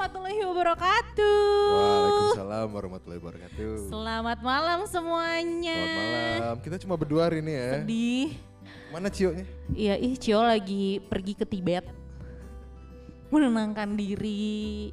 warahmatullahi 0.00 0.40
wabarakatuh. 0.48 1.44
Waalaikumsalam 1.76 2.68
warahmatullahi 2.72 3.20
wabarakatuh. 3.20 3.72
Selamat 3.92 4.38
malam 4.40 4.80
semuanya. 4.88 5.76
Selamat 5.76 6.40
malam. 6.40 6.56
Kita 6.64 6.76
cuma 6.80 6.94
berdua 6.96 7.28
hari 7.28 7.44
ini 7.44 7.52
ya. 7.52 7.84
Sedih. 7.84 8.28
Mana 8.88 9.12
Cio-nya? 9.12 9.44
Iya, 9.76 9.94
ih 10.00 10.16
Cio 10.16 10.40
lagi 10.40 11.04
pergi 11.04 11.36
ke 11.36 11.44
Tibet. 11.44 11.84
Menenangkan 13.28 13.92
diri 13.92 14.88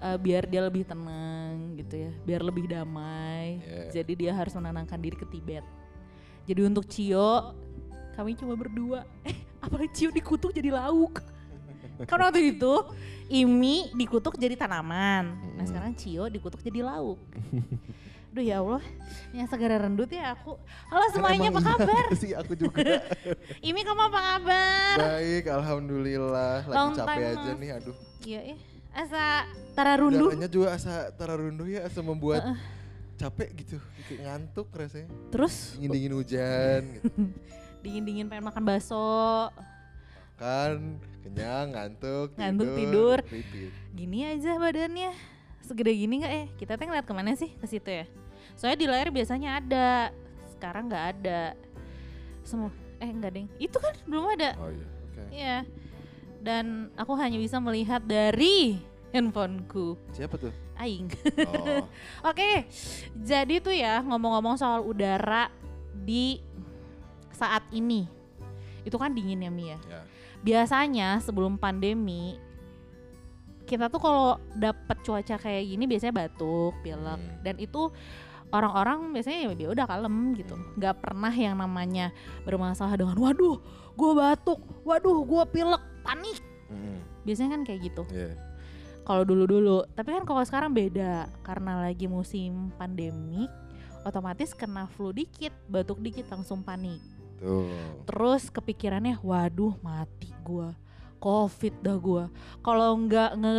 eh, 0.00 0.16
biar 0.16 0.48
dia 0.48 0.64
lebih 0.64 0.88
tenang 0.88 1.76
gitu 1.76 2.08
ya, 2.08 2.10
biar 2.24 2.40
lebih 2.40 2.64
damai. 2.64 3.60
Yeah. 3.60 4.00
Jadi 4.00 4.24
dia 4.24 4.32
harus 4.32 4.56
menenangkan 4.56 5.04
diri 5.04 5.20
ke 5.20 5.28
Tibet. 5.28 5.68
Jadi 6.48 6.60
untuk 6.64 6.88
Cio, 6.88 7.52
kami 8.16 8.40
cuma 8.40 8.56
berdua. 8.56 9.04
Eh, 9.20 9.36
apalagi 9.60 9.92
Cio 9.92 10.08
dikutuk 10.08 10.56
jadi 10.56 10.72
lauk. 10.72 11.20
Kan 12.08 12.18
waktu 12.20 12.56
itu 12.56 12.74
Imi 13.30 13.94
dikutuk 13.94 14.34
jadi 14.34 14.58
tanaman. 14.58 15.38
Nah 15.54 15.64
sekarang 15.68 15.94
Cio 15.94 16.26
dikutuk 16.26 16.58
jadi 16.64 16.82
lauk. 16.82 17.20
Duh 18.30 18.46
ya 18.46 18.62
Allah, 18.62 18.82
yang 19.34 19.46
segera 19.50 19.74
rendut 19.78 20.06
ya 20.06 20.34
aku. 20.38 20.54
Halo 20.86 21.06
semuanya, 21.10 21.50
apa 21.50 21.62
kabar? 21.66 22.04
sih 22.14 22.30
aku 22.30 22.54
juga. 22.54 23.02
Imi 23.66 23.82
kamu 23.82 24.02
apa 24.06 24.20
kabar? 24.22 24.96
Baik, 25.02 25.50
alhamdulillah. 25.50 26.62
Lagi 26.62 26.74
Long 26.78 26.94
capek 26.94 27.18
time 27.18 27.26
aja 27.34 27.50
nih, 27.58 27.70
aduh. 27.74 27.96
Iya 28.22 28.40
ih, 28.54 28.58
asa 28.94 29.50
Tara 29.74 29.98
Rundu. 29.98 30.30
Udaranya 30.30 30.46
juga 30.46 30.78
asa 30.78 31.10
tararunduh 31.10 31.66
ya, 31.66 31.86
asa 31.86 32.06
membuat 32.06 32.54
capek 33.18 33.50
gitu. 33.66 33.76
Kayak 34.06 34.22
ngantuk 34.26 34.66
rasanya. 34.78 35.10
Terus 35.34 35.74
Dingin-dingin 35.74 36.12
hujan 36.14 36.80
gitu. 36.98 37.10
dingin-dingin 37.82 38.26
pengen 38.30 38.46
makan 38.46 38.62
bakso. 38.62 39.50
Kan 40.38 41.02
kenyang, 41.20 41.66
ngantuk, 41.72 42.28
Ngantuk, 42.34 42.72
tidur. 42.76 43.18
repeat. 43.24 43.72
Gini 43.92 44.18
aja 44.24 44.56
badannya. 44.56 45.10
Segede 45.60 45.92
gini 45.92 46.24
nggak 46.24 46.34
eh? 46.34 46.46
Kita 46.56 46.74
teh 46.74 46.86
ngeliat 46.88 47.06
ke 47.06 47.12
mana 47.12 47.36
sih? 47.36 47.52
Ke 47.54 47.66
situ 47.68 47.86
ya. 47.86 48.04
Soalnya 48.56 48.78
di 48.80 48.86
layar 48.88 49.08
biasanya 49.12 49.60
ada. 49.60 50.10
Sekarang 50.50 50.88
nggak 50.88 51.06
ada. 51.16 51.54
Semua 52.42 52.72
eh 52.98 53.08
enggak 53.08 53.32
ding. 53.32 53.46
Itu 53.56 53.76
kan 53.78 53.94
belum 54.04 54.24
ada. 54.36 54.56
Oh 54.60 54.68
iya, 54.68 54.86
oke. 54.86 55.22
Iya. 55.30 55.56
Dan 56.40 56.88
aku 56.96 57.12
hanya 57.20 57.36
bisa 57.36 57.60
melihat 57.60 58.00
dari 58.00 58.80
handphoneku. 59.12 59.96
Siapa 60.12 60.40
tuh? 60.40 60.52
Aing. 60.80 61.12
Oh, 61.44 61.84
Oke, 62.32 62.64
jadi 63.20 63.60
tuh 63.60 63.76
ya 63.76 64.00
ngomong-ngomong 64.00 64.56
soal 64.56 64.80
udara 64.80 65.52
di 65.92 66.40
saat 67.30 67.68
ini, 67.68 68.08
itu 68.80 68.96
kan 68.96 69.12
dingin 69.12 69.44
ya 69.44 69.52
Mi 69.52 69.76
ya. 69.76 69.78
Ya. 70.40 70.44
Biasanya 70.44 71.20
sebelum 71.20 71.60
pandemi 71.60 72.40
kita 73.68 73.86
tuh 73.86 74.02
kalau 74.02 74.34
dapet 74.58 74.98
cuaca 75.06 75.38
kayak 75.38 75.62
gini 75.62 75.86
biasanya 75.86 76.26
batuk, 76.26 76.74
pilek, 76.82 77.20
Hmm. 77.22 77.38
dan 77.46 77.54
itu 77.62 77.92
orang-orang 78.50 79.14
biasanya 79.14 79.54
ya 79.54 79.70
udah 79.70 79.86
kalem 79.86 80.34
gitu, 80.34 80.58
nggak 80.74 80.98
pernah 80.98 81.30
yang 81.30 81.54
namanya 81.54 82.10
bermasalah 82.42 82.98
dengan 82.98 83.14
waduh, 83.14 83.62
gue 83.94 84.12
batuk, 84.18 84.58
waduh, 84.82 85.22
gue 85.22 85.42
pilek, 85.54 85.78
panik. 86.02 86.42
Mm-mm. 86.66 86.98
Biasanya 87.22 87.54
kan 87.54 87.62
kayak 87.62 87.80
gitu 87.86 88.02
Iya. 88.10 88.34
kalau 89.06 89.22
dulu-dulu. 89.22 89.86
Tapi 89.94 90.18
kan 90.18 90.26
kalau 90.26 90.42
sekarang 90.42 90.74
beda 90.74 91.30
karena 91.46 91.78
lagi 91.78 92.10
musim 92.10 92.74
pandemik, 92.74 93.50
otomatis 94.02 94.50
kena 94.50 94.90
flu 94.90 95.14
dikit, 95.14 95.54
batuk 95.70 96.02
dikit 96.02 96.26
langsung 96.26 96.66
panik. 96.66 96.98
Tuh. 97.40 98.04
Terus 98.04 98.52
kepikirannya, 98.52 99.16
waduh 99.24 99.74
mati 99.80 100.28
gua. 100.44 100.76
Covid 101.20 101.74
dah 101.84 101.96
gua. 102.00 102.24
Kalau 102.64 102.96
nggak 102.96 103.36
nge 103.36 103.56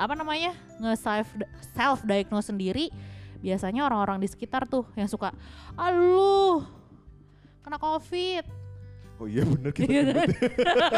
apa 0.00 0.14
namanya? 0.16 0.52
nge 0.78 0.92
self 1.00 1.28
self 1.74 1.98
diagnose 2.06 2.52
sendiri, 2.52 2.92
biasanya 3.42 3.82
orang-orang 3.88 4.22
di 4.22 4.28
sekitar 4.30 4.68
tuh 4.68 4.86
yang 4.94 5.10
suka, 5.10 5.34
"Aluh, 5.74 6.62
kena 7.64 7.80
Covid." 7.80 8.57
Oh 9.18 9.26
iya 9.26 9.42
bener 9.42 9.74
kita 9.74 9.90
Iya 9.90 10.02
kan? 10.14 10.28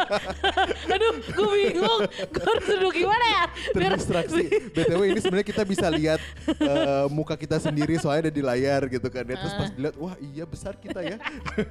Aduh, 0.93 1.13
gue 1.25 1.49
bingung. 1.57 2.01
Gue 2.05 2.45
harus 2.45 2.67
duduk 2.69 2.93
gimana 2.95 3.25
ya? 3.27 3.45
Biar 3.73 3.91
Terdistraksi. 3.97 4.45
BTW 4.77 5.01
ini 5.07 5.19
sebenarnya 5.19 5.49
kita 5.49 5.63
bisa 5.65 5.87
lihat 5.89 6.21
eh, 6.53 7.07
muka 7.09 7.33
kita 7.33 7.57
sendiri 7.57 7.97
soalnya 7.97 8.29
ada 8.29 8.33
di 8.33 8.43
layar 8.43 8.85
gitu 8.87 9.09
kan. 9.09 9.25
ya. 9.25 9.37
Terus 9.37 9.49
Ah. 9.51 9.59
pas 9.59 9.71
dilihat, 9.71 9.97
wah 9.97 10.15
iya 10.21 10.45
besar 10.45 10.77
kita 10.77 11.01
ya. 11.01 11.17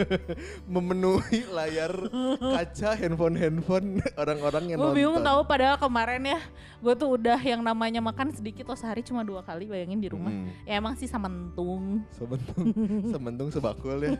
Memenuhi 0.73 1.45
layar 1.47 1.93
kaca 2.39 2.89
handphone-handphone 2.95 3.87
orang-orang 4.15 4.63
yang 4.67 4.77
Gue 4.77 4.85
nonton. 4.87 4.97
bingung 4.97 5.19
tahu 5.21 5.39
padahal 5.45 5.77
kemarin 5.77 6.23
ya 6.27 6.41
gue 6.79 6.93
tuh 6.95 7.11
udah 7.11 7.35
yang 7.37 7.59
namanya 7.59 7.99
makan 7.99 8.31
sedikit 8.31 8.63
oh 8.65 8.77
sehari 8.79 9.03
cuma 9.03 9.19
dua 9.21 9.43
kali 9.43 9.67
bayangin 9.67 9.99
di 9.99 10.07
rumah. 10.07 10.31
Hmm. 10.31 10.47
Ya 10.63 10.79
emang 10.79 10.95
sih 10.95 11.05
sementung. 11.05 12.01
Sementung, 12.09 12.65
sementung 13.05 13.49
sebakul 13.51 13.99
ya. 13.99 14.15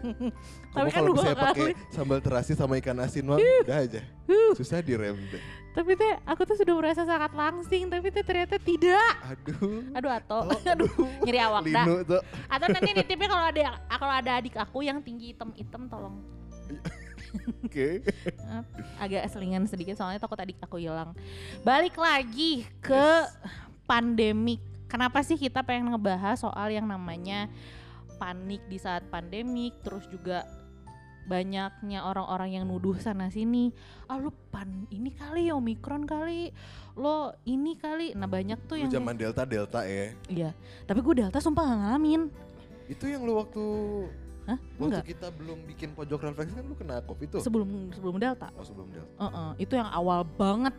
Tapi 0.70 0.90
kan 0.90 0.94
kalau 0.94 1.10
dua 1.10 1.24
misalnya 1.26 1.40
pakai 1.42 1.64
kali. 1.66 1.74
sambal 1.90 2.19
terasi 2.20 2.54
sama 2.54 2.78
ikan 2.80 2.96
asin 3.02 3.26
mah 3.26 3.40
udah 3.40 3.78
aja. 3.84 4.02
Susah 4.56 4.80
direm 4.84 5.18
deh. 5.32 5.44
Tapi 5.70 5.96
teh 5.96 6.14
aku 6.26 6.44
tuh 6.44 6.58
sudah 6.58 6.74
merasa 6.76 7.06
sangat 7.06 7.32
langsing 7.32 7.88
tapi 7.88 8.12
teh 8.12 8.26
ternyata 8.26 8.60
tidak. 8.60 9.14
Aduh. 9.26 9.96
Aduh 9.96 10.12
atau 10.12 10.40
Oh, 10.50 10.62
aduh 10.74 10.92
nyeri 11.24 11.40
awak 11.40 11.64
dah. 11.70 11.86
Tuh. 12.04 12.22
Atau 12.50 12.68
nanti 12.74 12.90
nitipnya 12.94 13.28
kalau 13.30 13.46
ada 13.48 13.62
kalau 13.88 14.14
ada 14.14 14.32
adik 14.42 14.56
aku 14.58 14.84
yang 14.84 15.00
tinggi 15.00 15.32
hitam-hitam 15.32 15.88
tolong 15.88 16.20
Oke. 17.66 18.02
Eh, 18.02 18.62
agak 18.98 19.30
selingan 19.30 19.70
sedikit 19.70 19.94
soalnya 19.98 20.22
takut 20.22 20.38
adik 20.42 20.58
aku 20.62 20.82
hilang. 20.82 21.14
Balik 21.62 21.98
lagi 21.98 22.66
ke 22.82 23.08
pandemik. 23.86 24.62
Kenapa 24.90 25.22
sih 25.22 25.38
kita 25.38 25.62
pengen 25.62 25.94
ngebahas 25.94 26.42
soal 26.42 26.74
yang 26.74 26.90
namanya 26.90 27.46
panik 28.18 28.66
di 28.66 28.82
saat 28.82 29.06
pandemik, 29.14 29.78
terus 29.86 30.10
juga 30.10 30.44
banyaknya 31.30 32.02
orang-orang 32.02 32.58
yang 32.58 32.66
nuduh 32.66 32.98
sana 32.98 33.30
sini, 33.30 33.70
ah 34.10 34.18
lu 34.18 34.34
pan 34.50 34.66
ini 34.90 35.14
kali 35.14 35.54
omikron 35.54 36.10
kali, 36.10 36.50
lo 36.98 37.38
ini 37.46 37.78
kali, 37.78 38.18
nah 38.18 38.26
banyak 38.26 38.58
tuh 38.66 38.82
Lu 38.82 38.90
yang 38.90 38.92
zaman 38.92 39.14
Delta 39.14 39.46
Delta 39.46 39.86
ya. 39.86 40.10
iya, 40.26 40.50
tapi 40.90 41.06
gue 41.06 41.22
delta 41.22 41.38
sumpah 41.38 41.62
gak 41.64 41.80
ngalamin, 41.86 42.22
Itu 42.90 43.06
yang 43.06 43.22
lu 43.22 43.38
waktu 43.38 43.64
hah? 44.50 44.58
waktu 44.58 44.82
enggak, 44.82 45.06
kita 45.06 45.28
belum 45.30 45.62
bikin 45.70 45.94
pojok 45.94 46.34
refleksi 46.34 46.58
kan 46.58 46.66
lu 46.66 46.74
kena 46.74 47.06
covid 47.06 47.38
tuh. 47.38 47.42
sebelum 47.46 47.94
sebelum 47.94 48.18
delta, 48.18 48.50
Oh 48.58 48.66
sebelum 48.66 48.90
Delta. 48.90 49.14
Heeh, 49.22 49.50
itu 49.62 49.74
yang 49.78 49.94
awal 49.94 50.26
banget, 50.26 50.74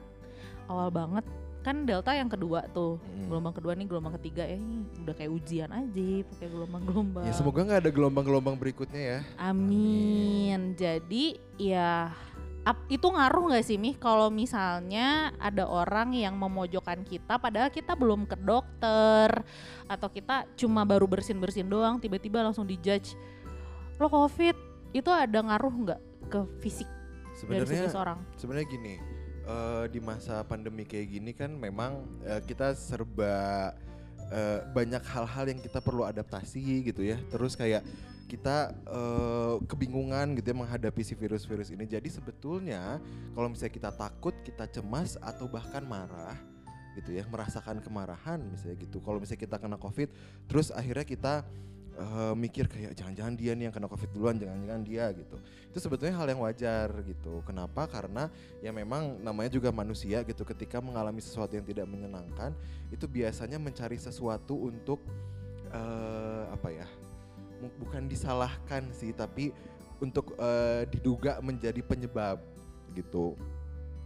awal 0.66 0.90
banget 0.90 1.22
kan 1.60 1.84
delta 1.84 2.16
yang 2.16 2.32
kedua 2.32 2.64
tuh. 2.72 2.96
Mm. 3.04 3.28
gelombang 3.28 3.54
kedua 3.54 3.72
nih 3.76 3.86
gelombang 3.86 4.14
ketiga 4.18 4.42
ya 4.48 4.58
udah 5.04 5.14
kayak 5.14 5.32
ujian 5.32 5.70
aja 5.70 6.10
pakai 6.34 6.48
gelombang-gelombang. 6.48 7.24
Ya 7.28 7.32
semoga 7.36 7.60
nggak 7.62 7.80
ada 7.86 7.90
gelombang-gelombang 7.92 8.56
berikutnya 8.56 9.00
ya. 9.00 9.18
amin. 9.38 10.74
Jadi 10.74 11.38
ya 11.60 12.10
ap- 12.64 12.88
itu 12.92 13.06
ngaruh 13.08 13.52
nggak 13.52 13.64
sih 13.64 13.76
mih 13.80 13.96
kalau 13.96 14.28
misalnya 14.28 15.32
ada 15.40 15.64
orang 15.64 16.12
yang 16.12 16.36
memojokkan 16.36 17.00
kita 17.04 17.40
padahal 17.40 17.72
kita 17.72 17.96
belum 17.96 18.28
ke 18.28 18.36
dokter 18.36 19.28
atau 19.88 20.08
kita 20.12 20.44
cuma 20.56 20.84
baru 20.84 21.08
bersin 21.08 21.40
bersin 21.40 21.68
doang 21.68 21.96
tiba-tiba 21.96 22.44
langsung 22.44 22.68
dijudge 22.68 23.16
lo 23.96 24.08
covid 24.08 24.56
itu 24.92 25.08
ada 25.08 25.40
ngaruh 25.40 25.74
nggak 25.86 26.00
ke 26.28 26.40
fisik 26.60 26.88
dari 27.48 27.64
Sebenarnya 27.64 27.88
seseorang 27.88 28.18
sebenarnya 28.36 28.66
gini 28.68 28.94
eh, 29.50 29.84
di 29.90 29.98
masa 29.98 30.46
pandemi 30.46 30.86
kayak 30.86 31.06
gini 31.10 31.30
kan 31.34 31.50
memang 31.50 32.06
eh, 32.22 32.38
kita 32.46 32.72
serba 32.78 33.74
eh, 34.30 34.62
banyak 34.70 35.02
hal-hal 35.02 35.44
yang 35.50 35.60
kita 35.60 35.82
perlu 35.82 36.06
adaptasi 36.06 36.86
gitu 36.86 37.02
ya. 37.02 37.18
Terus 37.34 37.58
kayak 37.58 37.82
kita 38.30 38.70
eh, 38.86 39.56
kebingungan 39.66 40.38
gitu 40.38 40.54
ya 40.54 40.56
menghadapi 40.56 41.02
si 41.02 41.18
virus-virus 41.18 41.74
ini. 41.74 41.84
Jadi 41.90 42.06
sebetulnya 42.06 43.02
kalau 43.34 43.50
misalnya 43.50 43.74
kita 43.74 43.90
takut 43.90 44.34
kita 44.46 44.70
cemas 44.70 45.18
atau 45.18 45.50
bahkan 45.50 45.82
marah 45.82 46.38
gitu 46.98 47.14
ya 47.14 47.26
merasakan 47.26 47.82
kemarahan 47.82 48.38
misalnya 48.46 48.78
gitu. 48.86 49.02
Kalau 49.02 49.18
misalnya 49.18 49.42
kita 49.42 49.56
kena 49.58 49.78
covid 49.78 50.08
terus 50.46 50.70
akhirnya 50.70 51.06
kita 51.06 51.34
eh, 51.98 52.34
mikir 52.38 52.70
kayak 52.70 52.94
jangan-jangan 52.94 53.34
dia 53.34 53.52
nih 53.58 53.70
yang 53.70 53.74
kena 53.74 53.90
covid 53.90 54.10
duluan 54.14 54.38
jangan-jangan 54.38 54.82
dia 54.86 55.10
gitu 55.14 55.36
itu 55.70 55.78
sebetulnya 55.78 56.18
hal 56.18 56.26
yang 56.26 56.42
wajar 56.42 56.90
gitu. 57.06 57.46
Kenapa? 57.46 57.86
Karena 57.86 58.26
ya 58.58 58.74
memang 58.74 59.22
namanya 59.22 59.54
juga 59.54 59.70
manusia 59.70 60.26
gitu. 60.26 60.42
Ketika 60.42 60.82
mengalami 60.82 61.22
sesuatu 61.22 61.54
yang 61.54 61.62
tidak 61.62 61.86
menyenangkan 61.86 62.50
itu 62.90 63.06
biasanya 63.06 63.62
mencari 63.62 63.94
sesuatu 63.94 64.66
untuk 64.66 64.98
eh, 65.70 66.44
apa 66.50 66.68
ya 66.74 66.86
bukan 67.78 68.08
disalahkan 68.10 68.88
sih 68.90 69.14
tapi 69.14 69.54
untuk 70.02 70.34
eh, 70.42 70.90
diduga 70.90 71.38
menjadi 71.38 71.78
penyebab 71.86 72.42
gitu. 72.98 73.38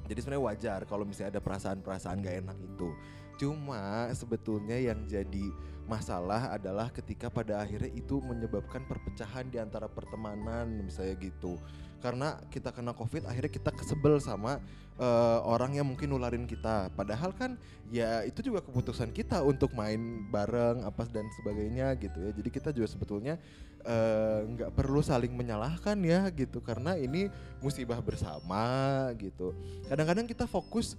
Jadi 0.05 0.21
sebenarnya 0.21 0.45
wajar 0.45 0.81
kalau 0.85 1.09
misalnya 1.09 1.41
ada 1.41 1.41
perasaan-perasaan 1.41 2.21
gak 2.21 2.37
enak 2.45 2.59
itu. 2.61 2.93
Cuma 3.41 4.13
sebetulnya 4.13 4.77
yang 4.77 5.09
jadi 5.09 5.49
masalah 5.85 6.53
adalah 6.57 6.89
ketika 6.89 7.29
pada 7.29 7.61
akhirnya 7.61 7.93
itu 7.93 8.21
menyebabkan 8.21 8.85
perpecahan 8.89 9.49
di 9.53 9.61
antara 9.61 9.89
pertemanan 9.89 10.69
misalnya 10.85 11.17
gitu. 11.21 11.61
Karena 12.01 12.37
kita 12.53 12.69
kena 12.69 12.93
covid 12.93 13.25
akhirnya 13.25 13.49
kita 13.49 13.73
kesebel 13.73 14.21
sama 14.21 14.61
eh, 15.01 15.39
orang 15.45 15.77
yang 15.77 15.89
mungkin 15.89 16.13
nularin 16.13 16.45
kita. 16.45 16.93
Padahal 16.93 17.33
kan 17.33 17.57
ya 17.89 18.25
itu 18.25 18.45
juga 18.45 18.61
keputusan 18.61 19.13
kita 19.13 19.41
untuk 19.41 19.73
main 19.73 20.29
bareng 20.29 20.85
apa 20.85 21.09
dan 21.09 21.29
sebagainya 21.41 21.97
gitu 22.01 22.19
ya. 22.21 22.31
Jadi 22.33 22.49
kita 22.53 22.73
juga 22.77 22.89
sebetulnya 22.89 23.41
eh, 23.85 24.41
nggak 24.45 24.77
perlu 24.77 25.01
saling 25.01 25.33
menyalahkan 25.33 25.97
ya 26.05 26.29
gitu 26.33 26.61
karena 26.61 26.97
ini 26.97 27.29
musibah 27.65 28.01
bersama 28.05 29.09
gitu. 29.17 29.57
Kadang-kadang 29.89 30.29
kita 30.29 30.45
fokus 30.45 30.97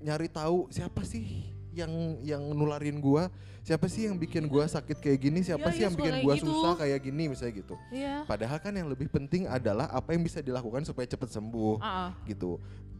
nyari 0.00 0.28
tahu 0.28 0.68
siapa 0.68 1.04
sih 1.04 1.56
yang 1.76 1.92
yang 2.24 2.40
nularin 2.56 2.96
gua, 2.96 3.28
siapa 3.60 3.84
sih 3.86 4.08
yang 4.08 4.16
bikin 4.16 4.48
gua 4.48 4.64
sakit 4.64 4.96
kayak 4.96 5.18
gini, 5.20 5.44
siapa 5.44 5.68
Iya, 5.68 5.72
sih 5.76 5.80
iya, 5.84 5.86
yang 5.86 5.94
bikin 5.94 6.14
gua 6.24 6.34
gitu. 6.40 6.48
susah 6.48 6.72
kayak 6.80 6.98
gini 7.04 7.24
misalnya 7.28 7.54
gitu. 7.60 7.74
Iya. 7.92 8.24
Padahal 8.24 8.58
kan 8.58 8.72
yang 8.72 8.88
lebih 8.88 9.12
penting 9.12 9.44
adalah 9.44 9.92
apa 9.92 10.16
yang 10.16 10.24
bisa 10.24 10.40
dilakukan 10.40 10.88
supaya 10.88 11.04
cepet 11.04 11.28
sembuh 11.28 11.76
Ah, 11.84 12.08
ah. 12.08 12.10
gitu. 12.24 12.56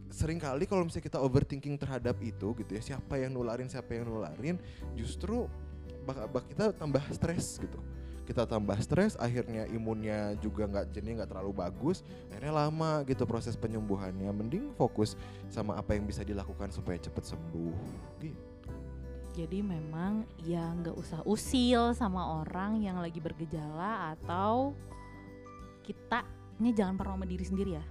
Seringkali 0.07 0.69
kalau 0.69 0.85
misalnya 0.85 1.03
kita 1.09 1.19
overthinking 1.19 1.75
terhadap 1.75 2.15
itu 2.21 2.53
gitu 2.55 2.71
ya, 2.71 2.81
siapa 2.93 3.17
yang 3.17 3.33
nularin, 3.33 3.67
siapa 3.67 3.97
yang 3.97 4.05
nularin, 4.07 4.55
justru 4.93 5.49
bak 6.05 6.29
bak 6.31 6.45
kita 6.47 6.71
tambah 6.71 7.03
stres 7.11 7.57
gitu. 7.59 7.81
Kita 8.23 8.43
tambah 8.43 8.75
stres, 8.83 9.15
akhirnya 9.15 9.71
imunnya 9.71 10.35
juga 10.43 10.67
nggak 10.67 10.91
jadi 10.91 11.15
nggak 11.15 11.31
terlalu 11.31 11.63
bagus, 11.63 12.03
akhirnya 12.27 12.67
lama 12.67 13.03
gitu 13.07 13.23
proses 13.23 13.55
penyembuhannya. 13.55 14.27
Mending 14.35 14.75
fokus 14.75 15.15
sama 15.47 15.79
apa 15.79 15.95
yang 15.95 16.03
bisa 16.03 16.27
dilakukan 16.27 16.67
supaya 16.71 16.99
cepet 16.99 17.23
sembuh. 17.23 17.75
Gitu. 18.19 18.46
Jadi 19.37 19.61
memang 19.61 20.25
ya 20.41 20.65
nggak 20.65 20.97
usah 20.97 21.21
usil 21.21 21.93
sama 21.93 22.41
orang 22.41 22.81
yang 22.81 22.97
lagi 22.97 23.21
bergejala 23.21 24.17
atau 24.17 24.73
kitanya 25.85 26.71
jangan 26.73 26.97
pernah 26.97 27.13
sama 27.21 27.29
diri 27.29 27.45
sendiri 27.45 27.77
ya. 27.77 27.85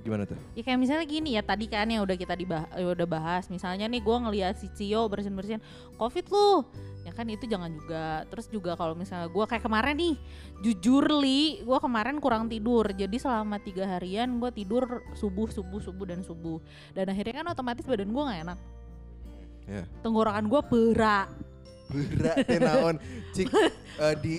Gimana 0.00 0.24
tuh? 0.24 0.40
Ya 0.56 0.64
kayak 0.64 0.80
misalnya 0.80 1.04
gini 1.04 1.36
ya 1.36 1.44
tadi 1.44 1.68
kan 1.68 1.84
yang 1.84 2.00
udah 2.00 2.16
kita 2.16 2.32
dibah 2.32 2.64
eh, 2.72 2.88
udah 2.88 3.04
bahas. 3.04 3.52
Misalnya 3.52 3.84
nih 3.92 4.00
gua 4.00 4.24
ngelihat 4.24 4.56
si 4.56 4.72
Cio 4.72 5.04
bersin 5.12 5.36
bersin 5.36 5.60
covid 6.00 6.24
lu. 6.32 6.64
Ya 7.04 7.12
kan 7.12 7.28
itu 7.28 7.44
jangan 7.44 7.68
juga. 7.76 8.24
Terus 8.32 8.48
juga 8.48 8.72
kalau 8.72 8.96
misalnya 8.96 9.28
gua 9.28 9.44
kayak 9.44 9.60
kemarin 9.60 10.00
nih 10.00 10.16
jujur 10.64 11.04
li 11.20 11.60
gua 11.60 11.76
kemarin 11.76 12.16
kurang 12.24 12.48
tidur. 12.48 12.88
Jadi 12.88 13.20
selama 13.20 13.60
tiga 13.60 13.84
harian 13.84 14.40
gua 14.40 14.48
tidur 14.48 15.04
subuh 15.12 15.52
subuh 15.52 15.84
subuh 15.84 16.08
dan 16.08 16.24
subuh. 16.24 16.56
Dan 16.96 17.12
akhirnya 17.12 17.44
kan 17.44 17.52
otomatis 17.52 17.84
badan 17.84 18.08
gua 18.16 18.32
nggak 18.32 18.40
enak 18.48 18.60
Ya. 19.70 19.86
tenggorokan 20.02 20.50
gua 20.50 20.60
berak 20.60 21.30
Berat 21.90 22.46
teh 22.46 22.58
naon. 22.58 22.98
Cik 23.30 23.50
eh, 24.02 24.14
di 24.18 24.34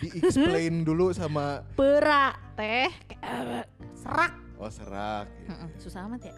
di 0.00 0.08
explain 0.20 0.80
dulu 0.80 1.12
sama 1.12 1.60
berak 1.72 2.36
teh 2.52 2.88
eh, 3.20 3.64
serak 4.00 4.32
oh 4.56 4.68
serak. 4.68 5.28
ya. 5.44 5.56
Susah 5.76 6.04
amat 6.04 6.28
ya 6.28 6.34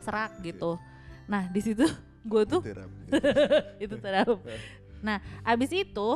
serak 0.00 0.32
gitu 0.40 0.80
nah 1.24 1.44
di 1.48 1.60
situ 1.60 1.84
gue 2.32 2.42
tuh 2.44 2.60
Terapi. 2.60 3.04
itu 3.80 3.94
terlalu 4.00 4.40
nah 5.06 5.20
abis 5.40 5.72
itu 5.72 6.08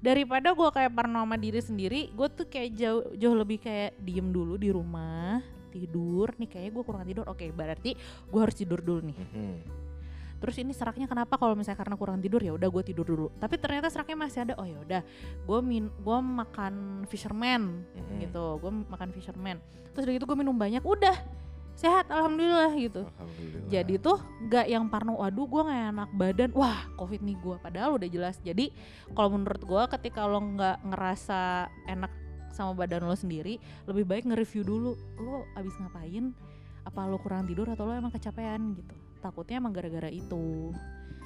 daripada 0.00 0.52
gue 0.52 0.68
kayak 0.68 0.92
parno 0.92 1.24
sama 1.24 1.36
diri 1.36 1.60
sendiri 1.60 2.00
gue 2.12 2.28
tuh 2.28 2.44
kayak 2.44 2.72
jauh 2.72 3.04
jauh 3.16 3.36
lebih 3.36 3.60
kayak 3.60 3.96
diem 4.00 4.32
dulu 4.32 4.56
di 4.56 4.68
rumah 4.68 5.40
tidur 5.68 6.32
nih 6.36 6.48
kayaknya 6.48 6.72
gue 6.72 6.84
kurang 6.84 7.04
tidur 7.04 7.24
oke 7.24 7.44
berarti 7.52 7.96
gue 8.28 8.40
harus 8.40 8.56
tidur 8.56 8.80
dulu 8.80 9.00
nih 9.12 9.16
Mhm. 9.16 9.56
Terus 10.40 10.56
ini 10.56 10.72
seraknya 10.72 11.04
kenapa? 11.04 11.36
Kalau 11.36 11.52
misalnya 11.52 11.76
karena 11.76 11.94
kurang 11.94 12.18
tidur 12.18 12.40
ya 12.40 12.56
udah 12.56 12.66
gue 12.66 12.82
tidur 12.82 13.04
dulu. 13.04 13.26
Tapi 13.36 13.60
ternyata 13.60 13.92
seraknya 13.92 14.16
masih 14.16 14.40
ada. 14.42 14.54
Oh 14.56 14.64
ya 14.64 14.80
udah. 14.80 15.02
Gue 15.44 15.58
min 15.60 15.92
gue 15.92 16.18
makan 16.18 16.74
fisherman 17.06 17.84
Mhm. 17.92 18.24
gitu. 18.24 18.44
Gue 18.58 18.72
makan 18.88 19.12
fisherman. 19.12 19.60
Terus 19.92 20.08
udah 20.08 20.14
gitu 20.16 20.24
gue 20.24 20.38
minum 20.40 20.56
banyak 20.56 20.80
udah. 20.80 21.14
Sehat 21.76 22.08
alhamdulillah 22.08 22.72
gitu. 22.76 23.04
Alhamdulillah. 23.06 23.68
jadi 23.70 23.94
tuh 23.96 24.18
nggak 24.42 24.66
yang 24.68 24.84
parno 24.88 25.16
waduh 25.16 25.46
gue 25.46 25.62
nggak 25.64 25.82
enak 25.92 26.10
badan. 26.12 26.50
Wah 26.52 26.88
covid 26.96 27.20
nih 27.20 27.36
gue 27.36 27.56
padahal 27.56 27.96
udah 27.96 28.08
jelas. 28.08 28.36
Jadi 28.40 28.68
kalau 29.12 29.32
menurut 29.32 29.60
gue 29.60 29.82
ketika 29.96 30.24
lo 30.24 30.40
nggak 30.40 30.88
ngerasa 30.88 31.40
enak 31.86 32.12
sama 32.50 32.74
badan 32.74 33.06
lo 33.06 33.14
sendiri 33.14 33.56
lebih 33.86 34.04
baik 34.04 34.28
nge-review 34.28 34.60
dulu. 34.60 34.92
Lo 35.16 35.46
abis 35.54 35.72
ngapain? 35.78 36.34
Apa 36.80 37.06
lo 37.06 37.16
kurang 37.16 37.44
tidur 37.44 37.68
atau 37.68 37.84
lo 37.84 37.92
emang 37.92 38.10
kecapean 38.10 38.72
gitu 38.76 38.96
takutnya 39.20 39.60
emang 39.60 39.70
gara-gara 39.70 40.08
itu 40.08 40.72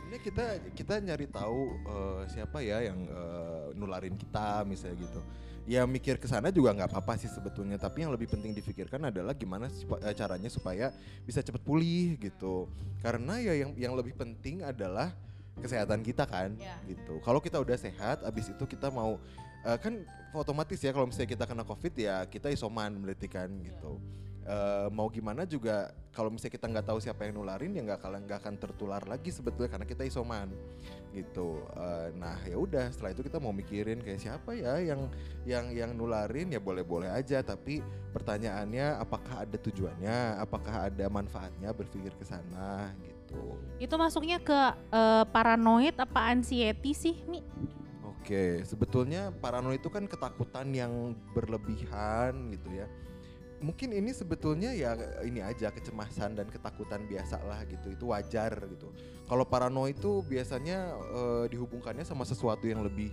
Ini 0.05 0.20
kita 0.20 0.44
kita 0.76 0.94
nyari 1.00 1.26
tahu 1.26 1.61
eh, 1.81 2.23
siapa 2.29 2.61
ya 2.61 2.85
yang 2.85 3.08
eh, 3.08 3.67
nularin 3.73 4.14
kita 4.14 4.62
misalnya 4.62 5.00
gitu. 5.00 5.20
Ya 5.64 5.88
mikir 5.88 6.20
ke 6.20 6.29
sana 6.29 6.52
juga 6.52 6.76
nggak 6.76 6.93
apa-apa 6.93 7.17
sih 7.17 7.25
sebetulnya, 7.26 7.81
tapi 7.81 8.05
yang 8.05 8.12
lebih 8.12 8.29
penting 8.29 8.52
difikirkan 8.52 9.00
adalah 9.08 9.32
gimana 9.32 9.73
eh, 10.05 10.12
caranya 10.12 10.52
supaya 10.52 10.93
bisa 11.25 11.41
cepet 11.41 11.64
pulih 11.64 12.20
gitu. 12.20 12.69
Karena 13.00 13.41
ya 13.41 13.56
yang 13.56 13.73
yang 13.81 13.96
lebih 13.96 14.12
penting 14.12 14.61
adalah 14.61 15.17
kesehatan 15.56 16.05
kita 16.05 16.29
kan 16.29 16.52
Ya. 16.61 16.76
gitu. 16.85 17.17
Kalau 17.25 17.41
kita 17.41 17.56
udah 17.64 17.79
sehat, 17.81 18.20
abis 18.29 18.52
itu 18.52 18.64
kita 18.69 18.93
mau 18.93 19.17
eh, 19.64 19.79
kan 19.81 20.05
otomatis 20.37 20.76
ya 20.85 20.93
kalau 20.93 21.08
misalnya 21.08 21.32
kita 21.32 21.44
kena 21.49 21.64
covid 21.64 21.94
ya 21.96 22.29
kita 22.29 22.52
isoman 22.52 22.93
berarti 23.00 23.25
kan 23.26 23.49
gitu. 23.64 23.96
Eh, 24.44 24.88
mau 24.93 25.08
gimana 25.08 25.49
juga 25.49 25.88
kalau 26.12 26.29
misalnya 26.29 26.61
kita 26.61 26.67
nggak 26.69 26.85
tahu 26.85 27.00
siapa 27.00 27.25
yang 27.25 27.41
nularin 27.41 27.73
ya 27.73 27.81
nggak 27.81 27.96
akan 27.96 28.29
nggak 28.29 28.38
akan 28.44 28.55
tertular 28.61 29.00
lagi 29.08 29.32
sebetulnya 29.32 29.73
karena 29.73 29.88
kita 29.88 30.05
isoman 30.05 30.52
gitu. 31.17 31.64
Eh, 31.73 32.12
nah 32.20 32.37
ya 32.44 32.61
udah 32.61 32.93
setelah 32.93 33.17
itu 33.17 33.25
kita 33.25 33.41
mau 33.41 33.56
mikirin 33.56 34.05
kayak 34.05 34.20
siapa 34.20 34.52
ya 34.52 34.85
yang 34.85 35.08
yang 35.49 35.73
yang 35.73 35.91
nularin 35.96 36.52
ya 36.52 36.61
boleh-boleh 36.61 37.08
aja 37.08 37.41
tapi 37.41 37.81
pertanyaannya 38.12 39.00
apakah 39.00 39.49
ada 39.49 39.56
tujuannya, 39.56 40.37
apakah 40.37 40.93
ada 40.93 41.08
manfaatnya 41.08 41.73
berpikir 41.73 42.12
ke 42.12 42.25
sana 42.29 42.93
gitu. 43.00 43.56
itu 43.81 43.94
masuknya 43.96 44.37
ke 44.44 44.61
eh, 44.93 45.25
paranoid 45.32 45.96
apa 45.96 46.37
anxiety 46.37 46.93
sih 46.93 47.17
nih 47.25 47.44
Oke, 48.25 48.64
sebetulnya 48.64 49.37
paranoid 49.37 49.85
itu 49.85 49.93
kan 49.93 50.08
ketakutan 50.08 50.73
yang 50.73 51.12
berlebihan 51.37 52.56
gitu 52.56 52.73
ya. 52.73 52.88
Mungkin 53.65 53.97
ini 53.97 54.13
sebetulnya 54.13 54.77
ya 54.77 54.93
ini 55.25 55.41
aja 55.41 55.73
kecemasan 55.73 56.37
dan 56.37 56.53
ketakutan 56.53 57.09
biasa 57.09 57.41
lah 57.49 57.65
gitu. 57.65 57.97
Itu 57.97 58.13
wajar 58.13 58.53
gitu. 58.69 58.93
Kalau 59.25 59.49
paranoid 59.49 59.97
itu 59.97 60.21
biasanya 60.29 60.93
eh, 60.93 61.45
dihubungkannya 61.49 62.05
sama 62.05 62.29
sesuatu 62.29 62.69
yang 62.69 62.85
lebih 62.85 63.09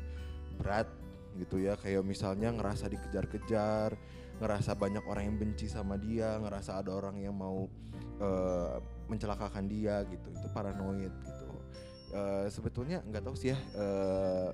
berat 0.60 0.92
gitu 1.40 1.64
ya. 1.64 1.80
Kayak 1.80 2.04
misalnya 2.04 2.52
ngerasa 2.52 2.92
dikejar-kejar, 2.92 3.96
ngerasa 4.44 4.76
banyak 4.76 5.08
orang 5.08 5.32
yang 5.32 5.38
benci 5.40 5.72
sama 5.72 5.96
dia, 5.96 6.36
ngerasa 6.44 6.84
ada 6.84 6.92
orang 6.92 7.16
yang 7.24 7.32
mau 7.32 7.72
eh, 8.20 8.76
mencelakakan 9.08 9.72
dia 9.72 10.04
gitu. 10.12 10.28
Itu 10.36 10.48
paranoid 10.52 11.16
gitu. 11.24 11.42
Eh, 12.12 12.48
sebetulnya 12.52 13.00
nggak 13.08 13.24
tahu 13.24 13.36
sih 13.40 13.56
ya 13.56 13.60
eh, 13.80 14.52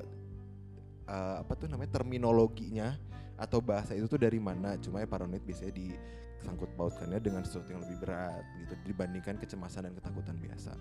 eh, 1.09 1.35
apa 1.41 1.57
tuh 1.57 1.65
namanya 1.65 1.97
terminologinya 1.97 2.93
atau 3.37 3.61
bahasa 3.61 3.93
itu 3.93 4.09
tuh 4.09 4.17
dari 4.17 4.41
mana? 4.41 4.75
Cuma 4.81 4.99
ya 4.99 5.07
paranoid 5.07 5.45
biasanya 5.45 5.71
disangkut 5.77 6.73
pautkannya 6.73 7.21
dengan 7.21 7.45
sesuatu 7.45 7.69
yang 7.69 7.85
lebih 7.85 8.01
berat 8.01 8.43
gitu 8.65 8.73
dibandingkan 8.89 9.37
kecemasan 9.37 9.87
dan 9.87 9.93
ketakutan 9.93 10.35
biasa. 10.41 10.73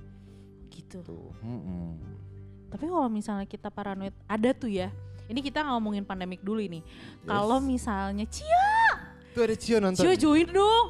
Gitu. 0.72 1.04
Tuh 1.04 1.32
Mm-mm. 1.44 2.00
tapi 2.66 2.90
kalau 2.90 3.06
misalnya 3.06 3.46
kita 3.46 3.70
paranoid 3.70 4.16
ada 4.26 4.50
tuh 4.56 4.72
ya. 4.72 4.90
Ini 5.26 5.42
kita 5.42 5.66
ngomongin 5.66 6.06
pandemik 6.06 6.38
dulu 6.38 6.62
ini. 6.62 6.86
Yes. 6.86 7.26
kalau 7.26 7.58
misalnya 7.58 8.26
Cia! 8.30 8.70
Tuh 9.34 9.42
ada 9.42 9.56
Cio 9.58 9.76
nonton. 9.82 10.02
Cio 10.06 10.14
join 10.14 10.46
dong. 10.46 10.86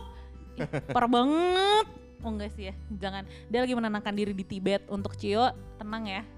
Ih, 0.61 0.69
parah 0.93 1.09
banget. 1.09 1.87
Oh 2.21 2.31
enggak 2.33 2.53
sih 2.53 2.69
ya. 2.69 2.75
Jangan. 3.01 3.25
Dia 3.49 3.65
lagi 3.65 3.73
menenangkan 3.73 4.13
diri 4.13 4.37
di 4.37 4.45
Tibet 4.45 4.85
untuk 4.93 5.17
Cio. 5.17 5.49
Tenang 5.81 6.05
ya 6.05 6.36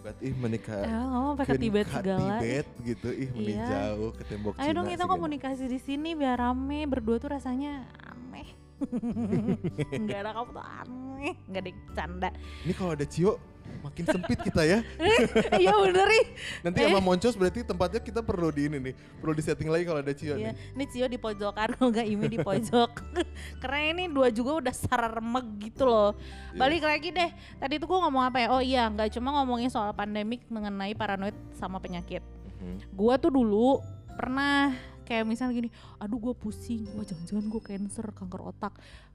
hebat. 0.00 0.16
Ih 0.18 0.32
menikah 0.34 0.80
eh 0.80 0.88
ngomong 1.06 1.34
pakai 1.36 1.54
ke- 1.54 1.60
Tibet 1.60 1.86
segala 1.86 2.40
Tibet 2.40 2.66
gitu. 2.82 3.08
Ih 3.12 3.28
Iya. 3.28 3.36
menjauh 3.36 4.10
ke 4.10 4.22
tembok 4.24 4.52
ayo 4.54 4.64
Cina 4.64 4.72
dong 4.74 4.86
kita 4.88 4.96
segala. 4.98 5.12
komunikasi 5.14 5.64
di 5.66 5.78
sini 5.78 6.10
biar 6.14 6.36
rame. 6.36 6.80
Berdua 6.86 7.16
tuh 7.16 7.30
rasanya 7.30 7.84
aneh. 8.02 8.48
Nggak 10.00 10.18
ada 10.18 10.30
kamu 10.32 10.50
tuh 10.50 10.64
aneh. 10.64 11.32
Nggak 11.46 11.60
ada 11.60 11.70
canda 11.92 12.28
ini 12.64 12.72
kalau 12.72 12.92
ada 12.92 13.04
Cio 13.04 13.36
makin 13.80 14.04
sempit 14.04 14.38
kita 14.40 14.62
ya 14.62 14.78
iya 15.62 15.72
bener 15.72 16.06
nih 16.06 16.24
nanti 16.62 16.78
Eh. 16.80 16.88
sama 16.88 17.00
Moncos 17.00 17.34
berarti 17.34 17.60
tempatnya 17.62 18.00
kita 18.00 18.20
perlu 18.20 18.48
di 18.48 18.68
ini 18.68 18.78
nih 18.78 18.94
perlu 19.18 19.32
di 19.32 19.42
setting 19.42 19.68
lagi 19.68 19.84
kalau 19.84 20.00
ada 20.00 20.12
Cio 20.12 20.34
Iya, 20.34 20.52
nih 20.52 20.76
ini 20.76 20.84
Cio 20.86 21.06
di 21.06 21.16
pojokan 21.16 21.68
kalau 21.74 21.88
nggak 21.90 22.06
Imi 22.06 22.26
di 22.28 22.38
pojok. 22.38 22.90
Karena 23.62 23.78
ini 23.92 24.04
dua 24.06 24.28
juga 24.28 24.60
udah 24.60 24.74
sararmeg 24.74 25.46
gitu 25.60 25.84
loh. 25.84 26.12
Iya. 26.12 26.58
Balik 26.58 26.82
lagi 26.82 27.08
deh. 27.10 27.30
Tadi 27.56 27.74
tuh 27.76 27.86
gue 27.86 27.98
ngomong 28.00 28.22
apa 28.26 28.38
ya? 28.38 28.48
Oh 28.50 28.60
iya, 28.60 28.88
nggak 28.88 29.14
cuma 29.14 29.32
ngomongin 29.36 29.68
soal 29.68 29.92
pandemik 29.92 30.44
mengenai 30.48 30.92
paranoid 30.92 31.36
sama 31.56 31.78
penyakit. 31.78 32.20
Mhm. 32.60 32.92
Gua 32.92 33.16
tuh 33.16 33.30
dulu 33.30 33.80
pernah 34.12 34.72
kayak 35.04 35.24
misalnya 35.24 35.56
gini, 35.56 35.68
aduh 35.96 36.20
gue 36.20 36.34
pusing, 36.34 36.86
wah 36.94 37.02
jangan-jangan 37.02 37.44
gue 37.48 37.62
cancer, 37.62 38.06
kanker 38.12 38.40
otak. 38.44 38.72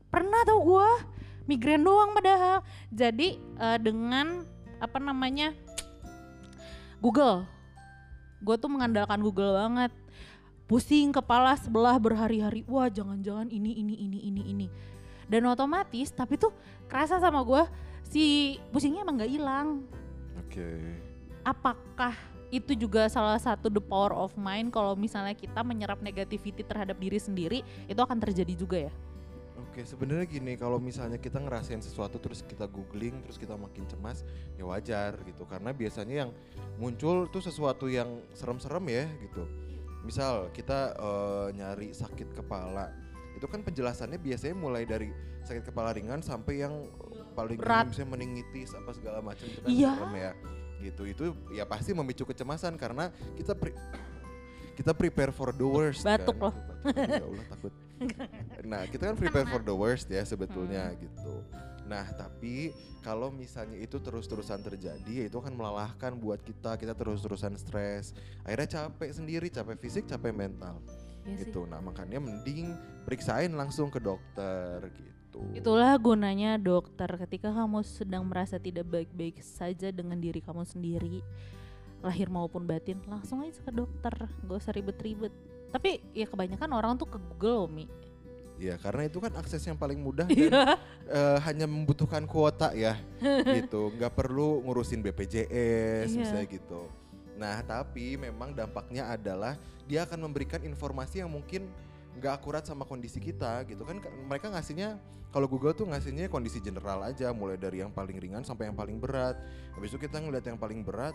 Pernah 0.07 0.41
tau 0.43 0.59
gue, 0.59 0.89
migrain 1.45 1.79
doang 1.79 2.11
padahal. 2.11 2.59
Jadi 2.89 3.37
eh, 3.37 3.77
dengan 3.79 4.43
apa 4.79 4.97
namanya 4.99 5.53
Google. 6.99 7.45
Gue 8.41 8.55
tuh 8.57 8.69
mengandalkan 8.71 9.21
Google 9.21 9.55
banget. 9.55 9.91
Pusing 10.65 11.13
kepala 11.13 11.53
sebelah 11.57 11.97
berhari-hari. 12.01 12.65
Wah 12.65 12.89
jangan-jangan 12.89 13.53
ini 13.53 13.77
ini 13.77 13.95
ini 14.01 14.19
ini 14.29 14.41
ini. 14.49 14.67
Dan 15.29 15.45
otomatis 15.45 16.09
tapi 16.13 16.37
tuh 16.37 16.53
kerasa 16.89 17.17
sama 17.21 17.41
gue 17.45 17.63
si 18.05 18.57
pusingnya 18.69 19.05
emang 19.05 19.21
gak 19.21 19.31
hilang. 19.31 19.85
Oke. 20.35 20.67
apakah 21.45 22.15
itu 22.49 22.73
juga 22.73 23.05
salah 23.11 23.37
satu 23.37 23.69
the 23.69 23.83
power 23.83 24.15
of 24.15 24.33
mind 24.39 24.73
kalau 24.73 24.97
misalnya 24.97 25.37
kita 25.37 25.61
menyerap 25.61 26.01
negativity 26.01 26.65
terhadap 26.65 26.97
diri 26.97 27.19
sendiri 27.21 27.59
itu 27.85 27.99
akan 27.99 28.17
terjadi 28.17 28.53
juga 28.57 28.77
ya 28.89 28.93
Oke, 29.55 29.87
sebenarnya 29.87 30.27
gini, 30.27 30.55
kalau 30.55 30.79
misalnya 30.79 31.15
kita 31.15 31.39
ngerasain 31.39 31.79
sesuatu 31.79 32.19
terus 32.19 32.43
kita 32.43 32.67
googling, 32.67 33.15
terus 33.23 33.39
kita 33.39 33.55
makin 33.55 33.87
cemas, 33.87 34.23
ya 34.55 34.67
wajar 34.67 35.15
gitu. 35.23 35.47
Karena 35.47 35.71
biasanya 35.71 36.27
yang 36.27 36.31
muncul 36.75 37.27
tuh 37.27 37.39
sesuatu 37.39 37.87
yang 37.87 38.19
serem-serem 38.35 38.83
ya 38.91 39.03
gitu. 39.23 39.43
Misal 40.03 40.51
kita 40.51 40.95
eh, 40.95 41.47
nyari 41.55 41.95
sakit 41.95 42.35
kepala, 42.35 42.91
itu 43.35 43.47
kan 43.47 43.63
penjelasannya 43.63 44.19
biasanya 44.19 44.55
mulai 44.55 44.83
dari 44.83 45.11
sakit 45.43 45.71
kepala 45.71 45.91
ringan 45.91 46.19
sampai 46.19 46.63
yang 46.63 46.87
paling 47.35 47.59
Berat. 47.59 47.91
misalnya 47.91 48.11
meningitis 48.15 48.71
apa 48.75 48.95
segala 48.95 49.19
macam 49.19 49.43
itu 49.43 49.59
kan 49.59 49.67
Iya. 49.71 49.91
serem 49.95 50.15
ya. 50.15 50.31
Gitu. 50.83 51.01
Itu 51.07 51.25
ya 51.51 51.63
pasti 51.63 51.91
memicu 51.91 52.23
kecemasan 52.23 52.75
karena 52.75 53.11
kita 53.35 53.55
pre- 53.55 53.75
kita 54.75 54.91
prepare 54.91 55.31
for 55.31 55.55
the 55.55 55.63
worst. 55.63 56.03
Batuk 56.03 56.35
kan. 56.35 56.51
loh. 56.51 56.53
Batuk, 56.83 57.07
ya 57.07 57.23
Allah 57.23 57.47
takut. 57.51 57.73
Nah, 58.65 58.89
kita 58.89 59.13
kan 59.13 59.15
prepare 59.15 59.45
for 59.45 59.61
the 59.61 59.73
worst 59.73 60.09
ya 60.09 60.25
sebetulnya 60.25 60.89
Hmm. 60.91 60.99
gitu. 60.99 61.35
Nah, 61.85 62.05
tapi 62.17 62.73
kalau 63.05 63.29
misalnya 63.29 63.77
itu 63.77 64.01
terus-terusan 64.01 64.65
terjadi, 64.65 65.11
ya 65.21 65.25
itu 65.29 65.37
akan 65.37 65.53
melelahkan 65.53 66.17
buat 66.17 66.41
kita. 66.41 66.81
Kita 66.81 66.97
terus-terusan 66.97 67.53
stres. 67.55 68.17
Akhirnya 68.41 68.89
capek 68.89 69.11
sendiri, 69.13 69.47
capek 69.53 69.77
fisik, 69.77 70.09
capek 70.09 70.33
mental 70.33 70.81
sih. 70.81 71.37
gitu. 71.37 71.65
Nah, 71.65 71.81
makanya 71.81 72.21
mending 72.21 72.73
periksain 73.05 73.53
langsung 73.53 73.89
ke 73.89 73.97
dokter 73.97 74.77
gitu. 74.93 75.41
Itulah 75.53 75.93
gunanya 75.97 76.57
dokter 76.57 77.09
ketika 77.21 77.49
kamu 77.53 77.81
sedang 77.81 78.25
merasa 78.25 78.57
tidak 78.57 78.85
baik-baik 78.89 79.41
saja 79.41 79.89
dengan 79.89 80.17
diri 80.17 80.41
kamu 80.41 80.65
sendiri 80.65 81.21
lahir 82.05 82.29
maupun 82.29 82.69
batin 82.69 83.01
langsung 83.09 83.41
aja 83.41 83.57
ke 83.57 83.73
dokter 83.73 84.13
gak 84.45 84.57
usah 84.61 84.73
ribet-ribet 84.77 85.33
tapi 85.75 85.99
ya 86.15 86.23
kebanyakan 86.23 86.71
orang 86.71 86.95
tuh 86.95 87.03
ke 87.11 87.19
Google 87.19 87.67
loh, 87.67 87.69
Mi. 87.69 87.85
Ya, 88.55 88.79
karena 88.79 89.11
itu 89.11 89.19
kan 89.19 89.35
akses 89.35 89.59
yang 89.67 89.75
paling 89.75 89.99
mudah 89.99 90.23
dan 90.23 90.39
Iya 90.39 90.79
eh, 91.11 91.37
hanya 91.43 91.67
membutuhkan 91.67 92.23
kuota 92.23 92.71
ya 92.71 92.95
gitu. 93.59 93.91
Nggak 93.91 94.15
perlu 94.15 94.63
ngurusin 94.63 95.03
BPJS 95.03 96.15
Iya. 96.15 96.19
misalnya 96.23 96.47
gitu. 96.47 96.87
Nah 97.35 97.59
tapi 97.67 98.15
memang 98.15 98.55
dampaknya 98.55 99.11
adalah 99.11 99.59
dia 99.83 100.07
akan 100.07 100.31
memberikan 100.31 100.63
informasi 100.63 101.19
yang 101.19 101.27
mungkin 101.27 101.67
nggak 102.15 102.33
akurat 102.41 102.63
sama 102.63 102.87
kondisi 102.87 103.19
kita 103.19 103.67
gitu 103.67 103.83
kan. 103.83 103.99
Ka- 103.99 104.11
mereka 104.11 104.47
ngasihnya 104.51 104.99
kalau 105.35 105.51
Google 105.51 105.75
tuh 105.75 105.83
ngasihnya 105.83 106.31
kondisi 106.31 106.63
general 106.63 107.03
aja 107.03 107.35
mulai 107.35 107.59
dari 107.59 107.83
yang 107.83 107.91
paling 107.91 108.15
ringan 108.15 108.47
sampai 108.47 108.71
yang 108.71 108.77
paling 108.77 109.03
berat. 109.03 109.35
Habis 109.75 109.91
itu 109.91 109.99
kita 109.99 110.23
ngeliat 110.23 110.47
yang 110.47 110.55
paling 110.55 110.79
berat 110.81 111.11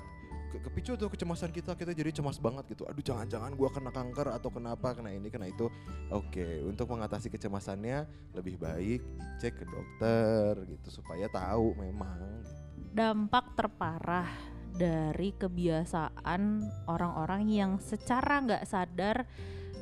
ke 0.50 0.58
kepicu 0.60 0.98
tuh 0.98 1.06
kecemasan 1.06 1.54
kita 1.54 1.78
kita 1.78 1.94
jadi 1.94 2.10
cemas 2.10 2.36
banget 2.36 2.74
gitu. 2.74 2.84
Aduh 2.84 3.00
jangan-jangan 3.00 3.54
gua 3.56 3.70
kena 3.72 3.88
kanker 3.94 4.28
atau 4.34 4.50
kenapa 4.52 4.92
kena 4.92 5.14
ini 5.14 5.32
kena 5.32 5.48
itu. 5.48 5.72
Oke, 6.12 6.60
untuk 6.66 6.90
mengatasi 6.92 7.32
kecemasannya 7.32 8.04
lebih 8.36 8.60
baik 8.60 9.00
cek 9.40 9.62
ke 9.62 9.64
dokter 9.64 10.68
gitu 10.68 11.00
supaya 11.00 11.30
tahu 11.32 11.72
memang. 11.80 12.44
dampak 12.90 13.54
terparah 13.54 14.26
dari 14.74 15.30
kebiasaan 15.30 16.66
orang-orang 16.90 17.46
yang 17.46 17.72
secara 17.78 18.42
nggak 18.42 18.66
sadar 18.66 19.30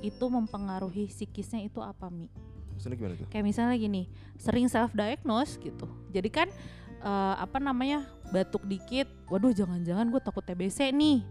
itu 0.01 0.25
mempengaruhi 0.29 1.11
psikisnya 1.11 1.65
itu 1.65 1.83
apa 1.83 2.09
Mi? 2.09 2.31
Maksudnya 2.79 2.97
gimana 2.97 3.15
tuh? 3.19 3.27
kayak 3.27 3.45
misalnya 3.45 3.75
gini 3.75 4.07
sering 4.39 4.71
self 4.71 4.95
diagnose 4.95 5.59
gitu 5.59 5.91
jadi 6.15 6.31
kan 6.31 6.49
eh, 7.03 7.35
apa 7.43 7.59
namanya 7.59 8.07
batuk 8.31 8.63
dikit 8.71 9.11
waduh 9.27 9.51
jangan-jangan 9.51 10.07
gue 10.15 10.23
takut 10.23 10.47
TBC 10.47 10.95
nih 10.95 11.27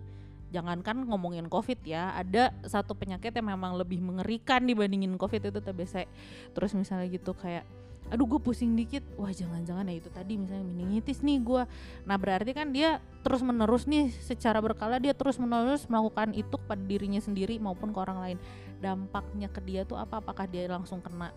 jangankan 0.51 1.07
ngomongin 1.07 1.47
covid 1.47 1.79
ya 1.87 2.11
ada 2.15 2.51
satu 2.67 2.95
penyakit 2.95 3.31
yang 3.31 3.55
memang 3.55 3.79
lebih 3.79 3.99
mengerikan 3.99 4.63
dibandingin 4.63 5.15
covid 5.15 5.51
itu 5.51 5.59
TBC 5.59 6.07
terus 6.51 6.71
misalnya 6.75 7.07
gitu 7.07 7.31
kayak 7.31 7.63
aduh 8.07 8.25
gue 8.25 8.39
pusing 8.39 8.73
dikit. 8.75 9.03
Wah 9.19 9.31
jangan-jangan 9.31 9.87
ya 9.91 9.95
itu 9.99 10.09
tadi 10.11 10.39
misalnya 10.39 10.63
meningitis 10.63 11.19
nih 11.23 11.43
gue 11.43 11.63
nah 12.07 12.15
berarti 12.15 12.51
kan 12.55 12.71
dia 12.71 13.03
terus 13.23 13.43
menerus 13.43 13.83
nih 13.85 14.07
secara 14.23 14.63
berkala 14.63 14.97
dia 15.03 15.11
terus 15.11 15.35
menerus 15.35 15.83
melakukan 15.91 16.31
itu 16.31 16.55
kepada 16.55 16.79
dirinya 16.79 17.19
sendiri 17.19 17.59
maupun 17.59 17.91
ke 17.91 17.99
orang 17.99 18.19
lain. 18.23 18.37
Dampaknya 18.79 19.51
ke 19.51 19.59
dia 19.59 19.83
tuh 19.83 19.99
apa? 19.99 20.23
Apakah 20.23 20.47
dia 20.47 20.69
langsung 20.71 21.03
kena 21.03 21.35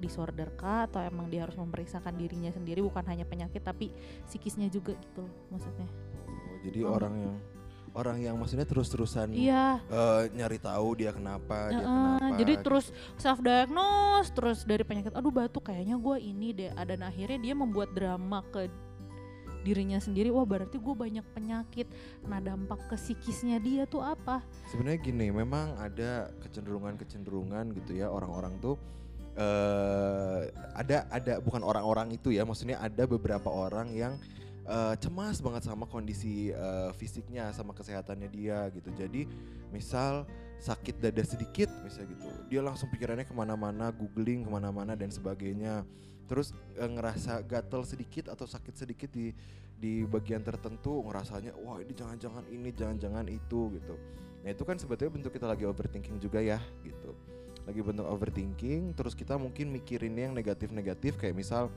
disorder 0.00 0.52
kah? 0.56 0.88
Atau 0.88 1.00
emang 1.04 1.28
dia 1.28 1.44
harus 1.48 1.56
memeriksakan 1.56 2.16
dirinya 2.16 2.52
sendiri? 2.52 2.80
Bukan 2.84 3.04
hanya 3.08 3.24
penyakit 3.24 3.64
tapi 3.64 3.92
psikisnya 4.28 4.68
juga 4.68 4.96
gitu 4.96 5.24
loh 5.24 5.34
maksudnya. 5.52 5.88
Oh, 6.28 6.56
jadi 6.60 6.84
Oh. 6.84 6.96
orang 6.96 7.14
yang 7.16 7.36
orang 7.94 8.22
yang 8.22 8.38
maksudnya 8.38 8.66
terus-terusan 8.66 9.34
iya 9.34 9.82
eh, 9.90 10.30
nyari 10.34 10.58
tahu 10.62 10.94
dia 10.94 11.10
kenapa, 11.10 11.74
dia 11.74 11.82
Heeh, 11.82 11.88
kenapa. 11.88 12.36
jadi 12.38 12.52
gitu. 12.54 12.64
terus 12.66 12.86
self 13.18 13.38
diagnose 13.42 14.30
terus 14.30 14.58
dari 14.62 14.86
penyakit 14.86 15.10
aduh 15.14 15.34
batuk 15.34 15.66
kayaknya 15.66 15.98
gue 15.98 16.16
ini 16.22 16.48
deh 16.54 16.70
dan 16.70 17.00
akhirnya 17.02 17.38
dia 17.42 17.54
membuat 17.54 17.90
drama 17.90 18.46
ke 18.54 18.70
dirinya 19.60 20.00
sendiri 20.00 20.32
wah 20.32 20.48
berarti 20.48 20.80
gue 20.80 20.94
banyak 20.96 21.26
penyakit 21.36 21.86
nah 22.24 22.40
dampak 22.40 22.80
ke 22.88 22.96
psikisnya 22.96 23.60
dia 23.60 23.84
tuh 23.84 24.00
apa 24.00 24.40
sebenarnya 24.72 25.00
gini, 25.04 25.28
memang 25.28 25.76
ada 25.76 26.32
kecenderungan-kecenderungan 26.40 27.76
gitu 27.76 28.00
ya 28.00 28.08
orang-orang 28.08 28.56
tuh 28.62 28.80
eh 29.36 30.50
ada 30.74 31.06
ada 31.12 31.38
bukan 31.38 31.62
orang-orang 31.62 32.18
itu 32.18 32.34
ya, 32.34 32.42
maksudnya 32.42 32.82
ada 32.82 33.06
beberapa 33.06 33.46
orang 33.46 33.94
yang 33.94 34.18
eh, 34.66 34.94
cemas 35.00 35.40
banget 35.40 35.68
sama 35.68 35.84
kondisi 35.86 36.50
eh, 36.52 36.90
fisiknya, 36.96 37.54
sama 37.54 37.72
kesehatannya 37.72 38.28
dia 38.28 38.66
gitu. 38.74 38.90
Jadi 38.92 39.28
misal 39.70 40.26
sakit 40.60 41.00
dada 41.00 41.24
sedikit, 41.24 41.72
misalnya 41.80 42.12
gitu, 42.12 42.28
dia 42.52 42.60
langsung 42.60 42.92
pikirannya 42.92 43.24
ke 43.24 43.32
mana-mana, 43.32 43.88
googling 43.88 44.44
ke 44.44 44.50
mana-mana 44.52 44.92
dan 44.92 45.08
sebagainya. 45.08 45.88
Terus 46.28 46.52
eh, 46.76 46.90
ngerasa 46.90 47.40
gatel 47.46 47.82
sedikit 47.88 48.28
atau 48.28 48.44
sakit 48.44 48.74
sedikit 48.76 49.08
di 49.08 49.32
di 49.80 50.04
bagian 50.04 50.44
tertentu, 50.44 51.00
ngerasanya 51.08 51.56
wah 51.64 51.80
ini 51.80 51.96
jangan-jangan 51.96 52.44
ini, 52.52 52.68
jangan-jangan 52.76 53.24
itu 53.32 53.72
gitu. 53.80 53.96
Nah 54.44 54.50
itu 54.52 54.62
kan 54.64 54.76
sebetulnya 54.76 55.16
bentuk 55.16 55.32
kita 55.32 55.48
lagi 55.48 55.64
overthinking 55.64 56.20
juga 56.20 56.44
ya 56.44 56.60
gitu. 56.84 57.16
Lagi 57.64 57.80
bentuk 57.80 58.04
overthinking, 58.04 58.92
terus 58.92 59.16
kita 59.16 59.40
mungkin 59.40 59.72
mikirin 59.72 60.16
yang 60.16 60.32
negatif-negatif 60.36 61.16
kayak 61.16 61.36
misal, 61.36 61.72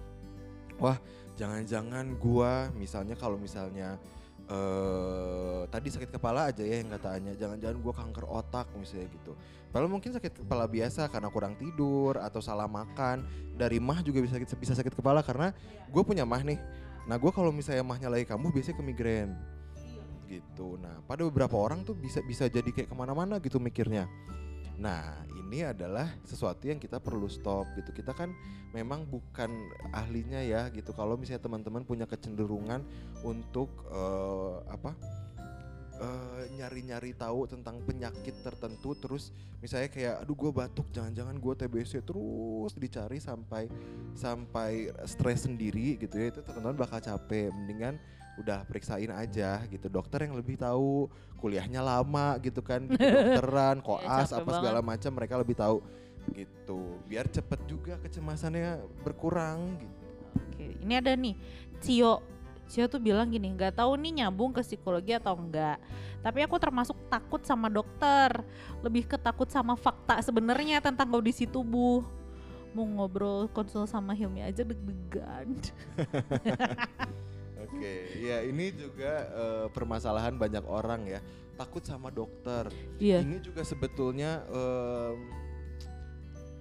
wah 0.77 0.97
jangan-jangan 1.35 2.13
gua 2.21 2.69
misalnya 2.77 3.17
kalau 3.17 3.35
misalnya 3.41 3.97
eh 4.43 5.63
tadi 5.71 5.87
sakit 5.87 6.11
kepala 6.11 6.51
aja 6.51 6.61
ya 6.61 6.83
yang 6.83 6.91
kataannya, 6.91 7.33
jangan-jangan 7.39 7.77
gua 7.79 7.93
kanker 7.95 8.25
otak 8.27 8.67
misalnya 8.75 9.07
gitu. 9.11 9.33
Padahal 9.73 9.89
mungkin 9.89 10.13
sakit 10.13 10.45
kepala 10.45 10.69
biasa 10.69 11.09
karena 11.09 11.33
kurang 11.33 11.57
tidur 11.57 12.21
atau 12.21 12.37
salah 12.37 12.69
makan. 12.69 13.25
Dari 13.57 13.81
mah 13.81 14.05
juga 14.05 14.21
bisa 14.21 14.37
bisa 14.37 14.77
sakit 14.77 14.93
kepala 14.93 15.25
karena 15.25 15.49
gue 15.89 16.03
punya 16.05 16.29
mah 16.29 16.45
nih. 16.45 16.61
Nah 17.09 17.17
gue 17.17 17.33
kalau 17.33 17.49
misalnya 17.49 17.81
mahnya 17.81 18.05
lagi 18.05 18.29
kambuh 18.29 18.53
biasanya 18.53 18.77
ke 18.77 18.85
migrain 18.85 19.33
gitu. 20.29 20.77
Nah 20.77 21.01
pada 21.09 21.25
beberapa 21.25 21.57
orang 21.57 21.81
tuh 21.81 21.97
bisa 21.97 22.21
bisa 22.21 22.45
jadi 22.45 22.69
kayak 22.69 22.85
ke 22.85 22.93
mana-mana 22.93 23.41
gitu 23.41 23.57
mikirnya. 23.57 24.05
Nah 24.81 25.21
ini 25.37 25.61
adalah 25.61 26.09
sesuatu 26.25 26.65
yang 26.65 26.81
kita 26.81 26.97
perlu 26.97 27.29
stop 27.29 27.69
gitu. 27.77 27.93
Kita 27.93 28.13
kan 28.15 28.33
memang 28.73 29.05
bukan 29.05 29.49
ahlinya 29.93 30.41
ya 30.41 30.69
gitu. 30.73 30.95
Kalau 30.97 31.13
misalnya 31.13 31.45
teman-teman 31.45 31.85
punya 31.85 32.09
kecenderungan 32.09 32.81
untuk 33.21 33.69
eh, 33.93 34.55
apa 34.73 34.91
eh, 36.01 36.43
nyari-nyari 36.57 37.13
tahu 37.13 37.45
tentang 37.45 37.85
penyakit 37.85 38.41
tertentu, 38.41 38.97
terus 38.97 39.29
misalnya 39.61 39.93
kayak 39.93 40.15
aduh 40.25 40.35
gue 40.35 40.51
batuk, 40.51 40.87
jangan-jangan 40.89 41.37
gue 41.37 41.53
TBC 41.53 42.01
terus 42.01 42.73
dicari 42.73 43.21
sampai 43.21 43.69
sampai 44.17 44.89
stres 45.05 45.45
sendiri 45.45 46.01
gitu 46.01 46.17
ya 46.17 46.33
itu 46.33 46.41
teman-teman 46.41 46.81
bakal 46.81 46.97
capek. 46.97 47.53
Mendingan 47.53 48.01
udah 48.41 48.65
periksain 48.65 49.13
aja 49.13 49.61
gitu 49.69 49.87
dokter 49.91 50.25
yang 50.25 50.33
lebih 50.33 50.57
tahu 50.57 51.05
kuliahnya 51.37 51.85
lama 51.85 52.39
gitu 52.41 52.65
kan 52.65 52.89
di 52.89 52.97
kedokteran 52.99 53.83
koas 53.85 54.33
capek 54.33 54.41
apa 54.41 54.51
segala 54.57 54.79
macam 54.81 55.11
mereka 55.13 55.37
lebih 55.37 55.53
tahu 55.53 55.85
gitu 56.33 56.97
biar 57.05 57.29
cepet 57.29 57.59
juga 57.67 57.93
kecemasannya 58.01 58.81
berkurang 59.03 59.77
gitu 59.77 60.03
Oke, 60.33 60.73
ini 60.81 60.93
ada 60.97 61.13
nih 61.13 61.35
Cio. 61.81 62.21
Cio 62.71 62.87
tuh 62.89 62.97
bilang 62.97 63.29
gini, 63.29 63.53
nggak 63.53 63.77
tahu 63.77 63.99
nih 63.99 64.23
nyambung 64.23 64.55
ke 64.55 64.65
psikologi 64.65 65.13
atau 65.13 65.37
enggak. 65.37 65.77
Tapi 66.23 66.39
aku 66.41 66.55
termasuk 66.57 66.95
takut 67.11 67.43
sama 67.43 67.67
dokter, 67.67 68.31
lebih 68.81 69.05
ketakut 69.05 69.51
sama 69.51 69.75
fakta 69.75 70.23
sebenarnya 70.23 70.79
tentang 70.79 71.11
kondisi 71.11 71.43
tubuh. 71.45 72.01
Mau 72.73 72.87
ngobrol 72.89 73.45
konsul 73.53 73.85
sama 73.85 74.17
Hilmi 74.17 74.41
aja 74.41 74.65
deg-degan. 74.65 75.53
Oke, 77.73 77.93
ya 78.21 78.45
ini 78.45 78.69
juga 78.73 79.13
eh, 79.33 79.67
permasalahan 79.73 80.37
banyak 80.37 80.65
orang 80.69 81.09
ya 81.09 81.19
takut 81.57 81.85
sama 81.85 82.09
dokter. 82.09 82.69
Iya. 82.97 83.21
Ini 83.21 83.37
juga 83.41 83.61
sebetulnya 83.61 84.41
em, 84.49 85.19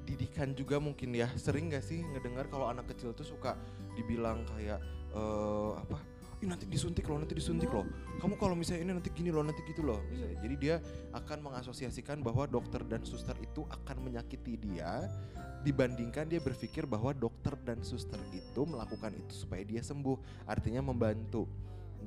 didikan 0.04 0.52
juga 0.52 0.76
mungkin 0.76 1.16
ya. 1.16 1.28
Sering 1.36 1.72
gak 1.72 1.84
sih 1.84 2.04
ngedengar 2.04 2.48
kalau 2.52 2.68
anak 2.68 2.92
kecil 2.92 3.16
tuh 3.16 3.24
suka 3.24 3.56
dibilang 3.96 4.44
kayak 4.56 4.80
eh, 5.12 5.70
apa? 5.76 6.11
Ih 6.42 6.50
nanti 6.50 6.66
disuntik 6.66 7.06
loh, 7.06 7.22
nanti 7.22 7.38
disuntik 7.38 7.70
loh. 7.70 7.86
Kamu 8.18 8.34
kalau 8.34 8.58
misalnya 8.58 8.82
ini 8.82 8.92
nanti 8.98 9.14
gini 9.14 9.30
loh, 9.30 9.46
nanti 9.46 9.62
gitu 9.62 9.86
loh. 9.86 10.02
Misalnya. 10.10 10.42
Jadi 10.42 10.54
dia 10.58 10.76
akan 11.14 11.38
mengasosiasikan 11.38 12.18
bahwa 12.18 12.50
dokter 12.50 12.82
dan 12.82 13.06
suster 13.06 13.38
itu 13.38 13.62
akan 13.70 14.02
menyakiti 14.02 14.58
dia 14.58 15.06
dibandingkan 15.62 16.26
dia 16.26 16.42
berpikir 16.42 16.82
bahwa 16.90 17.14
dokter 17.14 17.54
dan 17.62 17.78
suster 17.86 18.18
itu 18.34 18.66
melakukan 18.66 19.14
itu 19.14 19.46
supaya 19.46 19.62
dia 19.62 19.78
sembuh, 19.78 20.18
artinya 20.50 20.82
membantu 20.82 21.46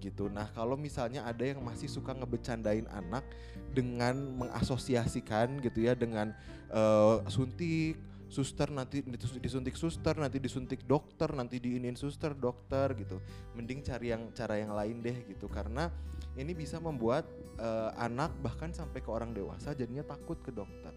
gitu. 0.03 0.27
Nah, 0.27 0.51
kalau 0.51 0.75
misalnya 0.75 1.23
ada 1.23 1.47
yang 1.47 1.63
masih 1.63 1.87
suka 1.87 2.11
ngebecandain 2.11 2.83
anak 2.91 3.23
dengan 3.71 4.15
mengasosiasikan 4.35 5.63
gitu 5.63 5.87
ya 5.87 5.95
dengan 5.95 6.35
eh, 6.67 7.15
suntik 7.31 7.95
suster 8.29 8.67
nanti 8.73 9.05
disuntik 9.39 9.77
suster 9.77 10.17
nanti 10.17 10.41
disuntik 10.41 10.81
dokter 10.83 11.29
nanti 11.31 11.61
diinin 11.61 11.93
suster 11.93 12.33
dokter 12.33 12.93
gitu. 12.97 13.21
Mending 13.53 13.85
cari 13.85 14.11
yang 14.11 14.33
cara 14.33 14.57
yang 14.57 14.73
lain 14.73 15.01
deh 15.01 15.17
gitu. 15.29 15.45
Karena 15.47 15.89
ini 16.35 16.51
bisa 16.51 16.81
membuat 16.81 17.25
eh, 17.57 17.91
anak 18.01 18.33
bahkan 18.41 18.73
sampai 18.73 18.99
ke 18.99 19.09
orang 19.09 19.31
dewasa 19.31 19.77
jadinya 19.77 20.03
takut 20.03 20.41
ke 20.41 20.51
dokter. 20.51 20.91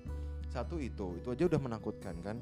Satu 0.49 0.81
itu 0.81 1.21
itu 1.21 1.29
aja 1.29 1.45
udah 1.47 1.61
menakutkan 1.61 2.17
kan? 2.25 2.41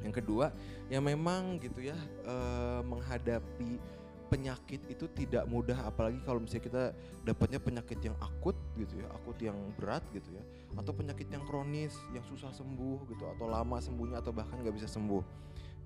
Yang 0.00 0.22
kedua 0.22 0.54
ya 0.86 1.02
memang 1.02 1.58
gitu 1.58 1.82
ya 1.90 1.96
eh, 2.24 2.80
menghadapi 2.86 3.78
penyakit 4.26 4.82
itu 4.90 5.06
tidak 5.14 5.44
mudah. 5.50 5.76
Apalagi 5.86 6.22
kalau 6.22 6.42
misalnya 6.42 6.64
kita 6.66 6.82
dapatnya 7.26 7.58
penyakit 7.58 7.98
yang 8.00 8.16
akut 8.22 8.54
gitu 8.78 9.02
ya 9.02 9.06
akut 9.12 9.38
yang 9.42 9.58
berat 9.74 10.02
gitu 10.14 10.30
ya 10.34 10.44
atau 10.76 10.92
penyakit 10.92 11.28
yang 11.32 11.44
kronis 11.48 11.96
yang 12.12 12.24
susah 12.28 12.52
sembuh 12.52 13.08
gitu 13.08 13.24
atau 13.26 13.48
lama 13.48 13.80
sembuhnya 13.80 14.20
atau 14.20 14.32
bahkan 14.32 14.60
nggak 14.60 14.76
bisa 14.76 14.88
sembuh. 14.88 15.24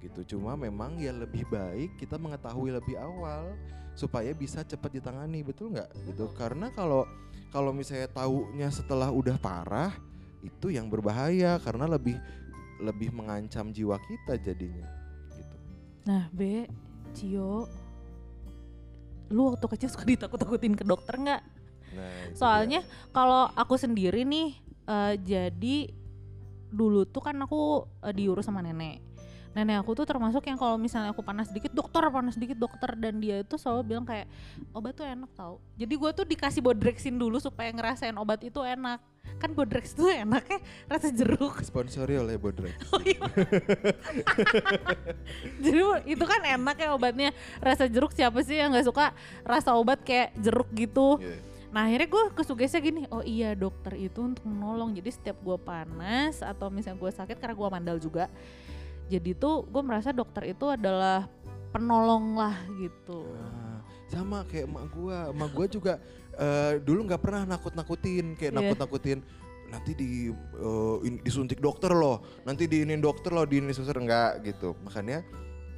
Gitu. 0.00 0.36
Cuma 0.36 0.56
memang 0.56 0.96
ya 0.98 1.12
lebih 1.12 1.46
baik 1.48 2.00
kita 2.00 2.16
mengetahui 2.16 2.74
lebih 2.74 2.96
awal 2.96 3.54
supaya 3.94 4.32
bisa 4.32 4.64
cepat 4.66 5.00
ditangani 5.00 5.44
betul 5.46 5.72
nggak? 5.72 5.90
Gitu. 6.10 6.24
Karena 6.34 6.72
kalau 6.72 7.04
kalau 7.50 7.74
misalnya 7.74 8.10
taunya 8.10 8.68
setelah 8.70 9.10
udah 9.10 9.36
parah 9.38 9.92
itu 10.40 10.72
yang 10.72 10.88
berbahaya 10.88 11.60
karena 11.60 11.84
lebih 11.84 12.16
lebih 12.80 13.12
mengancam 13.12 13.70
jiwa 13.70 14.00
kita 14.00 14.40
jadinya. 14.40 14.88
Gitu. 15.36 15.56
Nah, 16.08 16.32
B, 16.32 16.64
Cio, 17.12 17.68
lu 19.28 19.52
waktu 19.52 19.66
kecil 19.76 19.88
suka 19.92 20.08
ditakut-takutin 20.08 20.74
ke 20.74 20.84
dokter 20.84 21.20
nggak? 21.20 21.42
nah 21.90 22.32
Soalnya 22.32 22.80
kalau 23.12 23.52
aku 23.52 23.76
sendiri 23.76 24.24
nih, 24.24 24.56
eh, 24.90 25.14
jadi 25.22 25.76
dulu 26.70 27.06
tuh 27.06 27.22
kan 27.22 27.36
aku 27.38 27.86
eh, 28.06 28.14
diurus 28.14 28.46
sama 28.46 28.62
nenek. 28.62 29.02
Nenek 29.50 29.82
aku 29.82 29.98
tuh 29.98 30.06
termasuk 30.06 30.46
yang 30.46 30.54
kalau 30.54 30.78
misalnya 30.78 31.10
aku 31.10 31.26
panas 31.26 31.50
dikit 31.50 31.74
dokter 31.74 32.06
panas 32.06 32.38
dikit 32.38 32.54
dokter 32.54 32.94
dan 32.94 33.18
dia 33.18 33.42
itu 33.42 33.58
selalu 33.58 33.82
bilang 33.82 34.06
kayak 34.06 34.30
obat 34.70 34.94
tuh 34.94 35.02
enak 35.02 35.30
tau. 35.34 35.58
Jadi 35.74 35.90
gue 35.90 36.10
tuh 36.14 36.22
dikasih 36.22 36.62
bodrexin 36.62 37.18
dulu 37.18 37.42
supaya 37.42 37.74
ngerasain 37.74 38.14
obat 38.14 38.46
itu 38.46 38.62
enak. 38.62 39.02
Kan 39.42 39.50
bodrex 39.56 39.90
tuh 39.98 40.06
enaknya 40.06 40.62
rasa 40.86 41.10
jeruk. 41.10 41.58
sponsori 41.66 42.14
oleh 42.14 42.38
Bodrex 42.38 42.76
Oh 42.94 43.02
iya. 43.02 43.18
Jadi 45.58 45.80
itu 46.14 46.24
kan 46.28 46.40
enak 46.46 46.76
ya 46.78 46.94
obatnya 46.94 47.34
rasa 47.58 47.90
jeruk 47.90 48.14
siapa 48.14 48.38
sih 48.46 48.54
yang 48.60 48.70
nggak 48.70 48.86
suka 48.86 49.10
rasa 49.42 49.74
obat 49.74 49.98
kayak 50.06 50.30
jeruk 50.38 50.70
gitu. 50.78 51.18
Iya. 51.18 51.50
Nah 51.70 51.86
akhirnya 51.86 52.08
gue 52.10 52.24
kesugesnya 52.34 52.80
gini, 52.82 53.02
oh 53.14 53.22
iya 53.22 53.54
dokter 53.54 53.94
itu 53.94 54.18
untuk 54.22 54.42
menolong. 54.42 54.90
Jadi 54.94 55.10
setiap 55.14 55.38
gue 55.38 55.56
panas 55.56 56.42
atau 56.42 56.66
misalnya 56.66 56.98
gue 56.98 57.10
sakit 57.14 57.36
karena 57.38 57.54
gue 57.54 57.68
mandal 57.70 57.96
juga. 58.02 58.26
Jadi 59.06 59.34
tuh 59.38 59.66
gue 59.66 59.82
merasa 59.82 60.10
dokter 60.10 60.50
itu 60.50 60.66
adalah 60.66 61.30
penolong 61.70 62.34
lah 62.34 62.58
gitu. 62.82 63.22
Ah, 63.38 63.78
sama 64.10 64.42
kayak 64.50 64.66
emak 64.66 64.84
gua 64.90 65.30
emak 65.30 65.50
gua 65.54 65.66
juga 65.70 65.92
eh, 66.34 66.82
dulu 66.82 67.06
nggak 67.06 67.22
pernah 67.22 67.46
nakut-nakutin 67.46 68.34
kayak 68.34 68.50
Iya. 68.50 68.58
nakut-nakutin 68.58 69.18
nanti 69.70 69.94
di 69.94 70.34
in- 71.06 71.22
disuntik 71.22 71.62
dokter 71.62 71.94
loh 71.94 72.26
nanti 72.42 72.66
diinin 72.66 72.98
dokter 72.98 73.30
loh 73.30 73.46
diinin 73.46 73.70
suster 73.70 73.94
enggak 73.94 74.42
gitu 74.42 74.74
makanya 74.82 75.22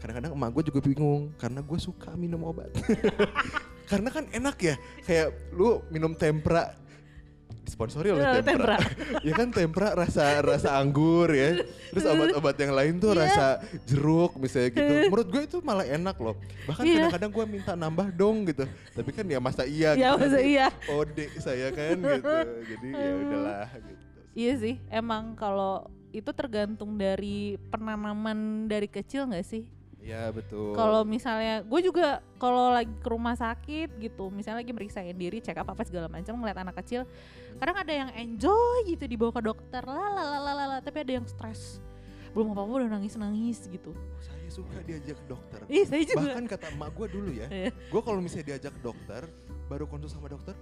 kadang-kadang 0.02 0.34
emak 0.34 0.50
gue 0.50 0.64
juga 0.66 0.80
bingung 0.82 1.30
karena 1.38 1.62
gue 1.62 1.78
suka 1.78 2.10
minum 2.12 2.42
obat 2.42 2.74
karena 3.90 4.10
kan 4.10 4.26
enak 4.28 4.56
ya 4.58 4.74
kayak 5.00 5.30
lu 5.52 5.78
minum 5.88 6.10
tempra 6.12 6.74
disponsori 7.62 8.10
oleh 8.10 8.26
Eh, 8.26 8.42
tempra, 8.42 8.74
tempra. 8.74 9.22
ya 9.26 9.32
kan 9.32 9.48
tempra 9.48 9.88
rasa 9.94 10.42
rasa 10.42 10.74
anggur 10.74 11.30
ya 11.30 11.62
terus 11.94 12.02
obat-obat 12.02 12.58
yang 12.58 12.74
lain 12.74 12.98
tuh 12.98 13.14
Iya. 13.14 13.22
rasa 13.22 13.46
jeruk 13.86 14.34
misalnya 14.34 14.74
gitu 14.74 14.92
menurut 15.06 15.28
gue 15.30 15.42
itu 15.46 15.58
malah 15.62 15.86
enak 15.86 16.18
loh 16.18 16.34
bahkan 16.66 16.82
Iya. 16.82 17.06
kadang-kadang 17.06 17.30
gue 17.30 17.44
minta 17.46 17.72
nambah 17.72 18.10
dong 18.10 18.42
gitu 18.44 18.66
tapi 18.90 19.10
kan 19.14 19.22
ya 19.24 19.38
masa 19.38 19.62
iya 19.62 19.94
Ya 19.94 20.10
gitu. 20.10 20.26
masa 20.26 20.38
iya. 20.42 20.66
ode 20.90 21.26
saya 21.38 21.70
kan 21.70 21.94
gitu 21.94 22.34
jadi 22.66 22.86
ya 22.90 23.10
udahlah 23.16 23.68
gitu 23.78 24.02
Iya 24.32 24.52
sih, 24.56 24.80
emang 24.88 25.36
kalau 25.36 25.84
itu 26.08 26.32
tergantung 26.32 26.96
dari 26.96 27.60
penanaman 27.68 28.64
dari 28.64 28.88
kecil 28.88 29.28
nggak 29.28 29.44
sih? 29.44 29.68
Ya 30.02 30.34
betul 30.34 30.74
Kalau 30.74 31.06
misalnya 31.06 31.62
gue 31.62 31.80
juga 31.80 32.18
kalau 32.36 32.74
lagi 32.74 32.90
ke 32.90 33.08
rumah 33.08 33.38
sakit 33.38 34.02
gitu, 34.02 34.34
misalnya 34.34 34.66
lagi 34.66 34.74
meriksain 34.74 35.14
diri, 35.14 35.38
cek 35.38 35.62
apa 35.62 35.78
apa 35.78 35.86
segala 35.86 36.10
macam, 36.10 36.34
ngeliat 36.42 36.58
anak 36.58 36.74
kecil, 36.82 37.06
kadang 37.62 37.78
ada 37.78 37.92
yang 37.94 38.10
enjoy 38.18 38.82
gitu 38.84 39.06
dibawa 39.06 39.30
ke 39.30 39.42
dokter, 39.46 39.82
lah, 39.86 40.82
tapi 40.82 41.06
ada 41.06 41.22
yang 41.22 41.26
stres, 41.30 41.78
belum 42.34 42.50
apa 42.50 42.66
apa 42.66 42.72
udah 42.82 42.90
nangis 42.90 43.14
nangis 43.14 43.62
gitu. 43.70 43.94
saya 44.18 44.48
suka 44.50 44.82
diajak 44.82 45.16
ke 45.22 45.26
dokter 45.30 45.60
Ih 45.70 45.84
saya 45.86 46.02
juga. 46.02 46.34
bahkan 46.34 46.44
kata 46.50 46.66
emak 46.74 46.90
gue 46.92 47.06
dulu 47.08 47.30
ya 47.30 47.46
Iya. 47.46 47.70
gue 47.70 48.02
kalau 48.02 48.18
misalnya 48.18 48.46
diajak 48.52 48.72
ke 48.74 48.80
dokter 48.82 49.22
baru 49.70 49.84
konsul 49.86 50.10
sama 50.10 50.28
dokter 50.28 50.52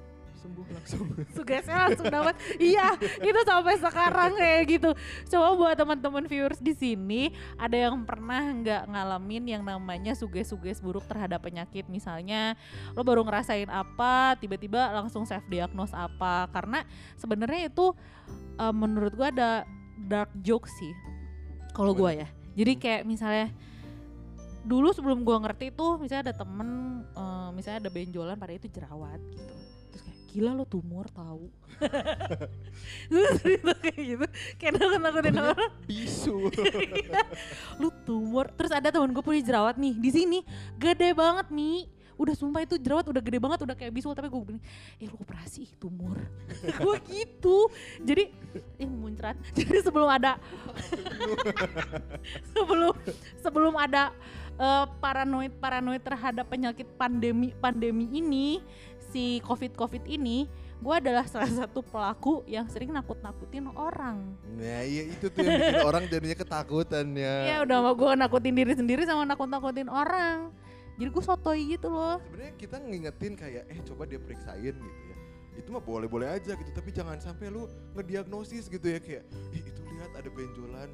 sembuh 0.41 0.67
langsung 0.73 1.05
Sugesnya 1.37 1.77
langsung 1.87 2.09
dapat. 2.09 2.35
iya, 2.57 2.97
itu 3.21 3.41
sampai 3.45 3.77
sekarang 3.77 4.33
kayak 4.35 4.63
gitu. 4.67 4.91
Coba 5.29 5.49
buat 5.55 5.77
teman-teman 5.77 6.25
viewers 6.25 6.59
di 6.59 6.73
sini, 6.73 7.23
ada 7.61 7.77
yang 7.77 8.01
pernah 8.09 8.41
nggak 8.41 8.83
ngalamin 8.89 9.45
yang 9.45 9.63
namanya 9.63 10.17
suges-suges 10.17 10.81
buruk 10.81 11.05
terhadap 11.05 11.45
penyakit 11.45 11.85
misalnya 11.93 12.57
lo 12.97 13.05
baru 13.05 13.23
ngerasain 13.23 13.69
apa, 13.69 14.41
tiba-tiba 14.41 14.91
langsung 14.97 15.29
self 15.29 15.45
diagnose 15.47 15.93
apa. 15.93 16.49
Karena 16.49 16.83
sebenarnya 17.21 17.69
itu 17.69 17.93
eh, 18.57 18.75
menurut 18.75 19.13
gua 19.13 19.29
ada 19.29 19.69
dark 20.01 20.33
joke 20.41 20.67
sih. 20.67 20.93
Kalau 21.77 21.93
gua 21.93 22.17
ya. 22.17 22.29
Jadi 22.57 22.73
kayak 22.81 23.03
misalnya 23.07 23.53
dulu 24.65 24.93
sebelum 24.93 25.25
gua 25.25 25.41
ngerti 25.41 25.73
tuh 25.73 25.97
misalnya 25.97 26.33
ada 26.33 26.35
temen 26.37 27.03
eh, 27.13 27.49
misalnya 27.53 27.89
ada 27.89 27.91
benjolan 27.93 28.37
pada 28.37 28.53
itu 28.57 28.69
jerawat 28.69 29.21
gitu 29.33 29.70
gila 30.31 30.55
lo 30.55 30.65
tumor 30.65 31.11
tahu 31.11 31.51
cerita 33.41 33.73
kayak 33.85 33.97
gitu. 33.99 34.27
Kayak 34.61 34.73
nakut 34.79 35.01
nakutin 35.01 35.37
orang. 35.39 35.73
bisu. 35.89 36.37
Iya. 37.01 37.23
lu 37.81 37.89
tumor. 38.05 38.53
Terus 38.57 38.73
ada 38.73 38.89
temen 38.93 39.13
gue 39.13 39.25
punya 39.25 39.41
jerawat 39.41 39.77
nih 39.81 39.95
di 39.97 40.11
sini. 40.13 40.39
Gede 40.77 41.13
banget 41.17 41.49
mi. 41.53 41.89
Udah 42.21 42.37
sumpah 42.37 42.61
itu 42.61 42.77
jerawat 42.77 43.09
udah 43.09 43.23
gede 43.25 43.41
banget 43.41 43.65
udah 43.65 43.73
kayak 43.77 43.93
bisul. 43.97 44.13
Tapi 44.13 44.29
gue 44.29 44.41
bilang 44.45 44.63
eh 45.01 45.09
lu 45.09 45.17
operasi 45.17 45.73
tumor. 45.81 46.21
Gue 46.85 46.97
gitu. 47.09 47.73
Jadi 48.05 48.29
eh 48.77 48.89
muncrat. 48.89 49.41
Jadi 49.57 49.81
sebelum 49.81 50.09
ada 50.09 50.37
sebelum 52.53 52.93
sebelum 53.41 53.75
ada 53.81 54.13
eh, 54.61 54.85
paranoid 55.01 55.57
paranoid 55.57 56.05
terhadap 56.05 56.45
penyakit 56.45 56.85
pandemi 57.01 57.57
pandemi 57.57 58.05
ini 58.13 58.61
si 59.11 59.25
covid 59.41 59.75
covid 59.75 60.03
ini 60.05 60.47
gue 60.77 60.95
adalah 60.97 61.27
salah 61.27 61.51
satu 61.51 61.83
pelaku 61.83 62.41
yang 62.45 62.65
sering 62.67 62.89
nakut 62.89 63.19
nakutin 63.19 63.69
orang 63.69 64.33
nah 64.55 64.81
iya 64.81 65.07
itu 65.07 65.27
tuh 65.27 65.39
yang 65.39 65.59
bikin 65.59 65.83
orang 65.85 66.05
jadinya 66.07 66.37
ketakutan 66.37 67.07
ya 67.13 67.37
Ya 67.45 67.57
udah 67.61 67.79
mau 67.81 67.93
gue 67.93 68.11
nakutin 68.17 68.55
diri 68.55 68.73
sendiri 68.73 69.03
sama 69.03 69.23
nakut-nakutin 69.25 69.87
orang. 69.87 70.49
Jadi 70.95 71.09
gue 71.09 71.25
sotoy 71.25 71.61
gitu 71.71 71.89
loh. 71.89 72.21
sebenarnya 72.23 72.55
kita 72.57 72.77
ngingetin 72.79 73.33
kayak 73.35 73.65
eh 73.67 73.81
coba 73.83 74.05
dia 74.05 74.17
periksain 74.17 74.73
gitu 74.73 75.03
ya 75.03 75.17
itu 75.53 75.69
mah 75.69 75.81
boleh-boleh 75.81 76.29
aja 76.31 76.53
gitu 76.53 76.71
tapi 76.71 76.89
jangan 76.91 77.17
sampai 77.17 77.49
lu 77.49 77.65
ngediagnosis 77.93 78.65
gitu 78.67 78.87
ya 78.87 78.97
kayak 78.97 79.25
ih 79.51 79.61
itu 79.61 79.81
lihat 79.91 80.13
ada 80.15 80.29
benjolan 80.29 80.89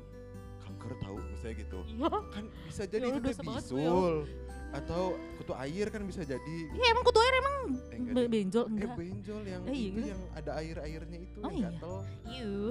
kanker 0.58 0.92
tahu 0.98 1.16
misalnya 1.24 1.54
gitu 1.56 1.78
Iya. 1.86 2.08
kan 2.28 2.44
bisa 2.64 2.82
jadi 2.84 3.02
Ya 3.02 3.08
itu 3.08 3.18
udah, 3.20 3.30
tuh 3.30 4.10
atau 4.76 5.02
kutu 5.36 5.52
air 5.56 5.86
kan 5.88 6.02
bisa 6.02 6.20
jadi 6.22 6.56
Iya 6.68 6.86
emang 6.90 7.02
kutu 7.02 7.18
air 7.18 7.34
emang 7.36 7.56
Eh, 7.88 7.96
enggak 7.98 8.14
be- 8.14 8.22
deh. 8.22 8.30
benjol 8.30 8.64
eh 8.64 8.70
enggak. 8.70 8.94
benjol 8.94 9.42
yang 9.42 9.62
Eh, 9.62 9.72
iya 9.72 9.80
itu 9.82 9.96
gitu. 9.96 10.08
yang 10.08 10.22
ada 10.34 10.50
air-airnya 10.54 11.18
itu 11.18 11.38
Oh, 11.38 11.48
yang 11.48 11.56
iya. 11.56 11.68
gatel 11.72 11.94
iya 12.26 12.44
gitu 12.44 12.62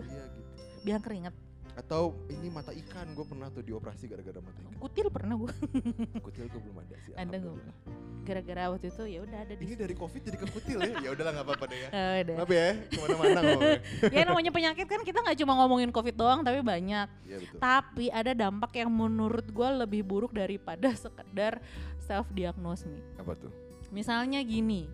biar 0.86 1.00
keringet. 1.02 1.36
Atau 1.76 2.16
ini 2.32 2.48
mata 2.48 2.72
ikan, 2.72 3.12
gue 3.12 3.26
pernah 3.28 3.52
tuh 3.52 3.60
dioperasi 3.60 4.08
gara-gara 4.08 4.40
mata 4.40 4.60
ikan. 4.64 4.80
Kutil 4.80 5.08
pernah 5.12 5.36
gue. 5.36 5.52
Kutil 6.26 6.48
gue 6.48 6.62
belum 6.64 6.78
ada 6.80 6.96
sih. 7.04 7.12
Ada 7.20 7.36
alhamdulillah. 7.36 7.76
Gara-gara 8.24 8.64
waktu 8.72 8.88
itu 8.90 9.04
ya 9.12 9.20
udah 9.28 9.38
ada 9.44 9.54
di. 9.54 9.64
Ini 9.68 9.76
dari 9.76 9.94
covid 9.94 10.22
jadi 10.24 10.38
ke 10.40 10.48
kutil 10.50 10.80
ya? 10.82 10.94
Ya 11.04 11.10
udahlah 11.14 11.32
nggak 11.36 11.46
apa-apa 11.46 11.66
deh 11.68 11.78
ya. 11.78 11.90
Eh, 11.92 12.16
udah. 12.26 12.36
Maaf 12.40 12.52
ya, 12.52 12.70
ke 12.80 13.00
mana-mana 13.04 13.40
ya 14.16 14.22
namanya 14.26 14.52
penyakit 14.56 14.88
kan 14.88 15.02
kita 15.04 15.20
nggak 15.22 15.38
cuma 15.44 15.54
ngomongin 15.60 15.90
covid 15.92 16.16
doang 16.16 16.40
tapi 16.42 16.64
banyak. 16.64 17.08
Iya 17.28 17.38
betul. 17.44 17.60
Tapi 17.60 18.06
ada 18.10 18.32
dampak 18.32 18.72
yang 18.80 18.90
menurut 18.90 19.46
gue 19.46 19.70
lebih 19.86 20.02
buruk 20.08 20.32
daripada 20.32 20.90
sekedar 20.96 21.60
self 22.02 22.26
diagnose 22.32 22.88
nih. 22.88 23.04
Apa 23.20 23.36
tuh? 23.36 23.52
Misalnya 23.92 24.42
gini, 24.42 24.88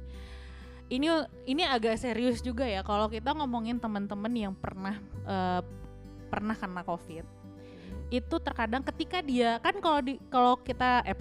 ini 0.91 1.07
ini 1.47 1.63
agak 1.63 1.95
serius 2.01 2.43
juga 2.43 2.67
ya 2.67 2.83
kalau 2.83 3.07
kita 3.07 3.31
ngomongin 3.31 3.79
teman-teman 3.79 4.33
yang 4.35 4.53
pernah 4.57 4.99
eh, 5.23 5.61
pernah 6.31 6.55
kena 6.55 6.87
covid. 6.87 7.27
Itu 8.07 8.39
terkadang 8.39 8.83
ketika 8.87 9.19
dia 9.19 9.59
kan 9.59 9.75
kalau 9.83 9.99
di 9.99 10.15
kalau 10.31 10.55
kita 10.55 11.03
eh 11.03 11.15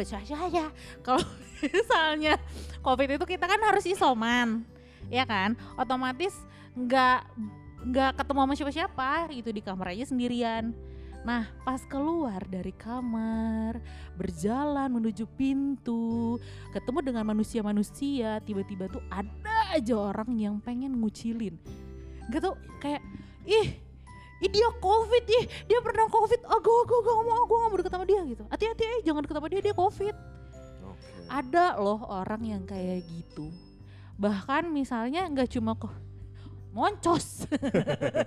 ya 0.50 0.70
kalau 1.06 1.22
misalnya 1.58 2.38
covid 2.86 3.18
itu 3.18 3.26
kita 3.26 3.50
kan 3.50 3.58
harus 3.58 3.82
isoman 3.90 4.62
ya 5.10 5.26
kan? 5.26 5.58
Otomatis 5.74 6.34
nggak 6.78 7.26
nggak 7.80 8.10
ketemu 8.22 8.38
sama 8.44 8.54
siapa-siapa 8.54 9.10
gitu 9.34 9.50
di 9.50 9.62
kamar 9.64 9.92
aja 9.92 10.06
sendirian. 10.06 10.70
Nah 11.20 11.48
pas 11.66 11.82
keluar 11.84 12.40
dari 12.48 12.72
kamar 12.72 13.82
berjalan 14.16 14.88
menuju 14.88 15.28
pintu 15.36 16.40
ketemu 16.72 17.12
dengan 17.12 17.24
manusia-manusia 17.28 18.40
tiba-tiba 18.44 18.88
tuh 18.88 19.04
ada 19.12 19.74
aja 19.76 19.94
orang 19.96 20.32
yang 20.38 20.56
pengen 20.62 20.96
ngucilin. 20.96 21.56
Gitu 22.30 22.50
kayak 22.80 23.02
ih 23.44 23.89
Ih 24.40 24.50
dia 24.50 24.68
covid 24.80 25.24
ih. 25.24 25.44
Dia 25.68 25.78
pernah 25.84 26.08
covid. 26.08 26.40
Ah 26.48 26.58
gue 26.58 26.80
gue 26.88 26.98
gue 27.04 27.14
mau 27.14 27.44
gue 27.44 27.56
gak 27.60 27.70
mau 27.70 27.78
deket 27.78 27.92
sama 27.92 28.04
dia 28.08 28.20
gitu. 28.24 28.44
Hati-hati 28.48 28.82
eh 28.84 29.00
jangan 29.04 29.20
deket 29.24 29.36
sama 29.36 29.48
dia 29.52 29.60
dia 29.60 29.74
covid. 29.76 30.16
Oke. 30.80 31.12
ada 31.30 31.78
loh 31.78 32.00
orang 32.08 32.42
yang 32.42 32.62
kayak 32.66 33.04
gitu. 33.06 33.52
Bahkan 34.18 34.68
misalnya 34.72 35.28
nggak 35.30 35.48
cuma 35.52 35.76
kok 35.76 35.92
moncos 36.70 37.50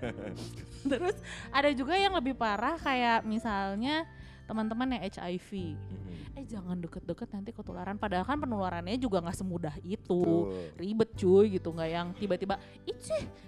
terus 0.92 1.16
ada 1.48 1.70
juga 1.72 1.96
yang 1.96 2.12
lebih 2.12 2.36
parah 2.36 2.76
kayak 2.76 3.24
misalnya 3.24 4.04
teman-teman 4.44 4.98
yang 4.98 5.02
HIV 5.08 5.50
Mhm. 5.76 6.38
eh 6.40 6.46
jangan 6.48 6.78
deket-deket 6.80 7.30
nanti 7.32 7.52
ketularan. 7.56 7.96
Padahal 7.96 8.26
kan 8.28 8.38
penularannya 8.40 9.00
juga 9.00 9.24
nggak 9.24 9.38
semudah 9.38 9.76
itu. 9.84 10.22
Betul. 10.24 10.76
ribet 10.80 11.10
cuy 11.16 11.46
gitu. 11.56 11.70
Nggak 11.72 11.90
yang 11.90 12.08
tiba-tiba 12.18 12.56
ih 12.84 12.98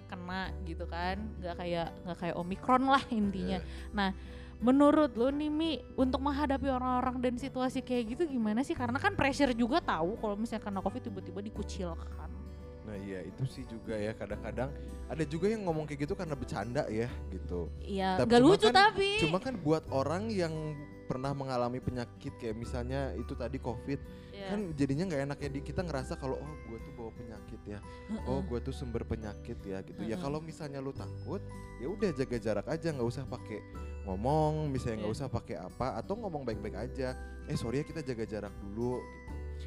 kena 0.08 0.52
gitu 0.64 0.84
kan. 0.88 1.16
Nggak 1.40 1.54
kayak 1.60 1.88
nggak 2.04 2.18
kayak 2.18 2.36
omikron 2.36 2.84
lah 2.88 3.02
intinya. 3.12 3.58
Iya. 3.60 3.92
nah 3.92 4.10
menurut 4.56 5.12
lo 5.20 5.28
nih 5.28 5.52
Mi 5.52 5.76
untuk 6.00 6.20
menghadapi 6.24 6.64
orang-orang 6.72 7.20
dan 7.20 7.34
situasi 7.36 7.84
kayak 7.84 8.16
gitu 8.16 8.22
gimana 8.24 8.64
sih? 8.64 8.72
Karena 8.72 8.96
kan 8.96 9.12
pressure 9.12 9.52
juga 9.52 9.84
tahu 9.84 10.16
kalau 10.16 10.32
misalnya 10.36 10.64
kena 10.64 10.80
covid 10.80 11.04
tiba-tiba 11.04 11.44
dikucilkan 11.44 12.35
Nah 12.86 12.94
iya 12.96 13.20
itu 13.20 13.42
sih 13.44 13.66
juga 13.66 13.92
ya 13.92 14.14
kadang-kadang 14.14 14.70
ada 15.06 15.22
juga 15.22 15.46
yang 15.46 15.66
ngomong 15.66 15.84
kayak 15.84 16.06
gitu 16.06 16.14
karena 16.14 16.32
bercanda 16.32 16.86
ya 16.86 17.10
gitu. 17.28 17.66
iya 17.80 18.14
Tapi 18.16 18.30
cuma 18.32 18.46
lucu 18.46 18.68
kan- 18.70 18.76
tapi. 18.88 19.08
Cuma 19.18 19.38
kan 19.38 19.54
buat 19.56 19.82
orang 19.90 20.30
yang 20.30 20.54
pernah 21.06 21.30
mengalami 21.30 21.78
penyakit 21.78 22.34
kayak 22.34 22.54
misalnya 22.56 23.14
itu 23.14 23.34
tadi 23.34 23.58
covid 23.58 23.98
Iya. 24.36 24.52
kan 24.52 24.60
jadinya 24.74 25.04
nggak 25.06 25.22
enaknya 25.24 25.48
di 25.48 25.60
kita 25.62 25.80
ngerasa 25.80 26.14
kalau 26.14 26.36
oh 26.36 26.52
gue 26.66 26.76
tuh 26.78 26.92
bawa 26.92 27.08
penyakit 27.10 27.60
ya. 27.64 27.78
Oh 28.24 28.38
gue 28.40 28.58
tuh 28.60 28.70
sumber 28.70 29.00
penyakit 29.02 29.56
ya 29.62 29.80
gitu. 29.80 30.02
Ya 30.02 30.14
kalau 30.16 30.38
misalnya 30.38 30.76
lu 30.78 30.92
takut 30.92 31.40
ya 31.78 31.88
udah 31.88 32.10
jaga 32.12 32.36
jarak 32.36 32.66
aja 32.66 32.92
nggak 32.92 33.06
usah 33.06 33.24
pakai 33.24 33.64
ngomong 34.04 34.68
misalnya 34.68 35.02
nggak 35.02 35.10
Iya. 35.10 35.18
usah 35.18 35.28
pakai 35.28 35.56
apa 35.56 35.96
atau 35.96 36.14
ngomong 36.16 36.44
baik-baik 36.44 36.76
aja. 36.76 37.16
Eh 37.46 37.56
sorry 37.56 37.80
ya 37.80 37.84
kita 37.86 38.02
jaga 38.02 38.24
jarak 38.24 38.52
dulu 38.60 38.98
gitu 38.98 39.25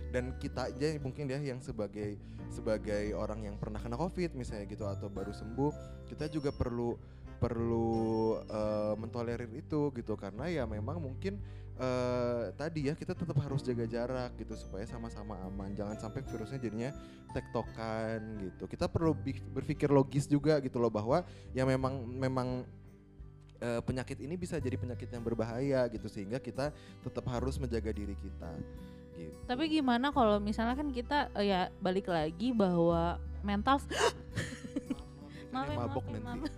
dan 0.10 0.36
kita 0.42 0.74
aja 0.74 0.98
mungkin 1.02 1.30
ya 1.30 1.40
yang 1.40 1.62
sebagai 1.62 2.18
sebagai 2.50 3.14
orang 3.14 3.46
yang 3.46 3.56
pernah 3.62 3.78
kena 3.78 3.94
covid 3.94 4.34
misalnya 4.34 4.66
gitu 4.66 4.90
atau 4.90 5.06
baru 5.06 5.30
sembuh 5.30 5.72
kita 6.10 6.28
juga 6.34 6.50
perlu 6.50 6.98
perlu 7.40 8.36
eh, 8.44 8.94
mentolerir 9.00 9.50
itu 9.56 9.90
gitu. 9.96 10.14
Karena 10.20 10.52
ya 10.52 10.68
memang 10.68 11.00
mungkin 11.00 11.40
eh, 11.80 12.52
tadi 12.60 12.92
ya 12.92 12.94
kita 12.94 13.16
tetap 13.16 13.40
harus 13.40 13.64
jaga 13.64 13.88
jarak 13.88 14.36
gitu 14.36 14.54
supaya 14.60 14.84
sama-sama 14.84 15.40
aman. 15.48 15.72
Jangan 15.74 15.96
sampai 15.98 16.22
virusnya 16.28 16.60
jadinya 16.60 16.92
tektokan 17.32 18.44
gitu. 18.44 18.68
Kita 18.68 18.92
perlu 18.92 19.16
berpikir 19.56 19.88
logis 19.90 20.28
juga 20.28 20.60
gitu 20.60 20.78
loh 20.78 20.92
bahwa 20.92 21.24
ya 21.56 21.64
memang 21.64 22.04
memang 22.04 22.68
eh, 23.64 23.82
penyakit 23.88 24.20
ini 24.20 24.36
bisa 24.36 24.60
jadi 24.60 24.76
penyakit 24.76 25.08
yang 25.08 25.24
berbahaya 25.24 25.88
gitu. 25.88 26.12
Sehingga 26.12 26.44
kita 26.44 26.76
tetap 27.02 27.26
harus 27.32 27.56
menjaga 27.56 27.96
diri 27.96 28.20
kita 28.20 28.52
gitu 29.20 29.36
Tapi 29.44 29.64
gimana 29.68 30.16
kalau 30.16 30.40
misalnya 30.40 30.80
kan 30.80 30.88
kita 30.90 31.28
eh, 31.36 31.52
ya 31.52 31.62
balik 31.84 32.08
lagi 32.08 32.56
bahwa 32.56 33.20
mental 33.44 33.84
Maaf 35.50 35.66
ya, 35.66 35.78
mabok 35.82 36.06
maaf 36.06 36.22
nanti. 36.24 36.50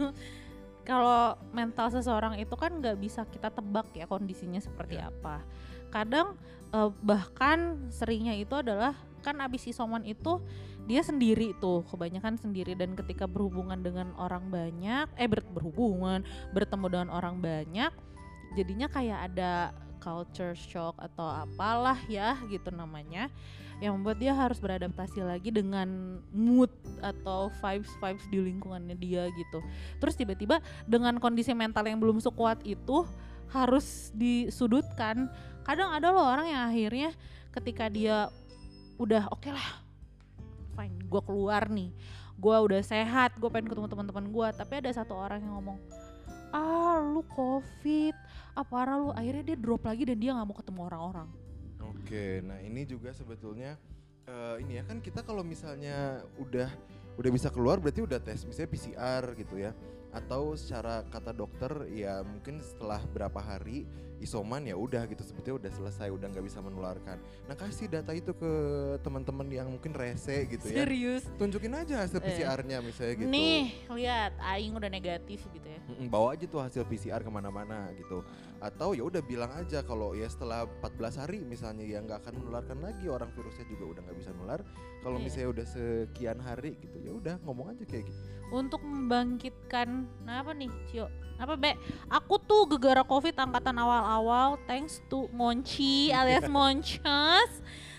Kalau 0.90 1.38
mental 1.54 1.88
seseorang 1.94 2.36
itu 2.42 2.52
kan 2.58 2.82
nggak 2.82 2.98
bisa 3.00 3.24
kita 3.30 3.54
tebak 3.54 3.88
ya 3.96 4.10
kondisinya 4.10 4.60
seperti 4.60 5.00
Ya. 5.00 5.08
apa. 5.08 5.46
Kadang 5.94 6.36
eh, 6.76 6.90
bahkan 7.00 7.88
seringnya 7.94 8.36
itu 8.36 8.52
adalah 8.58 8.98
kan 9.22 9.38
abis 9.40 9.70
isoman 9.70 10.02
itu 10.04 10.42
dia 10.90 11.06
sendiri 11.06 11.54
tuh 11.62 11.86
kebanyakan 11.88 12.42
sendiri 12.42 12.74
dan 12.74 12.98
ketika 12.98 13.30
berhubungan 13.30 13.80
dengan 13.86 14.12
orang 14.18 14.50
banyak 14.50 15.08
eh 15.14 15.30
ber- 15.30 15.46
berhubungan 15.46 16.26
bertemu 16.58 16.86
dengan 16.90 17.10
orang 17.14 17.38
banyak 17.38 17.94
jadinya 18.58 18.90
kayak 18.90 19.30
ada 19.32 19.72
culture 20.02 20.58
shock 20.58 20.98
atau 20.98 21.46
apalah 21.46 21.96
ya 22.10 22.36
gitu 22.50 22.74
namanya 22.74 23.30
yang 23.82 23.98
membuat 23.98 24.22
dia 24.22 24.34
harus 24.38 24.62
beradaptasi 24.62 25.26
lagi 25.26 25.50
dengan 25.50 26.22
mood 26.30 26.70
atau 27.02 27.50
vibes 27.50 27.90
vibes 27.98 28.26
di 28.30 28.38
lingkungannya 28.38 28.94
dia 28.94 29.26
gitu. 29.34 29.60
Terus 29.98 30.14
tiba-tiba 30.14 30.62
dengan 30.86 31.18
kondisi 31.18 31.50
mental 31.58 31.90
yang 31.90 31.98
belum 31.98 32.22
sekuat 32.22 32.62
itu 32.62 33.10
harus 33.50 34.14
disudutkan. 34.14 35.34
Kadang 35.66 35.98
ada 35.98 36.14
loh 36.14 36.22
orang 36.22 36.54
yang 36.54 36.64
akhirnya 36.70 37.10
ketika 37.58 37.90
dia 37.90 38.30
udah 39.02 39.26
oke 39.34 39.50
lah 39.50 39.82
fine 40.78 41.02
gue 41.10 41.22
keluar 41.26 41.66
nih. 41.66 41.90
Gue 42.38 42.54
udah 42.54 42.86
sehat 42.86 43.34
gue 43.42 43.50
pengen 43.50 43.66
ketemu 43.66 43.90
teman-teman 43.90 44.30
gue 44.30 44.48
tapi 44.62 44.78
ada 44.78 44.94
satu 44.94 45.18
orang 45.18 45.42
yang 45.42 45.58
ngomong 45.58 45.82
ah 46.52 47.00
lu 47.02 47.24
covid. 47.32 48.16
Apa 48.54 48.68
parah 48.68 48.96
lu. 49.00 49.10
Akhirnya 49.16 49.44
dia 49.54 49.58
drop 49.58 49.88
lagi 49.88 50.04
dan 50.08 50.18
dia 50.20 50.32
nggak 50.36 50.48
mau 50.48 50.58
ketemu 50.58 50.80
orang-orang. 50.88 51.30
Oke, 51.82 52.44
nah 52.46 52.60
ini 52.62 52.86
juga 52.86 53.16
sebetulnya 53.16 53.80
eh, 54.28 54.56
ini 54.62 54.80
ya 54.80 54.84
kan 54.86 55.00
kita 55.00 55.24
kalau 55.26 55.42
misalnya 55.42 56.22
udah 56.38 56.70
udah 57.20 57.32
bisa 57.32 57.52
keluar 57.52 57.80
berarti 57.80 58.04
udah 58.04 58.20
tes 58.24 58.44
misalnya 58.48 58.70
PCR 58.72 59.24
gitu 59.36 59.56
ya. 59.60 59.72
Atau 60.12 60.60
secara 60.60 61.08
kata 61.08 61.32
dokter 61.32 61.72
ya 61.92 62.20
mungkin 62.22 62.60
setelah 62.60 63.00
berapa 63.12 63.40
hari 63.40 63.88
isoman 64.22 64.62
ya 64.70 64.78
udah 64.78 65.10
gitu 65.10 65.26
sebetulnya 65.26 65.66
udah 65.66 65.72
selesai 65.74 66.14
udah 66.14 66.28
nggak 66.30 66.46
bisa 66.46 66.62
menularkan. 66.62 67.18
Nah 67.50 67.56
kasih 67.58 67.90
data 67.90 68.14
itu 68.14 68.36
ke 68.38 68.52
teman-teman 69.02 69.50
yang 69.50 69.68
mungkin 69.72 69.98
rese 69.98 70.46
gitu 70.46 70.70
ya. 70.70 70.86
serius 70.86 71.26
Tunjukin 71.42 71.74
aja 71.74 72.06
hasil 72.06 72.22
Eh. 72.22 72.26
PCR-nya 72.30 72.78
misalnya 72.86 73.14
gitu. 73.18 73.30
nih 73.34 73.74
lihat 73.90 74.38
aing 74.38 74.78
udah 74.78 74.92
negatif 74.94 75.42
gitu 75.50 75.66
ya 75.66 75.80
bawa 76.06 76.38
aja 76.38 76.46
tuh 76.46 76.62
hasil 76.62 76.86
PCR 76.86 77.26
ke 77.26 77.32
mana-mana 77.34 77.90
gitu 77.98 78.22
atau 78.62 78.94
ya 78.94 79.02
udah 79.02 79.20
bilang 79.20 79.50
aja 79.52 79.82
kalau 79.82 80.14
ya 80.14 80.30
setelah 80.30 80.70
14 80.80 81.18
hari 81.18 81.42
misalnya 81.42 81.82
ya 81.82 81.98
nggak 82.00 82.22
akan 82.22 82.34
menularkan 82.38 82.78
lagi 82.78 83.10
orang 83.10 83.34
virusnya 83.34 83.66
juga 83.66 83.84
udah 83.90 84.02
nggak 84.06 84.18
bisa 84.22 84.32
nular. 84.32 84.62
Kalau 85.02 85.18
Iya. 85.18 85.26
misalnya 85.26 85.50
udah 85.50 85.66
sekian 85.66 86.38
hari 86.40 86.78
gitu 86.78 86.98
ya 87.02 87.12
udah 87.12 87.36
ngomong 87.42 87.74
aja 87.74 87.84
kayak 87.84 88.06
gitu. 88.06 88.22
Untuk 88.54 88.80
membangkitkan 88.82 89.88
nah 90.24 90.46
apa 90.46 90.54
nih 90.54 90.70
Cio? 90.88 91.10
Apa 91.36 91.58
be? 91.58 91.74
Aku 92.08 92.38
tuh 92.38 92.70
gegara 92.70 93.02
covid 93.02 93.34
angkatan 93.34 93.74
awal-awal 93.76 94.62
thanks 94.70 95.02
to 95.10 95.26
Monci 95.34 96.10
alias 96.18 96.46
Moncos 96.46 97.52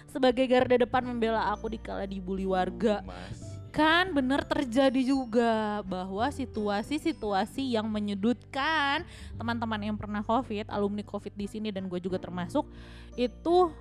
sebagai 0.06 0.46
garda 0.46 0.78
depan 0.78 1.02
membela 1.02 1.50
aku 1.50 1.66
di 1.68 1.82
kala 1.82 2.06
dibully 2.06 2.46
warga. 2.46 3.02
Mas 3.02 3.51
kan 3.72 4.12
bener 4.12 4.44
terjadi 4.44 5.00
juga 5.00 5.80
bahwa 5.88 6.28
situasi-situasi 6.28 7.72
yang 7.72 7.88
menyudutkan 7.88 9.00
teman-teman 9.40 9.80
yang 9.80 9.96
pernah 9.96 10.20
covid 10.20 10.68
alumni 10.68 11.00
covid 11.00 11.32
di 11.32 11.48
sini 11.48 11.72
dan 11.72 11.88
gue 11.88 11.96
juga 11.96 12.20
termasuk 12.20 12.68
itu 13.16 13.72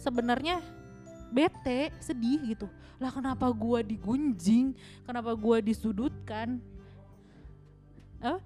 sebenarnya 0.00 0.64
bete 1.28 1.92
sedih 2.00 2.56
gitu. 2.56 2.66
Lah 2.96 3.12
kenapa 3.12 3.52
gue 3.52 3.84
digunjing? 3.84 4.72
Kenapa 5.04 5.36
gue 5.36 5.56
disudutkan? 5.60 6.56
Apa 8.24 8.40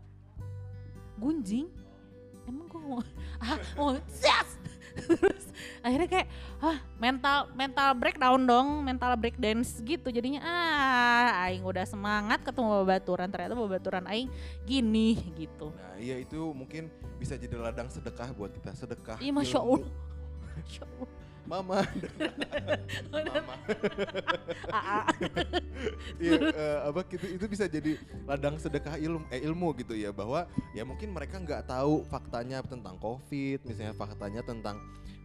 gunjing? 1.14 1.70
Emang 2.50 2.66
gue 2.66 2.80
mau 2.82 2.98
ah 3.46 3.58
oh 3.78 3.94
yes 3.94 4.59
terus 4.98 5.44
akhirnya 5.80 6.08
kayak 6.08 6.28
ah 6.60 6.78
mental 6.98 7.38
mental 7.56 7.88
breakdown 7.96 8.40
dong 8.42 8.68
mental 8.84 9.12
break 9.16 9.38
dance 9.38 9.80
gitu 9.80 10.08
jadinya 10.10 10.40
ah 10.44 11.46
aing 11.48 11.62
udah 11.64 11.86
semangat 11.86 12.42
ketemu 12.42 12.82
babaturan 12.84 13.28
ternyata 13.30 13.54
babaturan 13.54 14.04
aing 14.10 14.28
gini 14.66 15.16
gitu 15.38 15.70
Nah, 15.70 15.96
iya 15.98 16.16
itu 16.18 16.38
mungkin 16.54 16.88
bisa 17.20 17.36
jadi 17.36 17.52
ladang 17.60 17.92
sedekah 17.92 18.32
buat 18.32 18.50
kita, 18.54 18.72
sedekah. 18.72 19.18
Iya, 19.20 19.32
Masya. 19.34 19.58
Allah. 19.60 19.84
Masya 20.56 20.84
Allah. 20.86 21.09
Mama. 21.52 21.82
Mama. 23.10 23.54
Ah. 24.70 25.06
Iya, 26.20 26.52
eh, 26.52 26.78
apa 26.86 27.00
gitu 27.10 27.26
itu 27.26 27.44
bisa 27.50 27.64
jadi 27.66 27.98
ladang 28.28 28.54
sedekah 28.60 28.94
ilmu 29.00 29.26
eh 29.32 29.42
ilmu 29.42 29.72
gitu 29.82 29.98
ya 29.98 30.14
bahwa 30.14 30.46
ya 30.76 30.86
mungkin 30.86 31.10
mereka 31.10 31.40
nggak 31.40 31.66
tahu 31.66 32.06
faktanya 32.06 32.62
tentang 32.62 33.00
covid 33.00 33.64
misalnya 33.66 33.94
faktanya 33.96 34.42
tentang 34.46 34.78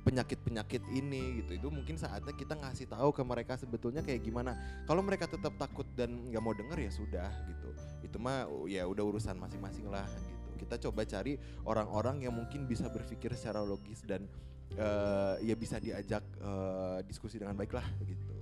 penyakit-penyakit 0.05 0.81
ini 0.93 1.43
gitu 1.43 1.57
itu 1.57 1.67
mungkin 1.73 1.97
saatnya 1.97 2.33
kita 2.33 2.53
ngasih 2.57 2.87
tahu 2.89 3.09
ke 3.11 3.21
mereka 3.25 3.57
sebetulnya 3.57 4.05
kayak 4.05 4.21
gimana 4.21 4.53
kalau 4.85 5.01
mereka 5.01 5.25
tetap 5.25 5.57
takut 5.57 5.85
dan 5.97 6.29
nggak 6.29 6.41
mau 6.41 6.53
denger 6.53 6.77
ya 6.77 6.91
sudah 6.93 7.29
gitu 7.49 7.69
itu 8.05 8.17
mah 8.21 8.45
oh, 8.45 8.69
ya 8.69 8.85
udah 8.85 9.01
urusan 9.01 9.35
masing-masing 9.37 9.89
lah 9.89 10.05
gitu 10.07 10.65
kita 10.65 10.75
coba 10.89 11.03
cari 11.03 11.35
orang-orang 11.67 12.23
yang 12.23 12.33
mungkin 12.33 12.69
bisa 12.69 12.87
berpikir 12.87 13.33
secara 13.35 13.65
logis 13.65 14.01
dan 14.07 14.29
eh, 14.73 15.35
ya 15.45 15.55
bisa 15.55 15.77
diajak 15.77 16.23
eh, 16.41 16.99
diskusi 17.05 17.37
dengan 17.37 17.53
baik 17.53 17.77
lah 17.77 17.85
gitu. 18.01 18.33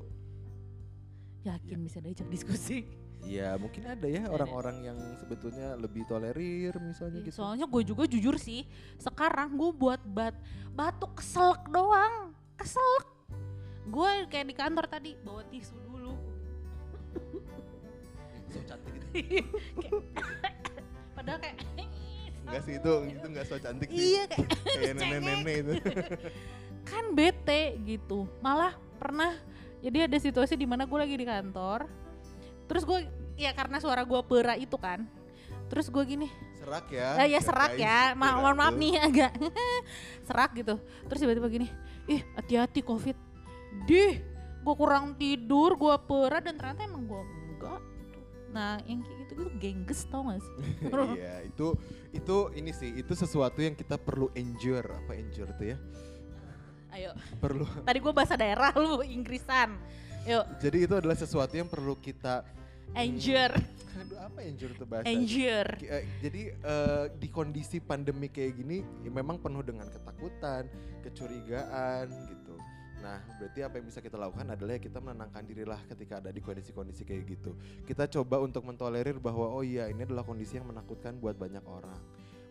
Yakin 1.44 1.80
bisa 1.84 2.00
diajak 2.00 2.28
diskusi? 2.32 2.88
Ya 3.24 3.56
mungkin 3.56 3.88
ada 3.88 4.04
ya 4.04 4.28
orang-orang 4.28 4.84
yang 4.84 5.00
sebetulnya 5.16 5.80
lebih 5.80 6.04
tolerir 6.08 6.76
misalnya 6.84 7.24
Iya, 7.24 7.28
gitu. 7.32 7.40
soalnya 7.40 7.66
gue 7.72 7.84
juga 7.88 8.04
jujur 8.04 8.36
sih 8.36 8.68
sekarang 9.00 9.56
gue 9.56 9.72
buat 9.72 10.04
bat 10.04 10.36
batuk 10.76 11.24
keselak 11.24 11.64
doang 11.72 12.36
keselak. 12.60 13.08
Gue 13.88 14.28
kayak 14.28 14.48
di 14.52 14.56
kantor 14.56 14.86
tadi 14.88 15.12
bawa 15.24 15.44
tisu 15.48 15.76
dulu. 15.88 16.14
So 18.54 18.60
cantik 18.70 18.94
gitu. 19.16 19.50
Padahal 21.16 21.40
kayak 21.40 21.58
Enggak 22.44 22.62
sih 22.68 22.74
itu 22.78 22.94
itu 23.08 23.26
enggak 23.26 23.46
so 23.48 23.56
cantik 23.60 23.90
sih. 23.90 24.00
iya 24.16 24.24
kayak 24.28 24.48
Kayak 24.78 24.94
nenek-nenek 25.00 25.56
itu. 25.64 25.74
kan 26.90 27.04
bete 27.16 27.80
gitu 27.88 28.28
malah 28.44 28.76
pernah 29.00 29.40
jadi 29.80 30.08
ada 30.08 30.18
situasi 30.20 30.60
di 30.60 30.68
mana 30.68 30.84
gue 30.84 31.00
lagi 31.00 31.16
di 31.16 31.24
kantor 31.24 31.88
terus 32.68 32.84
gue 32.84 33.08
ya 33.40 33.56
karena 33.56 33.80
suara 33.80 34.04
gue 34.04 34.20
pera 34.28 34.60
itu 34.60 34.76
kan 34.76 35.08
terus 35.72 35.88
gue 35.88 36.04
gini 36.04 36.28
Serak 36.64 36.88
ya. 36.96 37.10
Ah, 37.20 37.28
ya 37.28 37.40
serak 37.44 37.76
ya, 37.76 38.16
Ma 38.16 38.40
mohon 38.40 38.56
maaf 38.56 38.72
nih 38.80 38.96
agak 38.96 39.36
serak 40.24 40.56
gitu. 40.56 40.80
Terus 41.12 41.20
tiba-tiba 41.20 41.48
gini, 41.52 41.68
ih 42.08 42.24
hati-hati 42.40 42.80
covid. 42.80 43.20
Dih, 43.84 44.24
gue 44.64 44.76
kurang 44.80 45.20
tidur, 45.20 45.76
gue 45.76 45.92
pera 46.08 46.40
dan 46.40 46.56
ternyata 46.56 46.88
emang 46.88 47.04
gue 47.04 47.20
enggak. 47.52 47.82
Gitu. 48.54 48.56
Nah 48.56 48.78
yang 48.86 49.02
kayak 49.02 49.18
gitu 49.26 49.32
itu 49.34 49.46
gengges 49.58 50.02
tau 50.06 50.22
gak 50.30 50.40
sih? 50.40 50.54
Iya, 51.18 51.36
itu 51.50 51.68
itu 52.14 52.36
ini 52.54 52.72
sih, 52.72 52.90
itu 52.94 53.14
sesuatu 53.18 53.58
yang 53.58 53.74
kita 53.74 53.98
perlu 53.98 54.30
endure. 54.38 54.86
Apa 54.86 55.18
endure 55.18 55.50
tuh 55.58 55.74
ya? 55.74 55.78
Ayo, 56.94 57.10
Perlu. 57.42 57.66
tadi 57.90 57.98
gue 57.98 58.14
bahasa 58.14 58.38
daerah 58.38 58.70
lu 58.78 59.02
Inggrisan. 59.02 59.74
Yuk, 60.24 60.46
Jadi 60.62 60.78
itu 60.86 60.94
adalah 60.94 61.18
sesuatu 61.18 61.52
yang 61.52 61.68
perlu 61.68 61.98
kita 62.00 62.46
endure, 62.96 63.58
Aduh, 64.00 64.18
apa 64.22 64.40
endure 64.46 64.72
tuh 64.78 64.86
bahasa? 64.88 65.10
endure. 65.10 65.74
Eh, 65.84 66.06
Jadi 66.22 66.42
eh, 66.54 67.06
di 67.18 67.28
kondisi 67.28 67.82
pandemi 67.82 68.30
kayak 68.30 68.54
gini 68.56 68.86
ya 69.04 69.12
memang 69.12 69.42
penuh 69.42 69.66
dengan 69.66 69.90
ketakutan, 69.90 70.70
kecurigaan 71.04 72.08
gitu. 72.30 72.53
Nah, 73.04 73.20
berarti 73.36 73.60
apa 73.60 73.84
yang 73.84 73.86
bisa 73.92 74.00
kita 74.00 74.16
lakukan 74.16 74.48
adalah 74.48 74.80
ya 74.80 74.82
kita 74.82 75.04
menenangkan 75.04 75.44
dirilah 75.44 75.82
ketika 75.92 76.24
ada 76.24 76.32
di 76.32 76.40
kondisi-kondisi 76.40 77.04
kayak 77.04 77.24
gitu. 77.36 77.52
Kita 77.84 78.08
coba 78.08 78.40
untuk 78.40 78.64
mentolerir 78.64 79.20
bahwa 79.20 79.52
oh 79.52 79.60
iya 79.60 79.92
ini 79.92 80.08
adalah 80.08 80.24
kondisi 80.24 80.56
yang 80.56 80.72
menakutkan 80.72 81.20
buat 81.20 81.36
banyak 81.36 81.68
orang. 81.68 82.00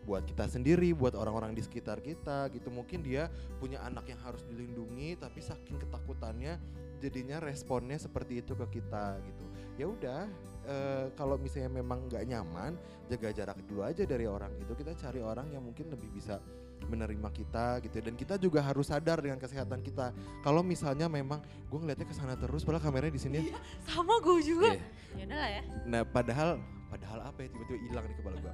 Buat 0.05 0.29
kita 0.29 0.45
sendiri, 0.45 0.93
buat 0.93 1.17
orang-orang 1.17 1.57
di 1.57 1.65
sekitar 1.65 2.05
kita 2.05 2.53
gitu. 2.53 2.69
Mungkin 2.69 3.01
dia 3.01 3.33
punya 3.57 3.81
anak 3.81 4.13
yang 4.13 4.21
harus 4.21 4.45
dilindungi 4.45 5.17
tapi 5.17 5.41
saking 5.41 5.81
ketakutannya 5.81 6.61
jadinya 7.01 7.41
responnya 7.41 7.97
seperti 7.97 8.45
itu 8.45 8.53
ke 8.53 8.77
kita 8.77 9.17
gitu. 9.25 9.45
Ya 9.73 9.89
udah, 9.89 10.29
eh, 10.69 11.05
kalau 11.17 11.41
misalnya 11.41 11.81
memang 11.81 12.05
nggak 12.05 12.29
nyaman, 12.29 12.77
jaga 13.09 13.33
jarak 13.33 13.57
dulu 13.65 13.81
aja 13.81 14.05
dari 14.05 14.29
orang 14.29 14.53
itu. 14.61 14.71
Kita 14.77 14.93
cari 14.93 15.17
orang 15.17 15.49
yang 15.49 15.65
mungkin 15.65 15.89
lebih 15.89 16.13
bisa 16.13 16.37
menerima 16.85 17.29
kita 17.29 17.79
gitu 17.81 17.97
dan 17.99 18.13
kita 18.13 18.35
juga 18.35 18.59
harus 18.59 18.87
sadar 18.87 19.17
dengan 19.17 19.37
kesehatan 19.37 19.79
kita. 19.79 20.11
Kalau 20.39 20.61
misalnya 20.61 21.05
memang 21.05 21.39
gue 21.41 21.77
ngeliatnya 21.77 22.03
ke 22.03 22.13
sana 22.13 22.33
terus, 22.33 22.61
padahal 22.61 22.83
kameranya 22.83 23.11
di 23.11 23.21
sini. 23.21 23.39
Sama 23.83 24.19
gue 24.19 24.39
juga. 24.41 24.71
Iya. 24.71 24.85
Ya 25.13 25.25
lah 25.29 25.49
ya. 25.49 25.61
Nah, 25.85 26.01
padahal 26.03 26.49
padahal 26.87 27.19
apa 27.23 27.39
ya 27.39 27.47
tiba-tiba 27.49 27.79
hilang 27.83 28.05
di 28.05 28.15
kepala 28.15 28.37
gue. 28.37 28.53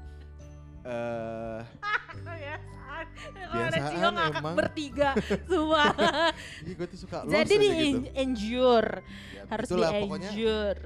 Eh, 0.79 1.61
Kebiasaan. 2.09 3.05
Kalau 3.09 3.51
ada 3.51 3.67
Biasaan 3.69 3.91
Cio 3.91 4.09
ngakak 4.09 4.39
emang. 4.41 4.55
bertiga 4.55 5.09
semua. 5.49 5.83
iya 6.63 6.73
gue 6.73 6.87
tuh 6.87 6.99
suka 6.99 7.17
Jadi 7.25 7.53
di 7.55 7.69
gitu. 7.69 7.97
endure, 8.15 8.91
Ya, 9.35 9.43
harus 9.47 9.67
di 9.67 9.71
itulah, 9.71 9.91
pokoknya 9.93 10.29
endure. 10.31 10.81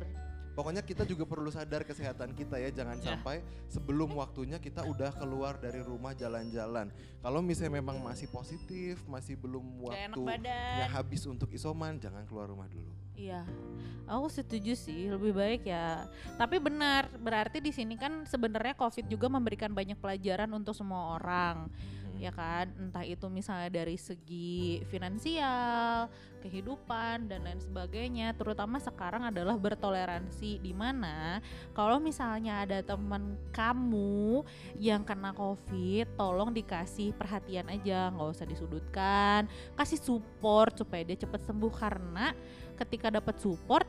Pokoknya 0.53 0.85
kita 0.85 1.01
juga 1.03 1.25
perlu 1.25 1.49
sadar 1.49 1.81
kesehatan 1.81 2.37
kita 2.37 2.61
ya, 2.61 2.69
jangan 2.69 3.01
Ya. 3.01 3.17
sampai 3.17 3.41
sebelum 3.65 4.13
waktunya 4.13 4.61
kita 4.61 4.85
udah 4.85 5.09
keluar 5.17 5.57
dari 5.57 5.81
rumah 5.81 6.13
jalan-jalan. 6.13 6.93
Kalau 7.25 7.41
misalnya 7.41 7.81
memang 7.81 7.97
masih 7.99 8.29
positif, 8.29 9.01
masih 9.09 9.33
belum 9.33 9.65
enak 9.89 10.13
waktunya 10.13 10.87
habis 10.93 11.25
untuk 11.25 11.49
isoman, 11.49 11.97
jangan 11.97 12.21
keluar 12.29 12.45
rumah 12.45 12.69
dulu. 12.69 12.93
Iya, 13.13 13.45
aku 14.09 14.25
setuju 14.29 14.73
sih. 14.73 15.09
Lebih 15.09 15.33
baik 15.37 15.61
ya. 15.69 16.05
Tapi 16.37 16.57
benar, 16.57 17.09
berarti 17.17 17.61
di 17.61 17.69
sini 17.69 17.93
kan 17.97 18.25
sebenarnya 18.25 18.73
COVID 18.73 19.05
juga 19.05 19.29
memberikan 19.29 19.69
banyak 19.73 19.97
pelajaran 20.01 20.49
untuk 20.53 20.73
semua 20.73 21.17
orang, 21.17 21.69
ya 22.17 22.31
kan? 22.33 22.69
Entah 22.77 23.05
itu 23.05 23.25
misalnya 23.29 23.69
dari 23.69 23.97
segi 23.97 24.81
finansial, 24.89 26.09
kehidupan 26.43 27.31
dan 27.31 27.47
lain 27.47 27.61
sebagainya. 27.63 28.35
Terutama 28.35 28.77
sekarang 28.83 29.23
adalah 29.23 29.55
bertoleransi, 29.55 30.59
di 30.59 30.73
mana 30.75 31.39
kalau 31.71 32.03
misalnya 32.03 32.67
ada 32.67 32.83
teman 32.83 33.39
kamu 33.55 34.43
yang 34.75 35.07
kena 35.07 35.31
COVID, 35.31 36.19
tolong 36.19 36.51
dikasih 36.51 37.15
perhatian 37.15 37.71
aja, 37.71 38.11
nggak 38.11 38.29
usah 38.35 38.47
disudutkan, 38.47 39.47
kasih 39.79 39.99
support 39.99 40.75
supaya 40.75 41.07
dia 41.07 41.15
cepat 41.15 41.47
sembuh. 41.47 41.71
Karena 41.71 42.35
ketika 42.75 43.07
dapat 43.07 43.39
support 43.39 43.87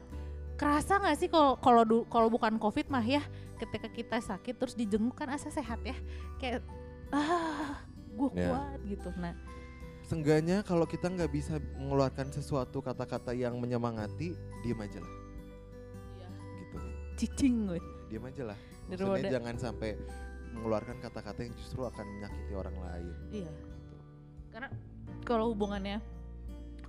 kerasa 0.54 1.02
nggak 1.02 1.18
sih 1.18 1.26
kalau 1.26 1.58
kalau 1.58 1.82
kalau 2.06 2.30
bukan 2.30 2.62
covid 2.62 2.87
mah 2.87 3.02
ya 3.02 3.18
ketika 3.58 3.90
kita 3.90 4.22
sakit 4.22 4.54
terus 4.54 4.78
dijenguk 4.78 5.18
kan 5.18 5.30
asa 5.34 5.50
sehat 5.50 5.82
ya. 5.82 5.96
Kayak 6.38 6.62
ah 7.10 7.82
gue 8.14 8.29
Ya. 8.35 8.48
kuat 8.50 8.81
gitu 8.87 9.11
nah 9.18 9.35
Seenggaknya 10.05 10.61
kalau 10.61 10.85
kita 10.85 11.09
nggak 11.09 11.33
bisa 11.33 11.57
mengeluarkan 11.81 12.29
sesuatu 12.29 12.85
kata-kata 12.85 13.33
yang 13.33 13.57
menyemangati, 13.57 14.37
diam 14.61 14.77
aja 14.85 15.00
lah, 15.00 15.12
gitu. 16.61 16.77
cicing 17.16 17.72
gue 17.72 17.81
Diam 18.12 18.29
aja 18.29 18.53
lah. 18.53 18.59
Maksudnya 18.85 19.33
jangan 19.33 19.57
sampai 19.57 19.96
mengeluarkan 20.53 21.00
kata-kata 21.00 21.48
yang 21.48 21.57
justru 21.57 21.83
akan 21.83 22.05
menyakiti 22.05 22.53
orang 22.53 22.77
lain. 22.77 23.14
iya 23.33 23.48
Gitu. 23.48 23.64
karena 24.53 24.68
kalau 25.24 25.50
hubungannya 25.50 25.98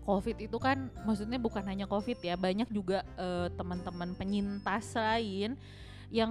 covid 0.04 0.38
itu 0.38 0.58
kan 0.60 0.92
maksudnya 1.02 1.40
bukan 1.40 1.64
hanya 1.66 1.88
covid 1.88 2.20
ya 2.20 2.36
banyak 2.36 2.68
juga 2.70 3.02
eh, 3.16 3.48
teman-teman 3.56 4.12
penyintas 4.14 4.92
lain 4.94 5.56
yang 6.12 6.30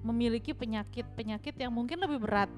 memiliki 0.00 0.54
penyakit-penyakit 0.54 1.58
yang 1.58 1.74
mungkin 1.74 1.98
lebih 1.98 2.22
berat 2.22 2.48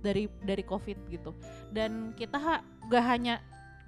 dari 0.00 0.30
dari 0.42 0.62
covid 0.62 0.98
gitu 1.10 1.34
dan 1.74 2.14
kita 2.14 2.38
ha- 2.38 2.64
gak 2.88 3.04
hanya 3.04 3.42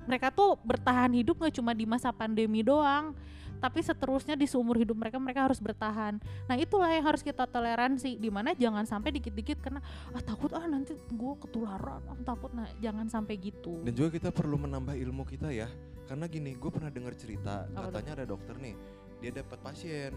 mereka 0.05 0.33
tuh 0.33 0.57
bertahan 0.65 1.13
hidup 1.13 1.39
nggak 1.39 1.55
cuma 1.61 1.73
di 1.77 1.85
masa 1.85 2.11
pandemi 2.11 2.65
doang 2.65 3.15
tapi 3.61 3.85
seterusnya 3.85 4.41
di 4.41 4.49
seumur 4.49 4.73
hidup 4.81 4.97
mereka 4.97 5.21
mereka 5.21 5.45
harus 5.45 5.61
bertahan 5.61 6.17
nah 6.49 6.57
itulah 6.57 6.89
yang 6.89 7.05
harus 7.05 7.21
kita 7.21 7.45
toleransi 7.45 8.17
di 8.17 8.33
mana 8.33 8.57
jangan 8.57 8.89
sampai 8.89 9.13
dikit-dikit 9.13 9.61
karena 9.61 9.85
ah 10.17 10.23
takut 10.25 10.49
ah 10.57 10.65
nanti 10.65 10.97
gue 10.97 11.35
ketularan 11.45 12.01
ah 12.09 12.17
takut 12.25 12.49
nah 12.57 12.67
jangan 12.81 13.07
sampai 13.13 13.37
gitu 13.37 13.85
Dan 13.85 13.93
juga 13.93 14.17
kita 14.17 14.33
perlu 14.33 14.57
menambah 14.57 14.97
ilmu 14.97 15.29
kita 15.29 15.53
ya. 15.53 15.69
Karena 16.09 16.27
gini, 16.27 16.59
gue 16.59 16.71
pernah 16.75 16.91
dengar 16.91 17.15
cerita, 17.15 17.71
tuh? 17.71 17.87
katanya 17.87 18.19
ada 18.19 18.27
dokter 18.27 18.59
nih, 18.59 18.75
dia 19.23 19.31
dapat 19.31 19.63
pasien 19.63 20.11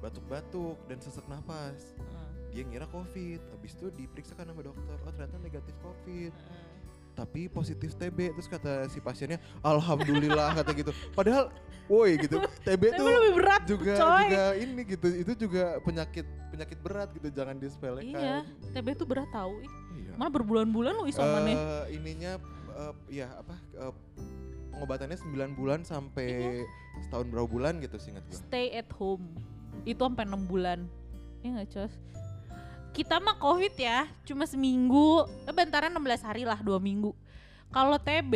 batuk-batuk 0.00 0.80
dan 0.88 0.96
sesak 0.96 1.28
napas. 1.28 1.92
mm, 2.00 2.29
Dia 2.50 2.62
ngira 2.62 2.86
COVID, 2.86 3.40
habis 3.50 3.72
itu 3.72 3.86
diperiksa 3.90 4.34
kan 4.34 4.44
sama 4.44 4.60
dokter, 4.60 4.96
oh 4.96 5.10
ternyata 5.10 5.38
negatif 5.38 5.74
COVID, 5.80 6.30
mm. 6.30 6.66
tapi 7.14 7.46
positif 7.46 7.94
TB. 7.94 8.34
Terus 8.34 8.48
kata 8.48 8.86
si 8.86 8.98
pasiennya, 8.98 9.38
alhamdulillah 9.60 10.50
kata 10.58 10.70
gitu. 10.72 10.90
Padahal, 11.10 11.54
woi 11.86 12.14
gitu, 12.16 12.38
TB 12.62 12.82
tuh 12.94 13.06
lebih 13.06 13.32
berat 13.34 13.62
juga 13.64 13.92
coy. 13.96 14.22
juga 14.26 14.44
ini 14.56 14.82
gitu, 14.84 15.08
itu 15.10 15.32
juga 15.36 15.64
penyakit 15.80 16.22
penyakit 16.50 16.78
berat 16.78 17.08
gitu, 17.12 17.28
jangan 17.30 17.54
disepelekan. 17.56 18.14
iya 18.14 18.36
TB 18.70 18.86
itu 18.94 19.04
berat 19.04 19.26
tahu 19.30 19.58
ih 19.58 19.70
Iya. 19.90 20.14
mana 20.14 20.30
berbulan-bulan 20.30 20.92
lu 20.94 21.04
isomannya 21.06 21.54
Eh, 21.54 21.84
ininya 21.98 22.38
eh, 22.72 22.94
ya 23.10 23.26
apa 23.34 23.54
eh, 23.74 23.94
pengobatannya 24.70 25.18
9 25.18 25.58
bulan 25.58 25.82
sampai 25.82 26.62
Iya. 26.62 27.02
setahun 27.02 27.26
berapa 27.26 27.46
bulan 27.46 27.82
gitu 27.82 27.98
singkat 27.98 28.22
gua. 28.22 28.38
stay 28.38 28.70
at 28.72 28.86
home 28.94 29.26
itu 29.82 29.98
sampai 29.98 30.24
enam 30.24 30.46
bulan 30.46 30.86
ya 31.42 31.58
nggak 31.58 31.68
cos 31.70 31.92
kita 32.90 33.22
mah 33.22 33.38
covid 33.38 33.74
ya 33.78 34.06
cuma 34.26 34.44
seminggu 34.44 35.24
eh 35.46 35.54
bentaran 35.54 35.94
16 35.94 36.26
hari 36.26 36.42
lah 36.44 36.58
dua 36.58 36.82
minggu 36.82 37.14
kalau 37.70 37.96
TB 37.96 38.34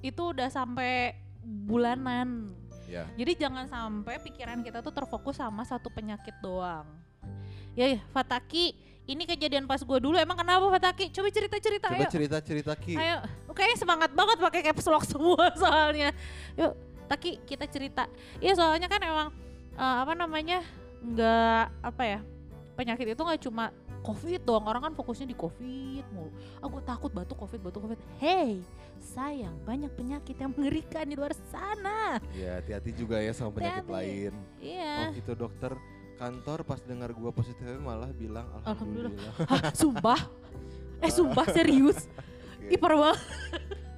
itu 0.00 0.22
udah 0.22 0.48
sampai 0.48 1.16
bulanan 1.44 2.52
Ya. 2.86 3.02
jadi 3.18 3.34
jangan 3.34 3.66
sampai 3.66 4.22
pikiran 4.22 4.62
kita 4.62 4.78
tuh 4.78 4.94
terfokus 4.94 5.42
sama 5.42 5.66
satu 5.66 5.90
penyakit 5.90 6.30
doang 6.38 6.86
ya 7.74 7.98
ya, 7.98 8.00
Fataki 8.14 8.78
ini 9.10 9.26
kejadian 9.26 9.66
pas 9.66 9.82
gue 9.82 9.98
dulu 9.98 10.14
emang 10.14 10.38
kenapa 10.38 10.70
Fataki 10.70 11.10
coba 11.10 11.26
cerita 11.34 11.58
cerita 11.58 11.90
Coba 11.90 11.98
ayo 11.98 12.10
cerita-cerita 12.10 12.72
Ki. 12.78 12.94
Ayo, 12.94 13.26
kayaknya 13.54 13.78
semangat 13.78 14.10
banget 14.14 14.38
pakai 14.38 14.62
caps 14.66 14.86
lock 14.86 15.02
semua 15.10 15.50
soalnya. 15.54 16.10
Yuk, 16.58 16.74
Taki 17.06 17.38
kita 17.46 17.70
cerita. 17.70 18.10
Iya 18.42 18.58
soalnya 18.58 18.90
kan 18.90 18.98
emang 18.98 19.28
eh, 19.78 19.96
apa 20.02 20.12
namanya 20.18 20.58
nggak 21.06 21.62
apa 21.86 22.02
ya 22.02 22.20
penyakit 22.76 23.16
itu 23.16 23.22
nggak 23.24 23.40
cuma 23.42 23.72
covid 24.04 24.40
doang 24.44 24.68
orang 24.68 24.82
kan 24.86 24.92
fokusnya 24.94 25.26
di 25.26 25.34
covid 25.34 26.04
mulu. 26.12 26.30
Aku 26.60 26.78
takut 26.84 27.10
batuk 27.10 27.40
covid 27.40 27.58
batuk 27.58 27.80
covid. 27.82 27.98
Hey, 28.20 28.60
sayang 29.00 29.56
banyak 29.64 29.90
penyakit 29.96 30.36
yang 30.36 30.52
mengerikan 30.52 31.08
di 31.08 31.16
luar 31.16 31.32
sana. 31.48 32.20
Ya, 32.36 32.60
hati-hati 32.60 32.92
juga 32.92 33.18
ya 33.18 33.32
sama 33.32 33.56
penyakit 33.56 33.82
Hati-hati. 33.82 33.96
lain. 33.96 34.32
Iya. 34.60 34.92
Oh 34.94 35.06
gitu 35.16 35.32
dokter 35.34 35.72
kantor 36.16 36.64
pas 36.64 36.80
dengar 36.80 37.12
gua 37.12 37.28
positif 37.28 37.64
malah 37.80 38.08
bilang 38.12 38.46
Alhamdulillah. 38.62 39.12
alhamdulillah. 39.16 39.50
Hah, 39.50 39.72
sumpah? 39.74 40.20
Eh 41.00 41.12
sumpah 41.12 41.46
serius? 41.50 42.08
Oke. 42.60 42.72
Ih 42.72 42.78
parah 42.78 42.98
banget. 43.10 43.20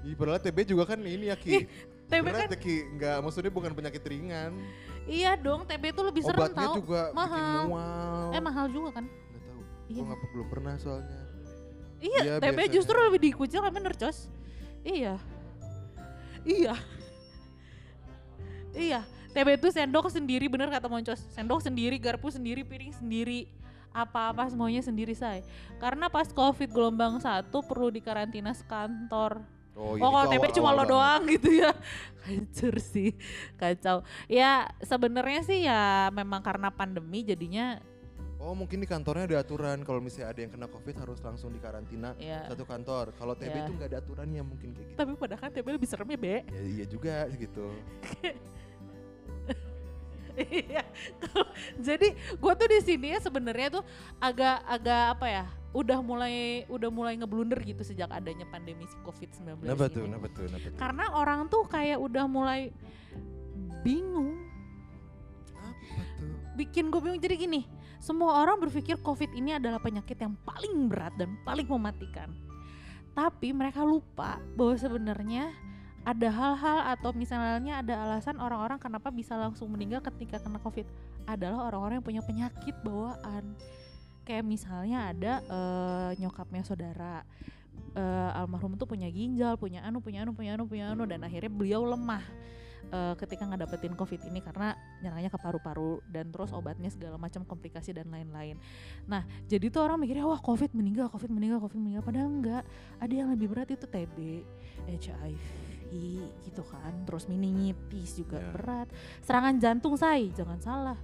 Ih, 0.03 0.15
padahal 0.17 0.41
TB 0.41 0.59
juga 0.65 0.83
kan 0.89 0.99
ini 1.03 1.29
ya 1.29 1.37
Ki. 1.37 1.67
TB 2.09 2.25
Berat 2.25 2.49
kan 2.49 2.51
ya, 2.55 2.59
Ki. 2.59 2.77
Nggak, 2.97 3.17
maksudnya 3.21 3.53
bukan 3.53 3.71
penyakit 3.77 4.03
ringan. 4.03 4.57
Iya 5.09 5.33
dong 5.35 5.65
TB 5.65 5.85
itu 5.89 6.03
lebih 6.03 6.23
serem 6.23 6.39
Obatnya 6.39 6.69
tau. 6.69 6.75
juga 6.77 7.03
Mahal. 7.11 7.61
mual. 7.65 8.27
Eh 8.31 8.41
mahal 8.41 8.67
juga 8.69 8.91
kan? 8.93 9.05
Nggak 9.05 9.43
tahu. 9.43 9.61
Iya. 9.89 10.03
Nggak 10.05 10.19
belum 10.29 10.47
pernah 10.49 10.75
soalnya. 10.77 11.19
Iya, 11.99 12.21
Iya, 12.21 12.35
TB 12.39 12.45
biasanya. 12.55 12.71
justru 12.71 12.95
lebih 12.95 13.21
dikucilkan 13.25 13.73
bener, 13.73 13.93
Cos. 13.93 14.31
Iya. 14.83 15.19
Iya. 16.45 16.75
Iya, 18.71 19.01
TB 19.29 19.49
itu 19.57 19.69
sendok 19.69 20.07
sendiri 20.07 20.47
bener 20.47 20.69
kata 20.69 20.87
Moncos. 20.87 21.19
Sendok 21.29 21.59
sendiri, 21.59 21.99
garpu 21.99 22.31
sendiri, 22.31 22.63
piring 22.63 22.95
sendiri. 22.95 23.51
Apa-apa 23.91 24.47
semuanya 24.47 24.79
sendiri, 24.79 25.11
say. 25.11 25.43
Karena 25.79 26.07
pas 26.07 26.29
Covid 26.29 26.71
gelombang 26.71 27.19
satu 27.19 27.59
perlu 27.61 27.91
dikarantina 27.91 28.55
sekantor. 28.55 29.43
Oh, 29.79 29.95
Oh, 29.95 30.11
kalau 30.11 30.27
TB 30.27 30.45
cuma 30.53 30.75
lo 30.75 30.83
awal-awal 30.83 30.91
doang 30.91 31.23
gitu 31.31 31.51
ya. 31.55 31.71
Hancur 32.27 32.77
sih, 32.83 33.15
kacau. 33.55 34.03
Ya 34.27 34.67
sebenarnya 34.83 35.41
sih 35.41 35.65
ya 35.65 36.11
memang 36.11 36.43
karena 36.43 36.69
pandemi 36.69 37.23
jadinya 37.23 37.79
banget. 37.79 37.97
Oh 38.39 38.55
mungkin 38.55 38.79
di 38.79 38.87
kantornya 38.87 39.27
ada 39.27 39.39
aturan 39.43 39.83
kalau 39.83 39.99
misalnya 39.99 40.31
ada 40.31 40.41
yang 40.47 40.53
kena 40.55 40.71
covid 40.71 40.95
harus 40.95 41.19
langsung 41.23 41.51
dikarantina 41.51 42.15
ya. 42.19 42.47
satu 42.47 42.63
kantor. 42.63 43.11
Kalau 43.15 43.35
TB 43.35 43.51
Iya. 43.51 43.65
itu 43.67 43.73
nggak 43.75 43.89
ada 43.91 43.99
aturannya 43.99 44.43
mungkin 44.47 44.69
kayak 44.75 44.87
gitu. 44.95 44.99
Tapi 44.99 45.13
padahal 45.19 45.41
kan 45.43 45.51
TB 45.51 45.67
lebih 45.75 45.89
serem 45.91 46.07
ya, 46.11 46.19
Be. 46.19 46.35
Ya 46.47 46.63
iya 46.63 46.85
juga 46.87 47.15
gitu. 47.35 47.67
Iya. 50.39 50.83
Jadi 51.83 52.09
gue 52.15 52.53
tuh 52.55 52.69
di 52.71 52.79
sini 52.79 53.07
ya 53.11 53.19
sebenarnya 53.19 53.81
tuh 53.81 53.85
agak 54.23 54.63
agak 54.65 55.05
apa 55.19 55.27
ya? 55.27 55.45
Udah 55.75 55.99
mulai 56.01 56.65
udah 56.71 56.89
mulai 56.89 57.19
ngeblunder 57.19 57.61
gitu 57.61 57.83
sejak 57.85 58.09
adanya 58.09 58.49
pandemi 58.49 58.89
si 58.89 58.97
Covid-19 59.05 59.67
Kenapa 59.67 59.85
ini. 59.87 59.95
tuh? 59.95 60.03
Kenapa 60.07 60.27
tuh? 60.31 60.43
Kenapa 60.49 60.67
tuh? 60.71 60.79
Karena 60.79 61.05
orang 61.13 61.41
tuh 61.51 61.63
kayak 61.67 61.99
udah 62.01 62.25
mulai 62.25 62.71
bingung. 63.83 64.39
Apa 65.59 66.03
tuh? 66.17 66.33
Bikin 66.57 66.89
gue 66.89 67.01
bingung 67.03 67.21
jadi 67.21 67.37
gini. 67.37 67.67
Semua 67.99 68.47
orang 68.47 68.63
berpikir 68.63 69.03
Covid 69.03 69.35
ini 69.35 69.59
adalah 69.59 69.83
penyakit 69.83 70.15
yang 70.23 70.39
paling 70.47 70.87
berat 70.87 71.19
dan 71.19 71.35
paling 71.43 71.67
mematikan. 71.67 72.31
Tapi 73.13 73.51
mereka 73.51 73.83
lupa 73.83 74.39
bahwa 74.55 74.79
sebenarnya 74.79 75.51
ada 76.09 76.29
hal-hal 76.33 76.79
atau 76.97 77.13
misalnya 77.13 77.85
ada 77.85 78.01
alasan 78.01 78.41
orang-orang 78.41 78.81
kenapa 78.81 79.13
bisa 79.13 79.37
langsung 79.37 79.69
meninggal 79.69 80.01
ketika 80.01 80.41
kena 80.41 80.57
covid? 80.57 80.89
Adalah 81.29 81.69
orang-orang 81.69 82.01
yang 82.01 82.07
punya 82.07 82.23
penyakit 82.25 82.73
bawaan. 82.81 83.53
Kayak 84.25 84.45
misalnya 84.49 85.13
ada 85.13 85.33
eh, 85.45 86.11
nyokapnya 86.17 86.65
saudara. 86.65 87.29
Eh, 87.93 88.31
almarhum 88.41 88.81
tuh 88.81 88.89
punya 88.89 89.09
ginjal 89.09 89.57
punya 89.57 89.81
anu 89.85 90.01
punya 90.01 90.23
anu 90.25 90.37
punya 90.37 90.55
anu 90.55 90.65
punya 90.69 90.93
anu 90.93 91.09
dan 91.09 91.25
akhirnya 91.25 91.49
beliau 91.49 91.89
lemah 91.89 92.21
eh, 92.93 93.15
ketika 93.17 93.49
ngedapetin 93.49 93.97
covid 93.97 94.21
ini 94.29 94.45
karena 94.45 94.77
nyerangnya 95.01 95.33
ke 95.33 95.39
paru-paru 95.41 96.05
dan 96.09 96.29
terus 96.29 96.53
obatnya 96.53 96.93
segala 96.93 97.17
macam 97.17 97.45
komplikasi 97.45 97.93
dan 97.93 98.09
lain-lain. 98.09 98.57
Nah 99.09 99.25
jadi 99.49 99.69
tuh 99.69 99.85
orang 99.85 100.01
mikirnya 100.01 100.25
wah 100.25 100.41
covid 100.41 100.73
meninggal 100.73 101.13
covid 101.13 101.29
meninggal 101.33 101.61
covid 101.65 101.81
meninggal. 101.81 102.05
Padahal 102.05 102.29
enggak 102.29 102.63
ada 102.97 103.13
yang 103.13 103.29
lebih 103.29 103.53
berat 103.53 103.69
itu 103.73 103.85
TB 103.85 104.17
HIV 104.89 105.68
gitu 106.45 106.63
kan 106.69 106.93
terus 107.05 107.25
meningitis 107.27 108.17
juga 108.17 108.39
Ya. 108.39 108.51
berat 108.53 108.89
serangan 109.25 109.57
jantung 109.57 109.97
say 109.97 110.29
jangan 110.37 110.61
salah 110.61 110.99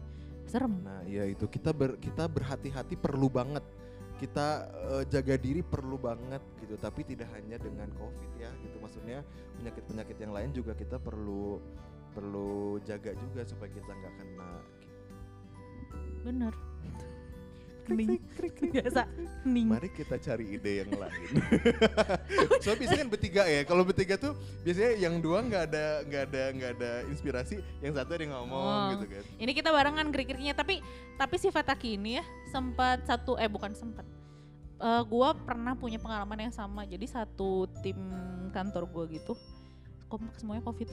serem 0.44 0.76
Nah, 0.84 1.00
ya 1.08 1.24
itu 1.24 1.48
kita 1.48 1.72
ber, 1.72 1.96
kita 1.96 2.28
berhati-hati 2.28 3.00
perlu 3.00 3.32
banget. 3.32 3.64
Kita 4.20 4.68
eh, 4.92 5.04
jaga 5.08 5.34
diri 5.40 5.64
perlu 5.64 5.96
banget 5.96 6.38
gitu, 6.60 6.76
tapi 6.78 7.00
tidak 7.02 7.32
hanya 7.32 7.56
dengan 7.56 7.88
Covid 7.96 8.30
ya 8.38 8.52
gitu. 8.62 8.76
Maksudnya 8.78 9.24
penyakit-penyakit 9.58 10.16
yang 10.20 10.32
lain 10.36 10.52
juga 10.52 10.76
kita 10.76 11.00
perlu 11.00 11.58
perlu 12.12 12.78
jaga 12.84 13.10
juga 13.16 13.42
supaya 13.42 13.72
kita 13.72 13.88
nggak 13.90 14.14
kena. 14.20 14.52
bener 16.24 16.54
Krik. 17.84 18.20
biasa 18.72 19.04
hening 19.44 19.68
Mari 19.68 19.88
kita 19.92 20.16
cari 20.16 20.56
ide 20.56 20.82
yang 20.82 20.90
lain. 20.96 21.28
so 22.64 22.72
biasanya 22.74 23.04
kan 23.04 23.10
bertiga 23.12 23.42
ya. 23.44 23.60
Kalau 23.62 23.84
bertiga 23.84 24.16
tuh 24.16 24.32
biasanya 24.64 24.96
yang 24.96 25.20
dua 25.20 25.44
nggak 25.44 25.62
ada 25.68 25.86
nggak 26.04 26.22
ada 26.32 26.42
nggak 26.56 26.70
ada 26.80 26.90
inspirasi, 27.08 27.60
yang 27.84 27.92
satu 27.92 28.10
ada 28.16 28.22
yang 28.24 28.32
ngomong 28.32 28.64
Oh. 28.64 28.90
gitu 28.96 29.06
kan. 29.06 29.22
ini 29.36 29.52
kita 29.52 29.68
barengan 29.68 30.08
gerik-geriknya 30.08 30.54
tapi 30.56 30.80
tapi 31.14 31.36
sifat 31.36 31.68
Aki 31.68 32.00
ini 32.00 32.18
ya 32.18 32.24
sempat 32.48 33.04
satu 33.04 33.36
eh 33.36 33.46
bukan 33.46 33.76
sempat 33.76 34.06
Eh 34.74 35.02
gua 35.06 35.32
pernah 35.32 35.72
punya 35.78 35.96
pengalaman 36.02 36.50
yang 36.50 36.54
sama 36.54 36.82
jadi 36.84 37.06
satu 37.06 37.70
tim 37.80 37.96
kantor 38.50 38.84
gua 38.90 39.04
gitu 39.06 39.38
kompak 40.08 40.34
semuanya 40.36 40.64
covid 40.66 40.88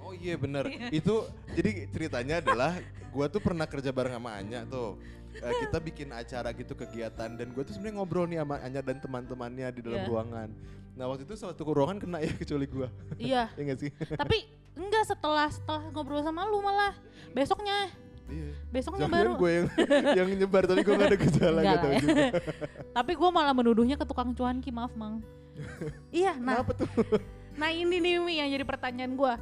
Oh 0.00 0.12
iya 0.12 0.34
bener, 0.34 0.64
itu 0.90 1.14
jadi 1.50 1.70
ceritanya 1.88 2.40
adalah 2.40 2.72
gua 3.08 3.26
tuh 3.26 3.38
pernah 3.38 3.64
kerja 3.64 3.88
bareng 3.88 4.14
sama 4.14 4.34
Anya 4.34 4.64
tuh. 4.64 4.98
Eh, 5.30 5.54
kita 5.62 5.78
bikin 5.78 6.10
acara 6.10 6.50
gitu 6.50 6.74
kegiatan 6.74 7.30
dan 7.30 7.46
gue 7.48 7.62
tuh 7.62 7.70
sebenarnya 7.70 7.96
ngobrol 7.96 8.26
nih 8.26 8.42
sama 8.42 8.58
Anya 8.60 8.82
dan 8.82 8.98
teman-temannya 8.98 9.70
di 9.70 9.80
dalam 9.80 10.02
Iya. 10.02 10.08
ruangan. 10.10 10.48
Nah 10.92 11.04
waktu 11.06 11.22
itu 11.22 11.34
satu 11.34 11.62
ruangan 11.64 11.96
kena 11.96 12.18
ya 12.18 12.34
kecuali 12.34 12.66
gua, 12.66 12.88
iya 13.16 13.46
ya 13.56 13.62
nggak 13.62 13.78
sih? 13.78 13.90
tapi 14.10 14.44
enggak 14.74 15.06
setelah 15.06 15.46
setelah 15.48 15.86
ngobrol 15.88 16.18
sama 16.20 16.42
lu 16.44 16.58
malah 16.58 16.98
besoknya 17.30 17.94
Iya. 18.26 18.50
besoknya 18.68 19.06
Jangan 19.06 19.16
baru 19.16 19.30
gue 19.36 19.50
yang 19.50 19.66
yang 20.18 20.28
nyebar 20.36 20.62
tapi 20.64 20.82
gue 20.82 20.94
gak 20.94 21.08
ada 21.08 21.18
gejala 21.18 21.58
gak 21.60 21.78
tahu 21.78 21.92
juga. 21.98 22.26
tapi 22.92 23.12
gua 23.14 23.30
malah 23.32 23.50
menuduhnya 23.52 23.94
ke 23.94 24.04
tukang 24.04 24.30
cuanki 24.30 24.70
maaf 24.70 24.94
mang 24.94 25.18
iya 26.12 26.34
nah 26.34 26.62
Kenapa 26.62 26.74
tuh? 26.74 26.90
nah 27.54 27.70
ini 27.70 27.98
nih 27.98 28.18
Mi, 28.18 28.34
yang 28.36 28.48
jadi 28.48 28.62
pertanyaan 28.62 29.14
gua 29.14 29.34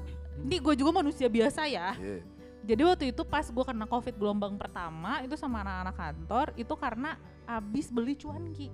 ini 0.44 0.56
gue 0.58 0.74
juga 0.78 0.90
manusia 1.02 1.26
biasa 1.26 1.66
ya 1.66 1.94
Iya. 1.98 2.20
Jadi 2.68 2.82
waktu 2.84 3.04
itu 3.16 3.24
pas 3.24 3.48
gue 3.48 3.64
kena 3.64 3.88
covid 3.88 4.12
gelombang 4.12 4.60
pertama 4.60 5.24
itu 5.24 5.40
sama 5.40 5.64
anak-anak 5.64 5.96
kantor 5.96 6.46
itu 6.52 6.74
karena 6.76 7.16
abis 7.48 7.88
beli 7.88 8.12
cuanki 8.12 8.68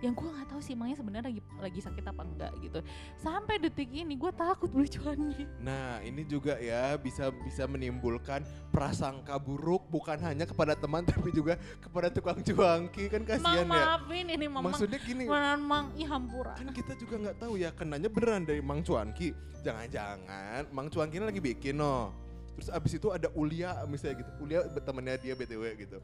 yang 0.00 0.16
gue 0.16 0.28
nggak 0.28 0.48
tahu 0.48 0.60
sih 0.64 0.72
emangnya 0.72 0.96
sebenarnya 0.96 1.28
lagi 1.28 1.40
lagi 1.60 1.80
sakit 1.84 2.04
apa 2.08 2.22
enggak 2.24 2.52
gitu. 2.64 2.78
Sampai 3.20 3.60
detik 3.60 3.92
ini 3.92 4.16
gue 4.16 4.32
takut 4.32 4.72
cuanki 4.72 5.44
Nah 5.60 6.00
ini 6.00 6.24
juga 6.24 6.56
ya 6.56 6.96
bisa 6.96 7.28
bisa 7.44 7.68
menimbulkan 7.68 8.40
prasangka 8.72 9.36
buruk 9.36 9.84
bukan 9.92 10.16
hanya 10.24 10.48
kepada 10.48 10.72
teman 10.72 11.04
tapi 11.10 11.30
juga 11.30 11.60
kepada 11.84 12.08
tukang 12.08 12.40
cuangki 12.40 13.12
kan 13.12 13.20
mang 13.20 13.30
kasihan 13.36 13.66
ya. 13.66 13.68
maafin 13.68 14.26
ini 14.32 14.46
mamang 14.48 14.72
Maksudnya 14.72 14.98
gini, 15.04 15.24
mang 15.60 15.86
ih 15.96 16.08
hampura. 16.08 16.56
Kan 16.56 16.72
kita 16.72 16.96
juga 16.96 17.14
nggak 17.28 17.36
tahu 17.36 17.60
ya 17.60 17.70
kenanya 17.74 18.08
beneran 18.08 18.48
dari 18.48 18.64
Mang 18.64 18.80
Cuanki. 18.80 19.36
Jangan-jangan 19.60 20.72
Mang 20.72 20.88
Cuanki 20.88 21.20
ini 21.20 21.26
lagi 21.28 21.40
bikin 21.44 21.76
no 21.76 22.29
terus 22.60 22.70
abis 22.70 22.92
itu 23.00 23.08
ada 23.08 23.32
Ulia 23.32 23.72
misalnya 23.88 24.20
gitu. 24.20 24.30
Ulia 24.44 24.60
temannya 24.84 25.16
dia 25.16 25.32
btw 25.32 25.64
gitu. 25.80 25.98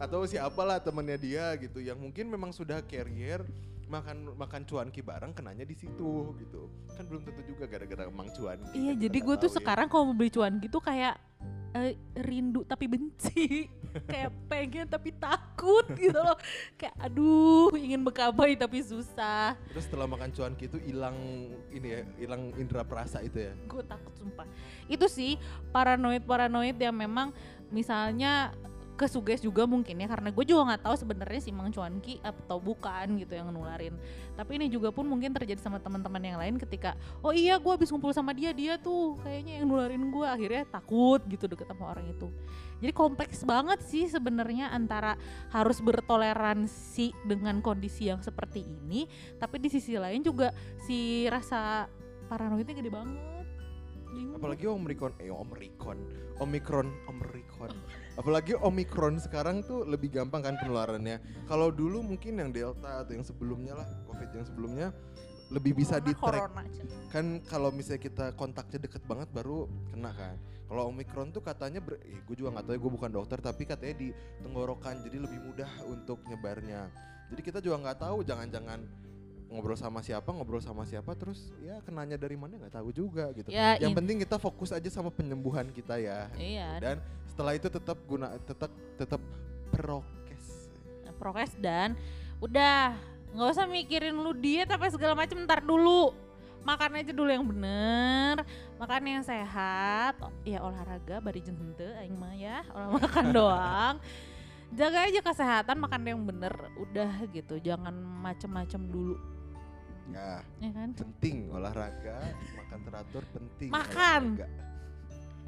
Atau 0.00 0.24
siapalah 0.24 0.80
temannya 0.80 1.20
dia 1.20 1.52
gitu 1.60 1.78
yang 1.84 2.00
mungkin 2.00 2.32
memang 2.32 2.50
sudah 2.50 2.80
carrier 2.80 3.44
makan 3.88 4.36
makan 4.36 4.62
cuanki 4.68 5.00
bareng 5.00 5.32
kenanya 5.32 5.64
di 5.64 5.74
situ 5.74 6.36
gitu. 6.36 6.68
Kan 6.92 7.08
belum 7.08 7.24
tentu 7.24 7.42
juga 7.48 7.64
gara-gara 7.64 8.04
Mang 8.12 8.28
Cuanki 8.30 8.76
iya 8.76 8.92
kan 8.94 9.02
jadi 9.08 9.18
gue 9.18 9.36
tuh 9.40 9.50
sekarang 9.50 9.86
kalau 9.88 10.12
mau 10.12 10.16
beli 10.16 10.28
cuanki 10.28 10.68
tuh 10.68 10.84
kayak 10.84 11.16
eh, 11.76 11.96
rindu 12.20 12.64
tapi 12.64 12.88
benci. 12.88 13.68
Kayak 13.88 14.30
pengen 14.52 14.86
tapi 14.86 15.10
takut 15.16 15.82
gitu 16.00 16.20
loh. 16.20 16.36
Kayak 16.76 16.94
aduh 17.00 17.72
ingin 17.72 18.04
berkabai 18.04 18.54
tapi 18.54 18.84
susah. 18.84 19.56
Terus 19.72 19.88
setelah 19.88 20.04
makan 20.04 20.28
cuanki 20.30 20.68
itu 20.68 20.78
hilang 20.84 21.16
ini 21.72 21.88
ya, 21.96 22.00
hilang 22.20 22.52
indera 22.60 22.84
perasa 22.84 23.24
itu 23.24 23.40
ya. 23.48 23.56
gue 23.56 23.82
takut 23.88 24.12
sumpah. 24.14 24.44
Itu 24.86 25.08
sih 25.08 25.40
paranoid 25.72 26.22
paranoid 26.28 26.76
yang 26.76 26.94
memang 26.94 27.32
misalnya 27.72 28.52
kesuges 28.98 29.38
juga 29.38 29.62
mungkin 29.62 29.94
ya 29.94 30.10
karena 30.10 30.34
gue 30.34 30.44
juga 30.44 30.74
nggak 30.74 30.82
tahu 30.82 30.94
sebenarnya 30.98 31.38
si 31.38 31.54
Mang 31.54 31.70
Cuanki 31.70 32.18
atau 32.18 32.58
bukan 32.58 33.14
gitu 33.22 33.38
yang 33.38 33.54
nularin. 33.54 33.94
Tapi 34.34 34.58
ini 34.58 34.66
juga 34.66 34.90
pun 34.90 35.06
mungkin 35.06 35.30
terjadi 35.30 35.62
sama 35.62 35.78
teman-teman 35.78 36.18
yang 36.18 36.38
lain 36.42 36.58
ketika 36.58 36.98
oh 37.22 37.30
iya 37.30 37.54
gue 37.62 37.70
habis 37.70 37.94
ngumpul 37.94 38.10
sama 38.10 38.34
dia 38.34 38.50
dia 38.50 38.74
tuh 38.74 39.14
kayaknya 39.22 39.62
yang 39.62 39.70
nularin 39.70 40.10
gue 40.10 40.26
akhirnya 40.26 40.66
takut 40.66 41.22
gitu 41.30 41.46
deket 41.46 41.70
sama 41.70 41.94
orang 41.94 42.10
itu. 42.10 42.26
Jadi 42.82 42.92
kompleks 42.94 43.46
banget 43.46 43.78
sih 43.86 44.10
sebenarnya 44.10 44.74
antara 44.74 45.14
harus 45.54 45.78
bertoleransi 45.78 47.14
dengan 47.26 47.62
kondisi 47.62 48.10
yang 48.10 48.18
seperti 48.18 48.66
ini 48.66 49.06
tapi 49.38 49.62
di 49.62 49.70
sisi 49.70 49.94
lain 49.94 50.26
juga 50.26 50.50
si 50.82 51.30
rasa 51.30 51.86
paranoidnya 52.26 52.74
gede 52.74 52.90
banget. 52.90 53.46
Bingung. 54.08 54.40
Apalagi 54.40 54.64
Omikron, 54.64 55.12
eh 55.20 55.28
Omikron, 55.28 55.98
Omikron, 56.40 56.88
Omikron. 57.06 57.72
Apalagi 58.18 58.58
Omikron 58.58 59.22
sekarang 59.22 59.62
tuh 59.62 59.86
lebih 59.86 60.10
gampang 60.10 60.42
kan 60.42 60.58
penularannya. 60.58 61.22
Kalau 61.46 61.70
dulu 61.70 62.02
mungkin 62.02 62.34
yang 62.34 62.50
Delta 62.50 63.06
atau 63.06 63.14
yang 63.14 63.22
sebelumnya 63.22 63.78
lah, 63.78 63.86
Covid 64.10 64.34
yang 64.34 64.42
sebelumnya 64.42 64.90
lebih 65.48 65.78
bisa 65.78 65.96
Corona, 65.96 66.04
di 66.04 66.12
track. 66.12 66.42
corona 66.44 66.60
aja. 66.66 66.82
Kan 67.08 67.24
kalau 67.46 67.70
misalnya 67.70 68.02
kita 68.02 68.26
kontaknya 68.34 68.78
deket 68.84 69.02
banget 69.06 69.30
baru 69.30 69.64
kena 69.88 70.10
kan. 70.12 70.34
Kalau 70.68 70.92
Omikron 70.92 71.32
tuh 71.32 71.40
katanya, 71.40 71.80
ber, 71.80 71.96
eh, 72.04 72.20
gue 72.20 72.36
juga 72.36 72.52
nggak 72.52 72.64
tahu 72.68 72.74
ya, 72.76 72.80
gue 72.82 72.92
bukan 72.92 73.10
dokter, 73.10 73.38
tapi 73.40 73.64
katanya 73.64 73.94
di 73.96 74.08
tenggorokan, 74.44 75.00
jadi 75.00 75.16
lebih 75.16 75.40
mudah 75.40 75.70
untuk 75.88 76.20
nyebarnya. 76.28 76.92
Jadi 77.32 77.40
kita 77.40 77.64
juga 77.64 77.80
nggak 77.80 78.04
tahu, 78.04 78.20
jangan-jangan 78.20 78.84
ngobrol 79.48 79.80
sama 79.80 80.04
siapa, 80.04 80.28
ngobrol 80.28 80.60
sama 80.60 80.84
siapa, 80.84 81.16
terus 81.16 81.48
ya 81.64 81.80
kenanya 81.80 82.20
dari 82.20 82.36
mana 82.36 82.60
nggak 82.60 82.74
tahu 82.76 82.92
juga 82.92 83.32
gitu. 83.32 83.48
Ya, 83.48 83.80
Yang 83.80 83.94
in- 83.94 83.96
penting 83.96 84.16
kita 84.20 84.36
fokus 84.36 84.68
aja 84.68 84.90
sama 84.92 85.08
penyembuhan 85.08 85.72
kita 85.72 85.96
ya. 85.96 86.28
Iya, 86.36 86.68
Dan 86.76 86.96
setelah 87.38 87.54
itu 87.54 87.70
tetap 87.70 87.94
guna, 88.02 88.34
tetap 88.42 88.66
tetap 88.98 89.22
prokes. 89.70 90.74
prokes 91.22 91.54
dan 91.62 91.94
udah 92.42 92.98
nggak 93.30 93.48
usah 93.54 93.70
mikirin 93.70 94.18
lu 94.18 94.34
diet 94.34 94.66
apa 94.66 94.90
segala 94.90 95.14
macam 95.14 95.46
ntar 95.46 95.62
dulu 95.62 96.10
makan 96.66 96.98
aja 96.98 97.14
dulu 97.14 97.30
yang 97.30 97.46
bener 97.46 98.42
makan 98.74 99.02
yang 99.06 99.22
sehat 99.22 100.18
ya 100.42 100.66
olahraga 100.66 101.22
bari 101.22 101.38
jeung 101.38 101.54
henteu 101.54 101.94
aing 102.02 102.18
mah 102.18 102.34
ya 102.34 102.66
olah 102.74 102.90
makan 102.98 103.26
doang 103.38 103.94
jaga 104.74 105.06
aja 105.06 105.22
kesehatan 105.22 105.78
makan 105.78 106.02
yang 106.10 106.22
bener 106.26 106.54
udah 106.74 107.22
gitu 107.30 107.62
jangan 107.62 107.94
macem-macem 108.02 108.82
dulu 108.90 109.14
Ya, 110.08 110.40
ya 110.56 110.72
kan 110.72 110.96
penting 110.96 111.52
olahraga, 111.52 112.32
makan 112.32 112.80
teratur 112.80 113.20
penting. 113.28 113.68
Makan. 113.68 114.40
olahraga. 114.40 114.67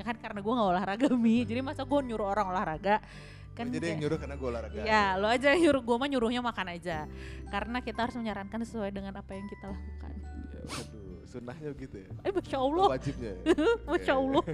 Ya 0.01 0.05
kan 0.09 0.17
karena 0.17 0.41
gue 0.41 0.53
nggak 0.57 0.71
olahraga 0.73 1.09
mi 1.13 1.45
jadi 1.45 1.61
masa 1.61 1.85
gue 1.85 1.99
nyuruh 2.01 2.25
orang 2.33 2.49
olahraga 2.49 3.05
kan 3.53 3.67
Jadi 3.69 3.87
yang 3.93 4.01
nyuruh 4.01 4.17
karena 4.17 4.37
gue 4.39 4.49
olahraga. 4.49 4.81
Ya, 4.87 5.05
lo 5.19 5.27
aja 5.29 5.53
yang 5.53 5.61
nyuruh 5.69 5.83
gue 5.85 5.97
mah 6.01 6.09
nyuruhnya 6.09 6.41
makan 6.41 6.67
aja. 6.71 7.05
Karena 7.51 7.83
kita 7.83 8.09
harus 8.09 8.17
menyarankan 8.17 8.63
sesuai 8.65 8.95
dengan 8.95 9.13
apa 9.19 9.37
yang 9.37 9.45
kita 9.51 9.69
lakukan. 9.69 10.13
Ya, 10.55 10.61
waduh, 10.65 11.21
sunnahnya 11.29 11.69
begitu 11.75 11.97
ya. 12.07 12.09
Eh, 12.25 12.33
masya 12.33 12.57
Allah, 12.57 12.87
Wajibnya. 12.95 13.33
ya? 13.37 13.37
masya 13.91 14.13
Allah. 14.17 14.45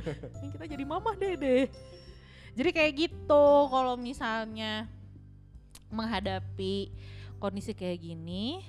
Ini 0.42 0.48
kita 0.48 0.64
jadi 0.66 0.84
mamah 0.88 1.14
dede. 1.14 1.70
Jadi 2.56 2.70
kayak 2.72 2.92
gitu, 2.96 3.44
kalau 3.68 3.94
misalnya 4.00 4.88
menghadapi 5.92 6.90
kondisi 7.36 7.76
kayak 7.76 8.00
gini, 8.00 8.64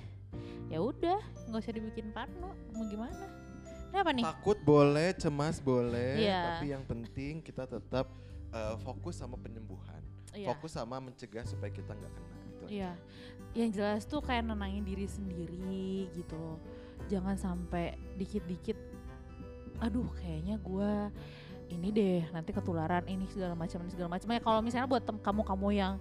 ya 0.68 0.84
udah, 0.84 1.24
nggak 1.50 1.62
usah 1.66 1.74
dibikin 1.74 2.12
parno. 2.12 2.52
Mau 2.76 2.84
gimana? 2.86 3.26
Ini 3.98 4.06
apa 4.06 4.14
nih? 4.14 4.26
Takut 4.30 4.58
boleh, 4.62 5.10
cemas 5.18 5.58
boleh, 5.58 6.22
Iya. 6.22 6.42
tapi 6.54 6.66
yang 6.70 6.86
penting 6.86 7.42
kita 7.42 7.66
tetap 7.66 8.06
eh, 8.54 8.76
fokus 8.80 9.18
sama 9.18 9.42
penyembuhan. 9.42 10.00
Iya. 10.38 10.54
Fokus 10.54 10.78
sama 10.78 11.02
mencegah 11.02 11.42
supaya 11.50 11.74
kita 11.74 11.98
nggak 11.98 12.14
kena. 12.14 12.38
Itu 12.46 12.64
aja. 12.64 12.70
Iya, 12.70 12.92
yang 13.58 13.70
jelas 13.74 14.06
tuh 14.06 14.22
kayak 14.22 14.46
nenangin 14.46 14.86
diri 14.86 15.10
sendiri 15.10 16.08
gitu 16.14 16.38
loh. 16.38 16.62
Jangan 17.10 17.42
sampai 17.42 17.98
dikit-dikit, 18.16 18.78
aduh 19.82 20.06
kayaknya 20.16 20.62
gua 20.62 21.10
ini 21.68 21.90
deh 21.90 22.22
nanti 22.32 22.54
ketularan 22.54 23.04
ini 23.10 23.26
segala 23.28 23.58
macam 23.58 23.82
segala 23.90 24.14
macam. 24.14 24.30
Ya 24.30 24.40
kalau 24.40 24.62
misalnya 24.62 24.88
buat 24.88 25.04
tem- 25.04 25.20
kamu-kamu 25.20 25.68
yang 25.74 25.94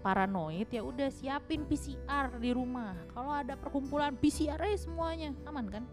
paranoid 0.00 0.68
ya 0.68 0.80
udah 0.82 1.12
siapin 1.12 1.62
PCR 1.64 2.32
di 2.40 2.56
rumah. 2.56 2.96
Kalau 3.12 3.30
ada 3.30 3.52
perkumpulan 3.54 4.16
PCR 4.16 4.58
aja 4.58 4.76
semuanya 4.80 5.30
aman 5.46 5.68
kan? 5.68 5.84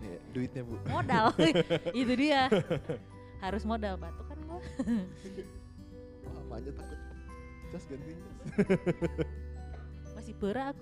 Iya, 0.00 0.18
duitnya 0.32 0.62
bu. 0.62 0.74
Modal 0.86 1.26
itu 1.96 2.12
dia 2.14 2.50
harus 3.38 3.62
modal 3.62 3.94
batu 3.96 4.22
kan 4.26 4.38
gua. 4.44 4.60
Mama 6.26 6.54
aja 6.58 6.70
takut. 6.72 6.98
Gantiin. 7.70 8.18
Jas. 8.18 8.18
Masih 10.14 10.34
berak. 10.38 10.76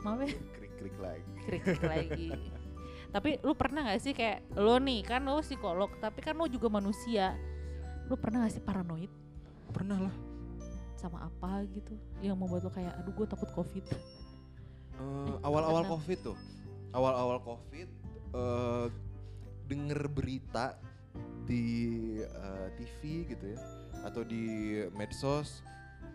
Mau 0.00 0.16
ya? 0.18 0.32
Krik-krik 0.56 0.96
lagi. 0.96 1.30
krik-krik 1.44 1.84
lagi. 1.84 2.28
Tapi 3.10 3.42
lu 3.42 3.52
pernah 3.52 3.90
gak 3.90 4.00
sih 4.00 4.14
kayak 4.14 4.54
lo 4.54 4.78
nih 4.78 5.02
kan 5.02 5.20
lo 5.22 5.42
psikolog 5.42 5.90
tapi 5.98 6.22
kan 6.22 6.34
lo 6.34 6.46
juga 6.46 6.70
manusia. 6.70 7.34
Lu 8.08 8.16
pernah 8.16 8.42
gak 8.42 8.54
sih 8.54 8.62
paranoid 8.62 9.10
Pernah 9.70 10.08
lah. 10.08 10.16
sama 10.94 11.24
apa 11.24 11.64
gitu 11.70 11.96
yang 12.20 12.36
membuat 12.36 12.60
lo 12.60 12.70
kayak 12.70 12.92
aduh 12.92 13.12
gue 13.14 13.26
takut 13.26 13.48
covid. 13.52 13.84
Eh, 13.88 15.34
awal-awal 15.40 15.80
pernah. 15.80 15.96
covid 15.96 16.18
tuh 16.20 16.36
awal-awal 16.90 17.38
covid 17.40 17.88
eh 18.30 18.86
denger 19.66 20.10
berita 20.10 20.78
di 21.46 21.64
eh, 22.20 22.68
TV 22.78 23.00
gitu 23.26 23.54
ya 23.54 23.58
atau 24.02 24.22
di 24.22 24.74
medsos 24.94 25.62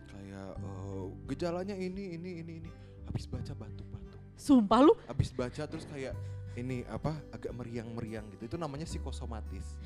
kayak 0.08 0.56
eh, 0.56 1.04
gejalanya 1.28 1.76
ini 1.76 2.16
ini 2.16 2.30
ini 2.40 2.52
ini. 2.64 2.70
Habis 3.06 3.28
baca 3.28 3.52
batuk-batuk. 3.54 4.20
Sumpah 4.36 4.80
lu? 4.84 4.92
habis 5.06 5.30
baca 5.32 5.62
terus 5.64 5.86
kayak 5.88 6.12
ini 6.56 6.84
apa 6.88 7.12
agak 7.32 7.52
meriang-meriang 7.52 8.24
gitu. 8.32 8.48
Itu 8.48 8.56
namanya 8.56 8.88
psikosomatis. 8.88 9.76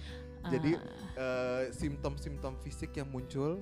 Jadi, 0.47 0.73
Ah, 0.79 0.83
Eh, 1.21 1.65
simptom-simptom 1.75 2.57
fisik 2.63 2.95
yang 2.97 3.11
muncul 3.11 3.59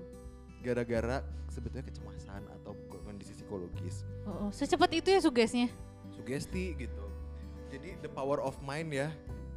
gara-gara 0.62 1.24
sebetulnya 1.50 1.88
kecemasan 1.88 2.44
atau 2.60 2.76
kondisi 3.02 3.32
psikologis. 3.34 4.04
Oh, 4.28 4.46
oh, 4.46 4.50
secepat 4.52 4.92
itu 4.94 5.08
ya 5.10 5.18
sugesnya. 5.18 5.72
sugesti 6.12 6.76
gitu. 6.76 7.04
Jadi 7.68 8.00
the 8.00 8.10
power 8.10 8.40
of 8.40 8.56
mind 8.64 8.92
ya. 8.92 9.08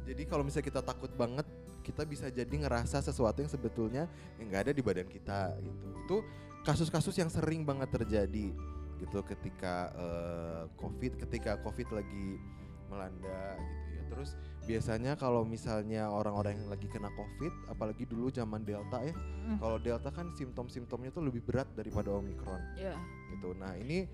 Jadi 0.02 0.26
kalau 0.26 0.42
misalnya 0.42 0.66
kita 0.66 0.82
takut 0.82 1.12
banget, 1.14 1.46
kita 1.82 2.02
bisa 2.06 2.26
jadi 2.30 2.50
ngerasa 2.50 3.02
sesuatu 3.02 3.42
yang 3.42 3.50
sebetulnya 3.50 4.04
yang 4.38 4.46
nggak 4.50 4.62
ada 4.70 4.72
di 4.74 4.82
badan 4.82 5.08
kita 5.08 5.54
gitu. 5.62 5.86
Itu 6.06 6.16
kasus-kasus 6.62 7.14
yang 7.18 7.30
sering 7.30 7.66
banget 7.66 7.90
terjadi 7.90 8.54
gitu 9.02 9.18
ketika 9.26 9.90
eh, 9.98 10.62
COVID, 10.78 11.12
ketika 11.26 11.58
COVID 11.62 11.88
lagi 11.90 12.38
melanda 12.86 13.58
gitu. 13.58 13.81
Terus 14.12 14.36
biasanya 14.62 15.16
kalau 15.16 15.42
misalnya 15.42 16.06
orang-orang 16.06 16.60
yang 16.60 16.68
lagi 16.68 16.86
kena 16.86 17.08
COVID, 17.16 17.72
apalagi 17.72 18.04
dulu 18.04 18.28
zaman 18.28 18.62
Delta 18.62 19.00
ya, 19.00 19.16
Hmm. 19.16 19.58
kalau 19.58 19.80
Delta 19.80 20.12
kan 20.12 20.30
simptom-simptomnya 20.36 21.10
tuh 21.10 21.24
lebih 21.24 21.42
berat 21.42 21.66
daripada 21.72 22.12
Omicron 22.12 22.60
Ya. 22.76 22.94
gitu. 23.32 23.56
Nah 23.56 23.74
ini 23.74 24.06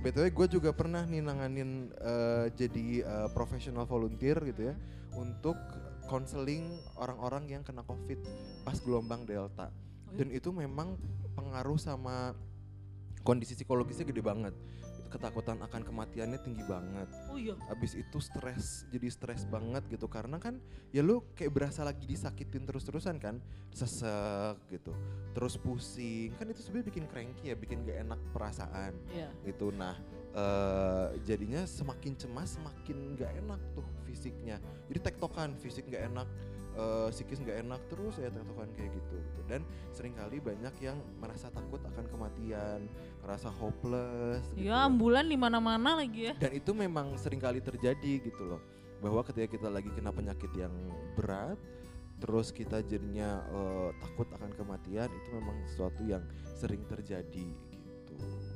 btw 0.00 0.30
gue 0.30 0.46
juga 0.48 0.70
pernah 0.70 1.02
nih 1.02 1.20
nanganin 1.20 1.90
eh, 1.92 2.46
jadi 2.54 2.86
eh, 3.02 3.28
professional 3.34 3.82
volunteer 3.84 4.38
gitu 4.46 4.70
ya 4.70 4.74
untuk 5.14 5.58
konseling 6.06 6.62
orang-orang 6.96 7.50
yang 7.50 7.62
kena 7.66 7.82
covid 7.82 8.18
pas 8.62 8.78
gelombang 8.78 9.26
delta. 9.26 9.70
Dan 10.14 10.30
itu 10.30 10.54
memang 10.54 10.94
pengaruh 11.34 11.76
sama 11.76 12.32
kondisi 13.20 13.58
psikologisnya 13.58 14.06
gede 14.06 14.22
banget. 14.22 14.54
Ketakutan 15.06 15.62
akan 15.62 15.82
kematiannya 15.86 16.38
tinggi 16.42 16.64
banget. 16.66 17.08
Oh 17.30 17.38
iya. 17.38 17.54
Abis 17.70 17.94
itu 17.94 18.18
stres, 18.18 18.84
jadi 18.90 19.08
stres 19.08 19.46
banget 19.46 19.86
gitu 19.88 20.10
karena 20.10 20.36
kan 20.36 20.58
ya 20.90 21.00
lu 21.00 21.22
kayak 21.38 21.52
berasa 21.54 21.86
lagi 21.86 22.04
disakitin 22.04 22.66
terus-terusan 22.66 23.16
kan, 23.22 23.38
sesek 23.70 24.56
gitu, 24.68 24.92
terus 25.32 25.56
pusing, 25.56 26.34
kan 26.36 26.48
itu 26.50 26.60
sebenarnya 26.64 26.86
bikin 26.90 27.04
cranky 27.06 27.44
ya, 27.52 27.56
bikin 27.56 27.86
gak 27.86 27.98
enak 28.08 28.20
perasaan 28.34 28.92
Iya. 29.14 29.28
gitu. 29.46 29.70
Nah 29.72 29.94
eh, 30.36 31.08
jadinya 31.24 31.64
semakin 31.64 32.12
cemas 32.18 32.60
semakin 32.60 33.16
gak 33.16 33.32
enak 33.40 33.60
tuh 33.72 33.86
fisiknya, 34.04 34.60
jadi 34.90 35.00
tektokan 35.12 35.56
fisik 35.56 35.88
gak 35.88 36.08
enak, 36.12 36.28
eh, 36.76 37.08
psikis 37.08 37.40
gak 37.40 37.64
enak 37.64 37.80
terus 37.88 38.14
ya 38.16 38.28
tektokan 38.28 38.68
kayak 38.76 38.92
gitu. 38.92 39.16
gitu. 39.16 39.40
Dan 39.48 39.64
sering 39.90 40.12
kali 40.12 40.36
banyak 40.38 40.74
yang 40.78 40.94
merasa 41.16 41.48
takut 41.48 41.80
akan 41.80 42.04
kematian, 42.06 42.84
merasa 43.18 43.48
hopeless. 43.48 44.44
gitu 44.52 44.68
Ya 44.68 44.84
ambulan 44.84 45.24
di 45.24 45.34
mana-mana 45.34 45.96
lagi 45.96 46.28
ya. 46.28 46.34
dan 46.36 46.52
itu 46.52 46.70
memang 46.70 47.16
sering 47.16 47.40
kali 47.40 47.58
terjadi 47.58 48.20
gitu 48.20 48.44
loh 48.44 48.60
bahwa 48.96 49.20
ketika 49.22 49.56
kita 49.56 49.68
lagi 49.68 49.92
kena 49.92 50.08
penyakit 50.08 50.48
yang 50.52 50.72
berat 51.12 51.60
terus 52.16 52.48
kita 52.48 52.80
jadinya 52.80 53.44
eh, 53.46 53.90
takut 54.00 54.24
akan 54.32 54.48
kematian 54.52 55.12
itu 55.12 55.28
memang 55.32 55.56
sesuatu 55.68 56.00
yang 56.00 56.24
sering 56.56 56.80
terjadi 56.84 57.44
gitu 57.70 58.14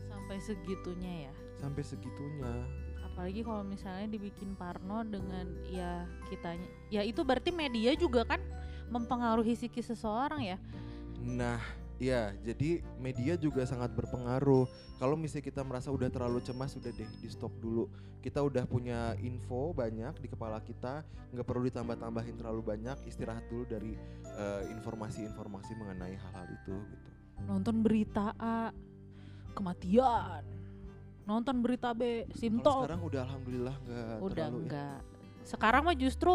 Sampai 0.09 0.41
segitunya 0.41 1.29
ya. 1.29 1.33
sampai 1.57 1.83
segitunya 1.85 2.53
Apalagi 3.21 3.45
kalau 3.45 3.61
misalnya 3.61 4.09
dibikin 4.16 4.57
parno 4.57 5.05
dengan 5.05 5.45
ya 5.68 6.09
kitanya. 6.33 6.64
Ya 6.89 7.05
itu 7.05 7.21
berarti 7.21 7.53
media 7.53 7.93
juga 7.93 8.25
kan 8.25 8.41
mempengaruhi 8.89 9.53
psikis 9.53 9.93
seseorang 9.93 10.41
ya. 10.41 10.57
Nah, 11.21 11.61
ya, 12.01 12.33
jadi 12.41 12.81
media 12.97 13.37
juga 13.37 13.68
sangat 13.68 13.93
berpengaruh. 13.93 14.64
Kalau 14.97 15.21
misalnya 15.21 15.53
kita 15.53 15.61
merasa 15.61 15.93
udah 15.93 16.09
terlalu 16.09 16.41
cemas, 16.41 16.73
udah 16.81 16.89
deh 16.97 17.05
di 17.21 17.29
stop 17.29 17.53
dulu. 17.61 17.93
Kita 18.25 18.41
udah 18.41 18.64
punya 18.64 19.12
info 19.21 19.77
banyak 19.77 20.16
di 20.16 20.29
kepala 20.33 20.57
kita, 20.64 21.05
nggak 21.37 21.45
perlu 21.45 21.68
ditambah-tambahin 21.68 22.41
terlalu 22.41 22.73
banyak. 22.73 23.05
Istirahat 23.05 23.45
dulu 23.53 23.68
dari 23.68 24.01
eh, 24.33 24.62
informasi-informasi 24.81 25.77
mengenai 25.77 26.16
hal-hal 26.16 26.49
itu. 26.49 26.73
Gitu. 26.89 27.09
Nonton 27.45 27.85
berita 27.85 28.33
A, 28.41 28.73
kematian. 29.53 30.60
Nonton 31.31 31.62
berita 31.62 31.95
B, 31.95 32.26
simptom. 32.35 32.83
sekarang 32.83 33.07
udah 33.07 33.20
alhamdulillah 33.22 33.76
nggak 33.87 34.18
Udah 34.18 34.35
terlalu 34.35 34.59
ya. 34.59 34.62
enggak. 34.66 35.01
Sekarang 35.47 35.83
mah 35.87 35.95
justru 35.95 36.35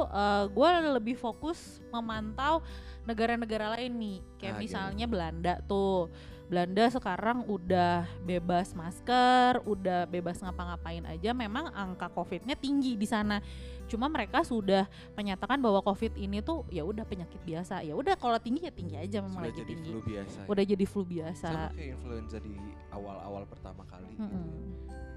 gue 0.50 0.70
lebih 0.96 1.16
fokus 1.20 1.84
memantau 1.92 2.64
negara-negara 3.04 3.76
lain 3.76 3.92
nih. 3.92 4.18
Kayak 4.40 4.56
Ah, 4.56 4.60
misalnya 4.64 5.06
Belanda 5.06 5.54
tuh. 5.68 6.08
Belanda 6.46 6.86
sekarang 6.94 7.42
udah 7.50 8.06
bebas 8.22 8.78
masker, 8.78 9.66
udah 9.66 10.06
bebas 10.06 10.46
ngapa-ngapain 10.46 11.02
aja. 11.10 11.34
Memang 11.34 11.74
angka 11.74 12.06
COVID-nya 12.14 12.54
tinggi 12.54 12.94
di 12.94 13.08
sana. 13.10 13.42
Cuma 13.86 14.10
mereka 14.10 14.42
sudah 14.42 14.86
menyatakan 15.14 15.62
bahwa 15.62 15.82
COVID 15.82 16.18
ini 16.18 16.42
tuh 16.42 16.66
ya 16.68 16.82
udah 16.82 17.06
penyakit 17.06 17.38
biasa. 17.42 17.82
Ya 17.82 17.94
udah 17.94 18.18
kalau 18.18 18.38
tinggi 18.38 18.66
ya 18.66 18.74
tinggi 18.74 18.96
aja 18.98 19.22
memang 19.22 19.46
Sudah 19.46 19.52
lagi 19.54 19.62
jadi 19.62 19.72
tinggi. 19.74 19.90
flu 19.90 20.00
biasa. 20.02 20.40
ya. 20.42 20.48
Udah 20.50 20.64
jadi 20.66 20.86
flu 20.86 21.02
biasa. 21.06 21.48
Sama 21.50 21.70
kayak 21.74 21.90
influenza 21.96 22.38
di 22.40 22.54
awal-awal 22.90 23.44
pertama 23.46 23.84
kali. 23.86 24.10
gitu. 24.14 24.26
Mm-mm. 24.26 24.46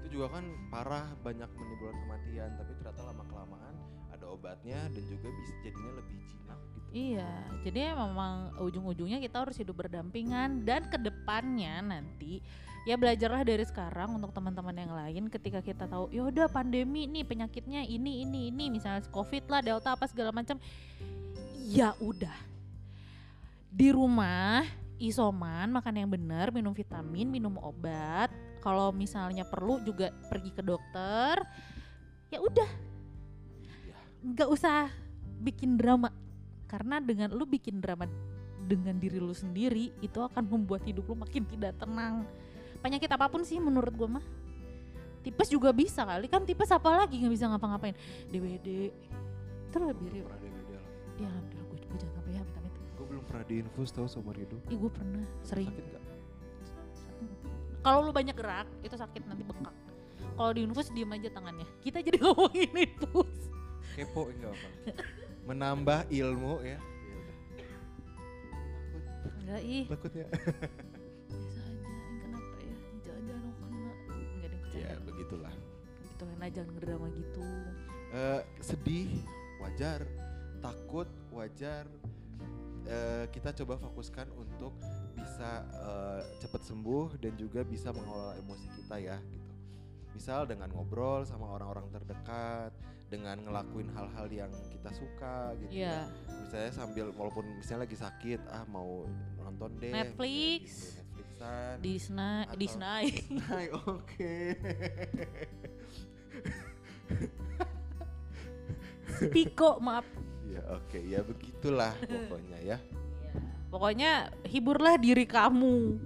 Itu 0.01 0.07
juga 0.13 0.27
kan 0.39 0.43
parah 0.69 1.05
banyak 1.21 1.49
menimbulkan 1.49 1.97
kematian, 1.99 2.49
tapi 2.57 2.71
ternyata 2.77 3.01
lama 3.05 3.23
kelamaan 3.25 3.75
ada 4.09 4.25
obatnya 4.25 4.89
dan 4.89 5.03
juga 5.05 5.29
bisa 5.31 5.53
jadinya 5.61 5.91
lebih 5.95 6.17
jinak 6.27 6.59
gitu. 6.75 6.87
Iya, 6.89 7.31
jadi 7.61 7.93
memang 7.93 8.57
ujung-ujungnya 8.57 9.21
kita 9.21 9.45
harus 9.45 9.55
hidup 9.55 9.77
berdampingan 9.77 10.65
dan 10.65 10.89
ke 10.89 10.97
depannya 10.97 11.79
nanti 11.79 12.41
ya 12.89 12.97
belajarlah 12.97 13.45
dari 13.45 13.61
sekarang 13.61 14.17
untuk 14.17 14.33
teman-teman 14.33 14.73
yang 14.73 14.89
lain 14.89 15.23
ketika 15.29 15.61
kita 15.61 15.85
tahu 15.85 16.09
ya 16.09 16.25
udah 16.25 16.49
pandemi 16.49 17.05
nih 17.05 17.21
penyakitnya 17.21 17.85
ini 17.85 18.25
ini 18.25 18.49
ini. 18.49 18.73
Misalnya 18.73 19.05
covid 19.13 19.45
lah 19.45 19.61
delta 19.61 19.93
apa 19.93 20.09
segala 20.09 20.33
macam. 20.33 20.57
Ya 21.69 21.93
udah. 22.01 22.33
Di 23.69 23.93
rumah 23.93 24.65
isoman 24.97 25.69
makan 25.69 26.01
yang 26.01 26.09
benar 26.09 26.49
minum 26.49 26.73
vitamin 26.73 27.29
minum 27.29 27.61
obat. 27.61 28.33
Kalau 28.65 28.89
misalnya 28.89 29.45
perlu 29.45 29.77
juga 29.85 30.09
pergi 30.25 30.49
ke 30.49 30.65
dokter 30.65 31.45
ya 32.33 32.41
udah. 32.41 32.69
Ya. 33.85 33.99
nggak 34.33 34.49
usah 34.49 34.89
bikin 35.45 35.77
drama. 35.77 36.09
Karena 36.65 36.97
dengan 36.97 37.37
lu 37.37 37.45
bikin 37.45 37.85
drama 37.85 38.09
dengan 38.65 38.97
diri 38.97 39.21
lu 39.21 39.33
sendiri 39.33 39.93
itu 40.01 40.17
akan 40.21 40.41
membuat 40.45 40.81
hidup 40.89 41.05
lu 41.05 41.17
makin 41.17 41.45
tidak 41.45 41.77
tenang 41.77 42.25
penyakit 42.79 43.09
apa 43.09 43.27
pun 43.27 43.43
sih 43.43 43.59
menurut 43.59 43.91
gue 43.91 44.09
mah. 44.09 44.25
Tipes 45.19 45.51
juga 45.51 45.75
bisa 45.75 46.07
kali 46.07 46.31
kan 46.31 46.47
tipes 46.47 46.71
apa 46.71 47.03
lagi 47.03 47.19
nggak 47.19 47.33
bisa 47.35 47.45
ngapa-ngapain? 47.51 47.95
DBD 48.27 48.67
itu 49.69 49.77
lebih 49.77 50.07
real 50.09 50.25
Pernah 50.25 50.39
DBD 50.41 50.69
lah. 50.73 50.85
ya 51.19 51.27
alhamdulillah 51.27 51.67
gue 51.67 51.79
juga 51.83 51.95
jangan 51.99 52.13
sampai 52.15 52.31
ya 52.31 52.39
amit 52.39 52.55
amit 52.57 52.73
Gue 52.95 53.05
belum 53.05 53.23
pernah 53.27 53.45
diinfus 53.45 53.89
tau 53.91 54.07
seumur 54.07 54.33
hidup. 54.33 54.59
ih 54.65 54.77
gue 54.77 54.91
pernah 54.91 55.23
sering. 55.43 55.67
Sakit 55.67 55.85
gak? 55.91 56.03
kalau 57.79 57.99
lu 58.03 58.11
banyak 58.11 58.35
gerak 58.35 58.67
itu 58.83 58.95
sakit 58.95 59.23
nanti 59.23 59.43
bengkak. 59.43 59.75
Kalau 60.35 60.51
di 60.51 60.61
infus 60.63 60.87
diem 60.91 61.11
aja 61.11 61.29
tangannya. 61.31 61.67
Kita 61.79 61.99
jadi 61.99 62.17
ngomongin 62.23 62.71
infus. 62.75 63.51
Kepo 63.95 64.31
enggak 64.31 64.55
apa 64.55 64.67
Menambah 65.43 65.99
ilmu 66.07 66.63
ya. 66.63 66.79
Ya 67.55 67.67
enggak 69.43 69.61
ih. 69.63 69.85
Takut 69.87 70.11
ya. 70.15 70.27
ya 75.31 75.37
bercanda 75.39 75.49
begitulah. 75.51 75.53
gitu 76.01 76.23
Lena 76.25 76.47
jangan 76.49 76.69
ngedrama 76.73 77.07
gitu 77.11 77.41
Eh, 78.09 78.41
sedih 78.59 79.07
wajar, 79.61 80.01
takut 80.59 81.05
wajar. 81.29 81.85
Eh, 82.83 83.29
kita 83.29 83.53
coba 83.53 83.77
fokuskan 83.77 84.33
untuk 84.33 84.73
bisa 85.13 85.61
eh, 85.69 86.21
cepat 86.41 86.65
sembuh 86.65 87.21
dan 87.21 87.37
juga 87.37 87.61
bisa 87.61 87.93
mengelola 87.93 88.33
emosi 88.35 88.65
kita 88.75 88.97
ya 88.97 89.21
gitu. 89.21 89.53
Misal 90.09 90.49
dengan 90.49 90.73
ngobrol 90.73 91.21
sama 91.21 91.53
orang-orang 91.53 91.85
terdekat, 91.93 92.73
dengan 93.09 93.45
ngelakuin 93.45 93.93
hal-hal 93.93 94.25
yang 94.27 94.49
kita 94.69 94.89
suka 94.89 95.53
gitu 95.61 95.85
Iya. 95.85 96.09
ya. 96.09 96.33
Misalnya 96.41 96.71
sambil 96.73 97.05
walaupun 97.13 97.45
misalnya 97.57 97.85
lagi 97.85 97.97
sakit, 97.97 98.41
ah 98.49 98.65
mau 98.65 99.05
nonton 99.37 99.69
deh 99.77 99.93
misalnya 99.93 100.09
Netflix. 100.17 100.63
gitu, 100.97 100.98
Disney 101.79 102.43
Atau- 102.45 102.59
Disney. 102.59 103.03
Hai, 103.47 103.67
oke. 103.71 104.35
Piko 109.33 109.79
maaf. 109.79 110.05
Ya 110.49 110.61
oke, 110.73 110.99
ya 110.99 111.19
begitulah 111.21 111.93
pokoknya 112.01 112.57
ya. 112.63 112.77
pokoknya 113.69 114.11
hiburlah 114.49 114.97
diri 114.97 115.25
kamu. 115.29 116.01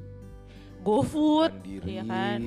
GoFood 0.83 1.63
iya 1.87 2.03
kan? 2.03 2.39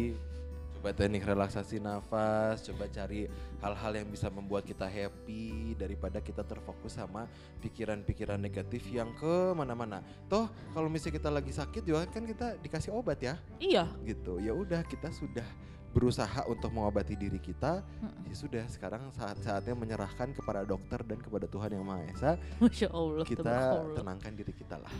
Coba 0.86 1.02
teknik 1.02 1.26
relaksasi 1.26 1.82
nafas, 1.82 2.62
coba 2.62 2.86
cari 2.86 3.26
hal-hal 3.58 3.92
yang 3.98 4.06
bisa 4.06 4.30
membuat 4.30 4.62
kita 4.62 4.86
happy 4.86 5.74
daripada 5.74 6.22
kita 6.22 6.46
terfokus 6.46 6.94
sama 6.94 7.26
pikiran-pikiran 7.58 8.38
negatif 8.38 8.86
yang 8.94 9.10
ke 9.18 9.50
mana-mana. 9.58 9.98
Toh 10.30 10.46
kalau 10.70 10.86
misalnya 10.86 11.18
kita 11.18 11.26
lagi 11.34 11.50
sakit 11.50 11.82
juga 11.82 12.06
kan 12.06 12.22
kita 12.22 12.54
dikasih 12.62 12.94
obat 12.94 13.18
ya, 13.18 13.34
iya. 13.58 13.90
Gitu. 14.06 14.38
Ya 14.38 14.54
udah 14.54 14.86
kita 14.86 15.10
sudah 15.10 15.42
berusaha 15.90 16.46
untuk 16.46 16.70
mengobati 16.70 17.18
diri 17.18 17.42
kita, 17.42 17.82
ya 18.22 18.34
sudah 18.38 18.62
sekarang 18.70 19.10
saat-saatnya 19.10 19.74
menyerahkan 19.74 20.38
kepada 20.38 20.62
dokter 20.62 21.02
dan 21.02 21.18
kepada 21.18 21.50
Tuhan 21.50 21.74
yang 21.74 21.82
Maha 21.82 22.06
Esa, 22.14 22.38
Masya 22.62 22.94
Allah 22.94 23.26
kita 23.26 23.90
tenangkan 23.90 24.30
diri 24.38 24.54
kita 24.54 24.78
lah. 24.78 24.92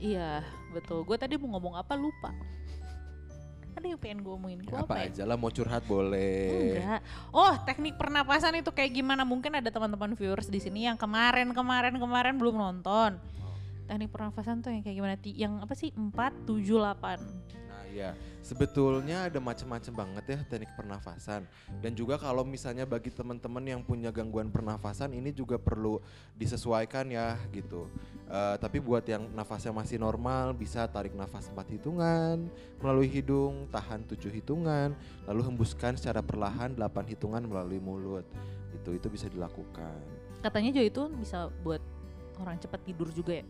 iya 0.00 0.40
betul. 0.72 1.04
Gue 1.04 1.20
tadi 1.20 1.36
mau 1.36 1.52
ngomong 1.60 1.76
apa 1.76 1.92
lupa 2.00 2.32
yang 3.92 4.00
pengen 4.00 4.24
gue 4.24 4.32
omongin 4.32 4.60
gue 4.64 4.72
apa, 4.72 4.88
apa 4.88 4.94
ya? 5.04 5.10
aja 5.12 5.22
lah 5.28 5.36
mau 5.36 5.52
curhat 5.52 5.84
boleh. 5.84 6.80
Enggak. 6.80 7.00
Oh, 7.34 7.52
teknik 7.68 7.94
pernapasan 8.00 8.56
itu 8.56 8.72
kayak 8.72 8.96
gimana? 8.96 9.22
Mungkin 9.28 9.60
ada 9.60 9.68
teman-teman 9.68 10.16
viewers 10.16 10.48
di 10.48 10.62
sini 10.62 10.88
yang 10.88 10.96
kemarin 10.96 11.52
kemarin 11.52 11.94
kemarin 12.00 12.34
belum 12.40 12.56
nonton. 12.56 13.20
Teknik 13.94 14.10
pernapasan 14.10 14.58
tuh 14.58 14.74
yang 14.74 14.82
kayak 14.82 14.96
gimana? 14.98 15.14
Ti- 15.14 15.38
Yang 15.38 15.54
apa 15.62 15.74
sih? 15.78 15.94
4 15.94 16.50
7 16.50 16.82
8. 16.82 17.14
Nah 17.70 17.86
ya, 17.94 18.10
sebetulnya 18.42 19.30
ada 19.30 19.38
macam-macam 19.38 19.92
banget 19.94 20.24
ya 20.34 20.38
teknik 20.50 20.74
pernafasan. 20.74 21.46
Dan 21.78 21.94
juga 21.94 22.18
kalau 22.18 22.42
misalnya 22.42 22.90
bagi 22.90 23.14
teman-teman 23.14 23.62
yang 23.62 23.86
punya 23.86 24.10
gangguan 24.10 24.50
pernafasan 24.50 25.14
ini 25.14 25.30
juga 25.30 25.62
perlu 25.62 26.02
disesuaikan 26.34 27.06
ya 27.06 27.38
gitu. 27.54 27.86
Eh, 28.26 28.58
tapi 28.58 28.82
buat 28.82 29.06
yang 29.06 29.30
nafasnya 29.30 29.70
masih 29.70 30.02
normal 30.02 30.58
bisa 30.58 30.90
tarik 30.90 31.14
nafas 31.14 31.46
4 31.54 31.78
hitungan 31.78 32.50
melalui 32.82 33.06
hidung, 33.06 33.70
tahan 33.70 34.02
7 34.10 34.26
hitungan, 34.26 34.90
lalu 35.30 35.54
hembuskan 35.54 35.94
secara 35.94 36.18
perlahan 36.18 36.74
8 36.74 37.14
hitungan 37.14 37.46
melalui 37.46 37.78
mulut. 37.78 38.26
Itu 38.74 38.90
itu 38.90 39.06
bisa 39.06 39.30
dilakukan. 39.30 40.02
Katanya 40.42 40.74
juga 40.74 40.82
itu 40.82 41.02
bisa 41.14 41.46
buat 41.62 41.78
orang 42.42 42.58
cepat 42.58 42.82
tidur 42.82 43.14
juga 43.14 43.38
ya. 43.38 43.46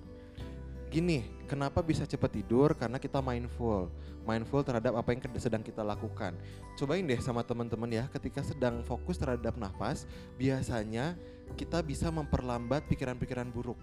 Gini, 0.93 1.27
kenapa 1.51 1.83
bisa 1.83 2.07
cepat 2.07 2.31
tidur? 2.35 2.73
Karena 2.79 3.03
kita 3.03 3.19
mindful, 3.19 3.91
mindful 4.23 4.63
terhadap 4.63 4.95
apa 4.95 5.11
yang 5.11 5.21
sedang 5.37 5.63
kita 5.65 5.83
lakukan. 5.83 6.37
Cobain 6.79 7.05
deh 7.05 7.19
sama 7.19 7.43
teman-teman 7.43 7.91
ya, 7.91 8.05
ketika 8.11 8.43
sedang 8.47 8.83
fokus 8.87 9.19
terhadap 9.19 9.59
nafas, 9.59 10.07
biasanya 10.39 11.19
kita 11.59 11.83
bisa 11.83 12.09
memperlambat 12.15 12.87
pikiran-pikiran 12.87 13.51
buruk. 13.51 13.79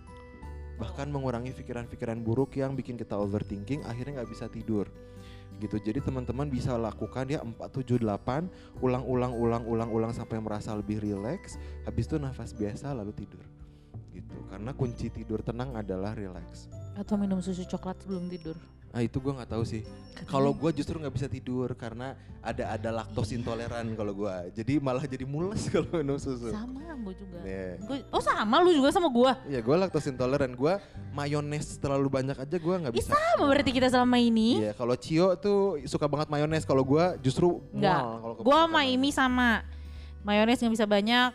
Bahkan 0.82 1.14
mengurangi 1.14 1.54
pikiran-pikiran 1.54 2.18
buruk 2.26 2.58
yang 2.58 2.74
bikin 2.74 2.98
kita 2.98 3.14
overthinking, 3.14 3.86
akhirnya 3.86 4.22
nggak 4.22 4.32
bisa 4.32 4.50
tidur. 4.50 4.90
Gitu. 5.62 5.78
Jadi 5.78 6.02
teman-teman 6.02 6.50
bisa 6.50 6.74
lakukan 6.74 7.30
ya 7.30 7.44
4 7.46 7.54
7 7.60 8.02
8 8.02 8.82
ulang-ulang 8.82 9.36
ulang-ulang 9.38 9.90
ulang 9.94 10.10
sampai 10.10 10.42
merasa 10.42 10.74
lebih 10.74 10.98
rileks, 10.98 11.62
habis 11.86 12.10
itu 12.10 12.18
nafas 12.18 12.56
biasa 12.58 12.98
lalu 12.98 13.14
tidur. 13.14 13.46
Gitu. 14.12 14.36
Karena 14.48 14.72
kunci 14.72 15.08
tidur 15.08 15.40
tenang 15.40 15.74
adalah 15.74 16.12
rileks. 16.12 16.68
Atau 16.94 17.16
minum 17.16 17.40
susu 17.40 17.64
coklat 17.64 18.04
sebelum 18.04 18.28
tidur. 18.28 18.56
Ah 18.92 19.00
itu 19.00 19.24
gue 19.24 19.32
nggak 19.32 19.48
tahu 19.48 19.64
sih. 19.64 19.88
Kalau 20.28 20.52
gue 20.52 20.68
justru 20.76 21.00
nggak 21.00 21.16
bisa 21.16 21.32
tidur 21.32 21.72
karena 21.80 22.12
ada 22.44 22.76
ada 22.76 22.90
laktos 22.92 23.32
intoleran 23.32 23.88
kalau 23.96 24.12
gue. 24.12 24.36
Jadi 24.52 24.84
malah 24.84 25.08
jadi 25.08 25.24
mules 25.24 25.64
kalau 25.72 25.88
minum 25.96 26.20
susu. 26.20 26.52
Sama 26.52 26.92
gue 27.00 27.16
juga. 27.16 27.40
Iya. 27.48 27.80
Gua- 27.88 28.04
oh 28.12 28.20
sama 28.20 28.60
lu 28.60 28.76
juga 28.76 28.92
sama 28.92 29.08
gue. 29.08 29.32
Iya 29.56 29.64
gue 29.64 29.76
laktos 29.80 30.04
intoleran. 30.12 30.52
Gue 30.60 30.76
mayones 31.16 31.80
terlalu 31.80 32.12
banyak 32.12 32.36
aja 32.36 32.58
gue 32.60 32.76
nggak 32.84 32.92
bisa. 32.92 33.16
Sama 33.16 33.48
berarti 33.48 33.72
kita 33.72 33.88
selama 33.88 34.20
ini. 34.20 34.60
Iya 34.60 34.76
kalau 34.76 35.00
Cio 35.00 35.40
tuh 35.40 35.80
suka 35.88 36.12
banget 36.12 36.28
mayones. 36.28 36.68
Kalau 36.68 36.84
gue 36.84 37.16
justru 37.24 37.64
mual. 37.72 38.20
kalau 38.20 38.36
Gue 38.44 38.58
sama 38.60 38.84
Imi 38.84 39.10
sama. 39.16 39.64
Mayones 40.22 40.60
nggak 40.62 40.76
bisa 40.78 40.86
banyak, 40.86 41.32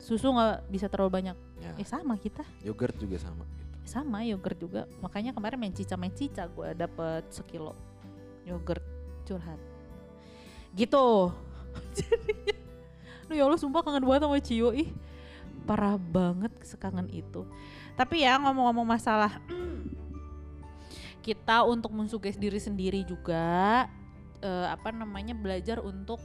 susu 0.00 0.26
nggak 0.32 0.66
bisa 0.66 0.88
terlalu 0.90 1.20
banyak. 1.20 1.36
Ya, 1.74 1.82
Eh 1.82 1.88
sama 1.90 2.14
kita. 2.14 2.46
yogurt 2.62 2.94
juga 2.96 3.18
sama. 3.18 3.42
gitu. 3.42 3.64
Sama 3.84 4.18
yogurt 4.22 4.58
juga. 4.58 4.86
Makanya 5.02 5.34
kemarin 5.34 5.58
main 5.58 5.74
cica-main-cica 5.74 6.46
gue 6.46 6.70
dapet 6.78 7.26
sekilo 7.34 7.74
yogurt 8.46 8.84
curhat. 9.26 9.58
Gitu. 10.76 11.32
Jadinya, 11.98 13.34
ya 13.34 13.42
Allah 13.48 13.58
sumpah 13.58 13.82
kangen 13.82 14.04
banget 14.04 14.22
sama 14.22 14.38
Cio 14.38 14.70
ih. 14.70 14.92
Parah 15.64 15.96
banget 15.96 16.52
sekangen 16.62 17.08
itu. 17.08 17.48
Tapi 17.96 18.22
ya 18.22 18.36
ngomong-ngomong 18.36 18.84
masalah 18.84 19.40
kita 21.26 21.64
untuk 21.64 21.90
mensugesti 21.90 22.36
diri 22.36 22.60
sendiri 22.60 23.00
juga 23.02 23.88
eh, 24.44 24.66
apa 24.68 24.92
namanya 24.92 25.32
belajar 25.32 25.80
untuk 25.80 26.20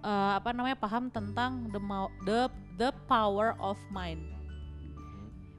eh, 0.00 0.32
apa 0.34 0.56
namanya 0.56 0.78
paham 0.80 1.12
tentang 1.12 1.68
the 1.68 1.80
the 2.24 2.40
the 2.80 2.90
power 3.06 3.52
of 3.60 3.76
mind. 3.92 4.37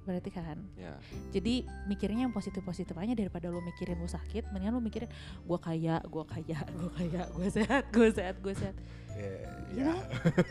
Berarti 0.10 0.34
kan 0.34 0.57
Ya. 0.74 0.97
jadi 1.30 1.70
mikirnya 1.86 2.26
yang 2.26 2.34
positif-positif 2.34 2.97
aja 2.97 3.14
daripada 3.14 3.53
lo 3.53 3.62
mikirin 3.62 4.01
lo 4.01 4.10
sakit 4.10 4.49
mendingan 4.49 4.74
lo 4.74 4.82
mikirin 4.82 5.05
gue 5.45 5.60
kaya 5.62 6.01
gue 6.01 6.24
kaya 6.26 6.57
gue 6.82 6.89
kaya 6.97 7.22
gue 7.30 7.47
sehat 7.53 7.84
gue 7.93 8.10
sehat 8.10 8.36
gue 8.41 8.55
sehat 8.57 8.74
Ya, 9.20 9.36
Iya 9.76 9.84
ya. 9.84 9.93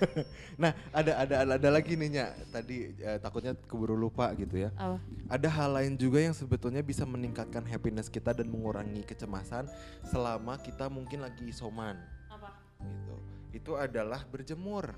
nah 0.62 0.72
ada 0.92 1.12
ada 1.24 1.34
ada, 1.56 1.68
lagi 1.72 1.96
nih 1.96 2.10
Nya. 2.12 2.26
Tadi 2.52 2.92
eh, 3.00 3.16
takutnya 3.16 3.56
keburu 3.56 3.96
lupa 3.96 4.28
gitu 4.36 4.60
ya. 4.60 4.68
apa 4.76 5.00
Ada 5.30 5.48
hal 5.48 5.70
lain 5.72 5.92
juga 5.96 6.20
yang 6.20 6.36
sebetulnya 6.36 6.84
bisa 6.84 7.08
meningkatkan 7.08 7.64
happiness 7.64 8.12
kita 8.12 8.36
dan 8.36 8.50
mengurangi 8.52 9.02
kecemasan 9.08 9.64
selama 10.04 10.60
kita 10.60 10.90
mungkin 10.92 11.24
lagi 11.24 11.48
isoman 11.48 11.96
apa 12.28 12.60
gitu. 12.84 13.14
Itu 13.56 13.70
adalah 13.80 14.22
berjemur. 14.28 14.92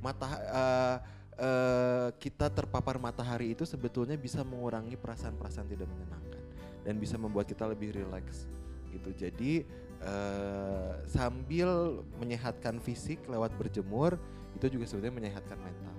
Mata 0.00 0.28
eh, 0.40 0.96
eh, 1.42 2.08
kita 2.16 2.46
terpapar 2.48 3.02
matahari 3.02 3.50
itu 3.52 3.66
sebetulnya 3.66 4.14
bisa 4.14 4.46
mengurangi 4.46 4.94
perasaan-perasaan 4.94 5.66
tidak 5.66 5.90
menyenangkan 5.90 6.42
dan 6.82 6.94
bisa 6.96 7.18
membuat 7.18 7.50
kita 7.50 7.66
lebih 7.66 7.90
rileks 7.92 8.46
gitu. 8.94 9.10
Jadi 9.12 9.66
eh, 9.98 10.92
sambil 11.10 12.00
menyehatkan 12.16 12.78
fisik 12.78 13.26
lewat 13.26 13.50
berjemur 13.58 14.14
itu 14.54 14.68
juga 14.70 14.84
sebetulnya 14.86 15.16
menyehatkan 15.18 15.58
mental. 15.58 15.94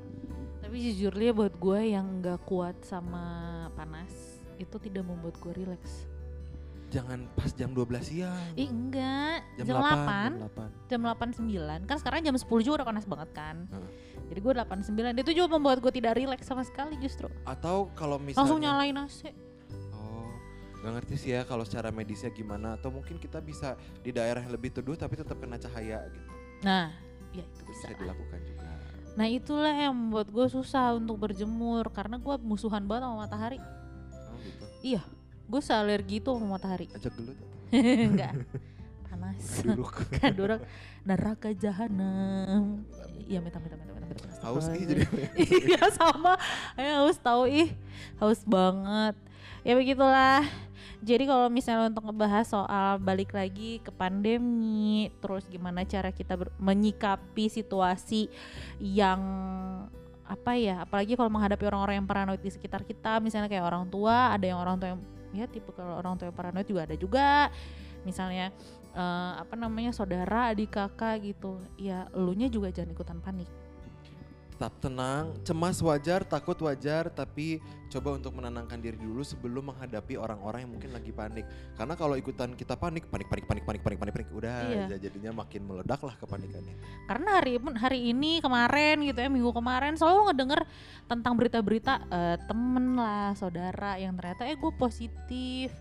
tapi 0.64 0.80
jujur 0.80 1.12
ya 1.14 1.36
buat 1.36 1.54
gue 1.54 1.80
yang 1.92 2.24
nggak 2.24 2.48
kuat 2.48 2.74
sama 2.82 3.26
panas 3.76 4.10
itu 4.56 4.80
tidak 4.80 5.04
membuat 5.04 5.36
gue 5.38 5.54
rileks 5.54 6.08
Jangan 6.88 7.26
pas 7.34 7.50
jam 7.52 7.74
12 7.74 7.90
siang. 8.06 8.38
ih 8.54 8.70
enggak 8.70 9.42
Jam, 9.58 9.66
jam, 9.66 9.76
8, 9.82 10.46
8, 10.46 10.88
jam 10.88 11.02
8. 11.02 11.18
jam 11.34 11.82
8 11.82 11.84
9 11.84 11.90
kan 11.90 11.98
sekarang 11.98 12.20
jam 12.22 12.36
10 12.38 12.46
juga 12.62 12.76
udah 12.80 12.88
panas 12.88 13.06
banget 13.06 13.30
kan. 13.34 13.56
Jadi 14.34 14.42
gue 14.42 14.54
8 14.66 14.90
9 14.90 15.22
itu 15.22 15.32
juga 15.38 15.48
membuat 15.54 15.78
gue 15.78 15.94
tidak 15.94 16.18
rileks 16.18 16.50
sama 16.50 16.66
sekali 16.66 16.98
justru 16.98 17.30
Atau 17.46 17.94
kalau 17.94 18.18
misalnya 18.18 18.42
langsung 18.42 18.60
nyalain 18.60 18.98
AC 18.98 19.22
Oh, 19.94 20.34
nggak 20.82 20.92
ngerti 20.98 21.16
sih 21.22 21.30
ya 21.38 21.46
kalau 21.46 21.62
secara 21.62 21.94
medisnya 21.94 22.34
gimana 22.34 22.74
atau 22.74 22.90
mungkin 22.90 23.22
kita 23.22 23.38
bisa 23.40 23.78
di 24.02 24.10
daerah 24.10 24.42
yang 24.42 24.50
lebih 24.52 24.74
teduh 24.74 24.98
tapi 24.98 25.14
tetap 25.14 25.38
kena 25.38 25.62
cahaya 25.62 26.02
gitu. 26.10 26.30
nah 26.66 26.90
ya 27.32 27.46
itu 27.46 27.62
Itu 27.62 27.70
bisa 27.70 27.88
bisa 27.94 28.02
dilakukan 28.02 28.40
juga. 28.42 28.66
Nah 29.14 29.28
itulah 29.30 29.76
yang 29.78 29.94
membuat 29.94 30.34
gue 30.34 30.48
susah 30.50 30.98
untuk 30.98 31.22
berjemur 31.22 31.86
karena 31.94 32.18
gue 32.18 32.36
musuhan 32.42 32.82
banget 32.90 33.06
sama 33.06 33.18
matahari. 33.30 33.60
Oh 33.62 34.38
gitu. 34.42 34.66
Iya, 34.82 35.02
gue 35.46 35.62
sealergi 35.62 36.18
itu 36.18 36.30
sama 36.34 36.58
matahari. 36.58 36.90
Ajak 36.90 37.14
gelut. 37.14 37.38
Enggak, 38.10 38.34
panas. 39.34 39.64
Duduk. 39.66 39.94
kan 40.22 40.32
dorang 40.34 40.62
neraka 41.04 41.50
jahanam. 41.56 42.86
Iya, 43.28 43.40
minta 43.42 43.58
minta 43.60 43.76
minta 43.76 43.92
minta. 43.94 44.08
minta. 44.08 44.44
Haus 44.44 44.68
nih 44.70 44.84
jadi. 44.86 45.04
Iya 45.74 45.84
sama, 45.96 46.36
Ayo, 46.76 47.08
haus 47.08 47.18
tahu 47.20 47.48
ih, 47.48 47.72
haus 48.20 48.44
banget. 48.44 49.16
Ya 49.64 49.74
begitulah. 49.80 50.44
Jadi 51.04 51.28
kalau 51.28 51.52
misalnya 51.52 51.92
untuk 51.92 52.08
ngebahas 52.08 52.48
soal 52.48 52.96
balik 53.00 53.36
lagi 53.36 53.84
ke 53.84 53.92
pandemi, 53.92 55.12
terus 55.20 55.44
gimana 55.52 55.84
cara 55.84 56.16
kita 56.16 56.40
menyikapi 56.56 57.52
situasi 57.52 58.32
yang 58.80 59.20
apa 60.24 60.56
ya, 60.56 60.88
apalagi 60.88 61.20
kalau 61.20 61.28
menghadapi 61.28 61.68
orang-orang 61.68 62.00
yang 62.00 62.08
paranoid 62.08 62.40
di 62.40 62.48
sekitar 62.48 62.88
kita, 62.88 63.20
misalnya 63.20 63.52
kayak 63.52 63.68
orang 63.68 63.84
tua, 63.92 64.32
ada 64.32 64.48
yang 64.48 64.60
orang 64.64 64.80
tua 64.80 64.96
yang 64.96 65.02
ya 65.36 65.46
tipe 65.50 65.76
kalau 65.76 66.00
orang 66.00 66.16
tua 66.16 66.32
yang 66.32 66.38
paranoid 66.40 66.68
juga 66.68 66.88
ada 66.88 66.96
juga. 66.96 67.52
Misalnya 68.08 68.56
uh, 68.94 69.42
apa 69.42 69.54
namanya 69.58 69.92
saudara 69.92 70.54
adik 70.54 70.78
kakak 70.78 71.26
gitu. 71.26 71.60
Ya 71.76 72.08
elunya 72.14 72.48
juga 72.48 72.70
jangan 72.70 72.94
ikutan 72.94 73.20
panik. 73.20 73.50
Tetap 74.54 74.80
tenang 74.80 75.34
cemas 75.42 75.82
wajar 75.82 76.22
takut 76.22 76.56
wajar 76.62 77.10
tapi 77.10 77.58
coba 77.90 78.18
untuk 78.18 78.38
menenangkan 78.38 78.78
diri 78.78 78.98
dulu 79.02 79.26
sebelum 79.26 79.74
menghadapi 79.74 80.14
orang-orang 80.18 80.66
yang 80.66 80.72
mungkin 80.78 80.94
lagi 80.94 81.10
panik. 81.10 81.46
Karena 81.74 81.98
kalau 81.98 82.14
ikutan 82.14 82.54
kita 82.54 82.78
panik 82.78 83.10
panik 83.10 83.28
panik 83.30 83.46
panik 83.50 83.66
panik 83.66 83.82
panik 83.82 83.98
panik, 83.98 84.14
panik 84.14 84.30
udah 84.30 84.56
iya. 84.90 84.98
jadinya 84.98 85.42
makin 85.42 85.62
meledak 85.66 86.02
lah 86.06 86.16
kepanikannya. 86.22 86.78
Karena 87.10 87.30
hari 87.42 87.54
pun 87.58 87.74
hari 87.78 88.14
ini 88.14 88.40
kemarin 88.46 89.02
gitu 89.02 89.20
ya 89.26 89.30
minggu 89.30 89.52
kemarin 89.54 89.98
selalu 89.98 90.32
ngedenger 90.32 90.62
tentang 91.10 91.34
berita-berita 91.34 91.94
uh, 92.10 92.38
temen 92.46 92.98
lah 92.98 93.34
saudara 93.34 93.98
yang 93.98 94.14
ternyata 94.18 94.46
eh 94.46 94.58
gue 94.58 94.72
positif 94.78 95.74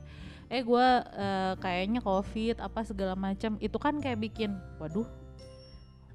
eh 0.53 0.61
gue 0.61 0.87
eh, 1.17 1.53
kayaknya 1.57 2.05
covid 2.05 2.61
apa 2.61 2.85
segala 2.85 3.17
macam 3.17 3.57
itu 3.57 3.77
kan 3.81 3.97
kayak 4.05 4.21
bikin 4.21 4.53
waduh 4.77 5.09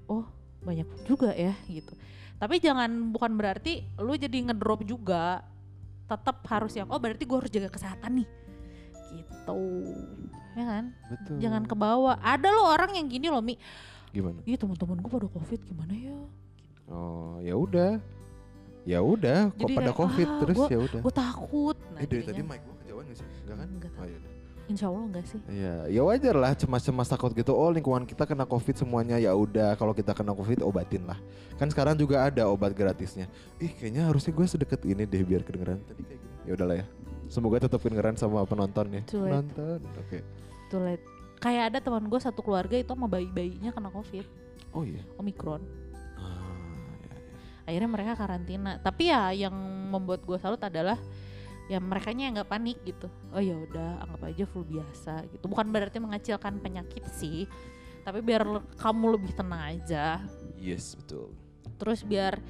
oh 0.05 0.25
banyak 0.61 0.85
juga 1.09 1.33
ya 1.33 1.57
gitu 1.65 1.97
tapi 2.37 2.61
jangan 2.61 3.09
bukan 3.09 3.33
berarti 3.33 3.81
lu 3.97 4.13
jadi 4.13 4.53
ngedrop 4.53 4.85
juga 4.85 5.41
tetap 6.05 6.45
harus 6.53 6.77
yang 6.77 6.85
oh 6.93 7.01
berarti 7.01 7.25
gue 7.25 7.37
harus 7.37 7.49
jaga 7.49 7.73
kesehatan 7.73 8.21
nih 8.21 8.29
gitu 9.17 9.59
ya 10.53 10.65
kan 10.69 10.85
Betul. 11.09 11.35
jangan 11.41 11.63
ke 11.65 11.73
bawah 11.73 12.15
ada 12.21 12.53
loh 12.53 12.69
orang 12.69 12.93
yang 12.93 13.09
gini 13.09 13.33
loh 13.33 13.41
mi 13.41 13.57
Gimana? 14.17 14.39
Iya 14.47 14.57
teman-teman 14.57 14.97
gue 15.03 15.11
pada 15.11 15.27
covid 15.29 15.59
gimana 15.67 15.93
ya? 15.93 16.17
Oh, 16.87 17.37
ya 17.43 17.53
udah. 17.53 17.99
Ya 18.87 19.03
udah, 19.03 19.51
kok 19.51 19.67
pada 19.67 19.91
kayak, 19.91 19.99
covid 19.99 20.27
ah, 20.31 20.39
terus 20.39 20.57
ya 20.71 20.79
udah. 20.79 21.01
Gue 21.03 21.13
takut. 21.13 21.75
Nah, 21.91 21.99
eh 21.99 22.07
dari 22.07 22.23
tadi 22.23 22.39
mic 22.39 22.63
gua 22.63 22.75
kejauhan 22.79 23.03
gak 23.11 23.17
sih? 23.19 23.27
Enggak 23.43 23.57
kan? 23.59 23.67
Enggak. 23.67 23.91
Oh, 23.99 24.07
yaudah. 24.07 24.26
Insya 24.67 24.91
Allah 24.91 25.07
enggak 25.07 25.25
sih? 25.31 25.39
Iya, 25.47 25.87
ya 25.87 26.01
wajar 26.03 26.35
lah 26.35 26.51
cemas-cemas 26.51 27.07
takut 27.07 27.31
gitu. 27.31 27.55
Oh 27.55 27.71
lingkungan 27.71 28.03
kita 28.03 28.27
kena 28.27 28.43
covid 28.43 28.75
semuanya 28.75 29.15
ya 29.15 29.31
udah. 29.31 29.79
Kalau 29.79 29.95
kita 29.95 30.11
kena 30.11 30.35
covid 30.35 30.59
obatin 30.59 31.07
lah. 31.07 31.15
Kan 31.55 31.71
sekarang 31.71 31.95
juga 31.95 32.27
ada 32.27 32.51
obat 32.51 32.75
gratisnya. 32.75 33.31
Ih 33.63 33.71
kayaknya 33.71 34.11
harusnya 34.11 34.35
gue 34.35 34.43
sedekat 34.43 34.83
ini 34.83 35.07
deh 35.07 35.23
biar 35.23 35.47
kedengeran. 35.47 35.79
Tadi 35.87 36.03
kayak 36.03 36.19
gini. 36.19 36.35
Ya 36.43 36.51
udahlah 36.59 36.75
ya. 36.83 36.85
Semoga 37.31 37.63
tetap 37.63 37.79
kedengeran 37.79 38.19
sama 38.19 38.43
penonton 38.43 38.91
ya. 38.91 39.01
Too 39.07 39.23
late. 39.23 39.31
Penonton. 39.31 39.79
Oke. 40.03 40.19
Tuh 40.67 40.79
liat. 40.83 41.01
Kayak 41.39 41.63
ada 41.71 41.79
teman 41.79 42.03
gue 42.11 42.19
satu 42.19 42.43
keluarga 42.43 42.75
itu 42.75 42.91
sama 42.91 43.05
bayi-bayinya 43.05 43.69
kena 43.69 43.93
covid, 43.93 44.25
Oh 44.73 44.81
iya. 44.81 45.05
omikron. 45.21 45.61
Ah, 46.17 46.49
ya, 46.97 47.13
ya. 47.13 47.17
Akhirnya 47.69 47.89
mereka 47.93 48.13
karantina. 48.17 48.81
Tapi 48.81 49.13
ya 49.13 49.29
yang 49.31 49.53
membuat 49.93 50.25
gue 50.25 50.35
salut 50.41 50.57
adalah 50.59 50.97
ya 51.67 51.79
mereka 51.79 52.15
yang 52.15 52.39
nggak 52.39 52.47
panik 52.49 52.79
gitu. 52.83 53.07
Oh 53.31 53.39
ya 53.39 53.55
udah 53.55 54.03
anggap 54.03 54.21
aja 54.27 54.43
flu 54.47 54.63
biasa 54.63 55.27
gitu. 55.31 55.45
Bukan 55.47 55.67
berarti 55.71 55.99
mengecilkan 55.99 56.59
penyakit 56.59 57.03
sih. 57.13 57.43
Tapi 58.03 58.23
biar 58.23 58.47
le- 58.47 58.67
kamu 58.79 59.19
lebih 59.19 59.35
tenang 59.35 59.75
aja. 59.75 60.23
Yes 60.57 60.95
betul. 60.97 61.31
terus 61.77 62.01
biar 62.01 62.41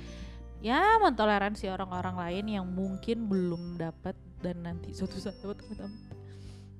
ya 0.63 0.79
mentoleransi 1.03 1.67
orang-orang 1.67 2.15
lain 2.15 2.45
yang 2.55 2.63
mungkin 2.63 3.27
belum 3.27 3.75
dapat 3.75 4.15
dan 4.39 4.63
nanti 4.63 4.95
suatu 4.95 5.19
saat 5.19 5.35
dapat 5.43 5.91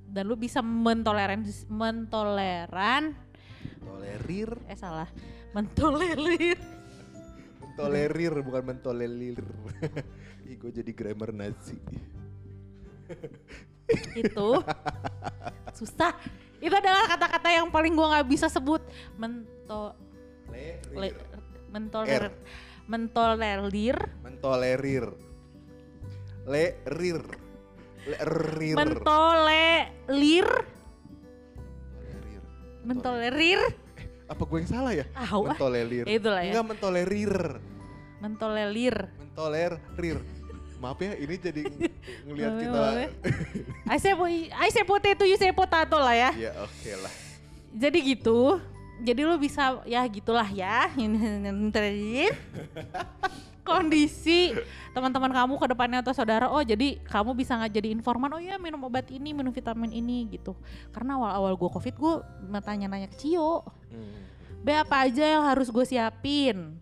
dan 0.08 0.24
lu 0.24 0.40
bisa 0.40 0.64
mentoleransi 0.64 1.68
mentoleran 1.68 3.12
Tolerir, 3.84 4.56
eh 4.72 4.80
salah 4.80 5.12
mentolerir 5.52 6.56
mentolerir 7.60 8.34
bukan 8.42 8.64
mentolerir. 8.64 9.44
Ih 10.50 10.56
gue 10.56 10.72
jadi 10.72 10.92
grammar 10.96 11.30
Nazi. 11.30 11.78
itu 14.22 14.50
susah 15.74 16.12
itu 16.58 16.74
adalah 16.74 17.06
kata-kata 17.16 17.48
yang 17.54 17.68
paling 17.70 17.94
gua 17.94 18.18
nggak 18.18 18.28
bisa 18.28 18.48
sebut 18.50 18.82
mento 19.16 19.94
le, 20.96 21.12
mentoler 21.70 22.34
mentolerir 22.88 24.00
Mentolerir. 24.24 25.06
Lerir. 26.48 27.22
Lerir. 28.08 28.76
mentolerir 28.80 30.48
mentolerir 32.88 33.62
Apa 34.32 34.44
gue 34.48 34.60
yang 34.64 34.72
salah 34.72 34.92
ya? 34.96 35.06
Ah. 35.12 35.28
Mentolerir. 35.36 36.06
Itulah 36.08 36.44
ya. 36.44 36.52
Enggak 36.56 36.68
mentolerir. 36.72 37.36
mentolerir 38.24 38.98
Mentolerir. 39.20 40.20
Maaf 40.78 41.02
ya, 41.02 41.18
ini 41.18 41.36
jadi 41.36 41.62
ng- 41.66 41.82
ngelihat 42.30 42.52
Boleh, 42.54 42.62
kita. 42.62 42.78
boleh. 42.78 43.08
I 43.90 43.98
say, 43.98 44.14
I 44.54 44.70
say 44.70 44.84
potato, 44.86 45.24
you 45.26 45.34
say 45.36 45.50
potato 45.50 45.98
lah 45.98 46.14
ya. 46.14 46.30
ya 46.38 46.52
oke 46.62 46.92
lah. 47.02 47.14
Jadi 47.74 47.98
gitu. 48.14 48.62
Jadi 48.98 49.22
lu 49.22 49.38
bisa 49.38 49.82
ya 49.86 50.02
gitulah 50.06 50.50
ya. 50.50 50.90
Kondisi 53.62 54.56
teman-teman 54.96 55.28
kamu 55.30 55.54
ke 55.60 55.68
depannya 55.68 56.00
atau 56.00 56.16
saudara, 56.16 56.48
oh 56.48 56.64
jadi 56.64 56.98
kamu 57.04 57.36
bisa 57.36 57.54
nggak 57.54 57.74
jadi 57.74 57.90
informan, 57.92 58.32
oh 58.32 58.42
ya 58.42 58.56
minum 58.56 58.80
obat 58.82 59.12
ini, 59.12 59.36
minum 59.36 59.52
vitamin 59.52 59.92
ini 59.92 60.26
gitu. 60.32 60.56
Karena 60.90 61.20
awal-awal 61.20 61.54
gue 61.54 61.70
covid 61.70 61.94
gue 61.94 62.14
tanya-nanya 62.60 63.12
ke 63.12 63.18
Cio, 63.20 63.62
Hmm. 63.88 64.20
B 64.64 64.74
apa 64.74 65.08
aja 65.08 65.24
yang 65.24 65.44
harus 65.46 65.70
gue 65.70 65.86
siapin? 65.86 66.76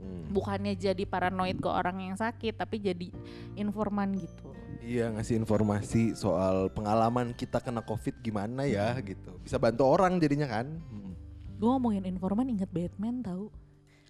Mm-mm. 0.00 0.32
Bukannya 0.32 0.74
jadi 0.74 1.04
paranoid 1.04 1.60
ke 1.60 1.68
orang 1.68 2.00
yang 2.00 2.16
sakit, 2.16 2.56
tapi 2.56 2.80
jadi 2.80 3.12
informan 3.54 4.16
gitu. 4.16 4.50
Iya 4.80 5.12
ngasih 5.12 5.36
informasi 5.44 6.16
soal 6.16 6.72
pengalaman 6.72 7.36
kita 7.36 7.60
kena 7.60 7.84
covid 7.84 8.16
gimana 8.24 8.64
ya 8.64 8.96
gitu. 9.04 9.36
Bisa 9.44 9.60
bantu 9.60 9.84
orang 9.84 10.16
jadinya 10.16 10.48
kan. 10.48 10.80
Mm. 10.88 11.12
Gue 11.60 11.68
ngomongin 11.76 12.08
informan 12.08 12.48
inget 12.48 12.72
Batman 12.72 13.20
tahu. 13.20 13.52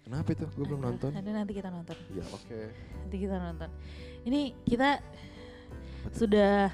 Kenapa 0.07 0.31
itu? 0.31 0.47
Gue 0.55 0.65
belum 0.65 0.81
nonton. 0.81 1.11
Ada 1.11 1.29
nanti 1.29 1.53
kita 1.53 1.69
nonton. 1.69 1.97
Ya 2.15 2.23
oke. 2.31 2.61
Nanti 3.03 3.17
kita 3.19 3.35
nonton. 3.37 3.69
Ini 4.23 4.41
kita 4.63 5.03
sudah 6.15 6.71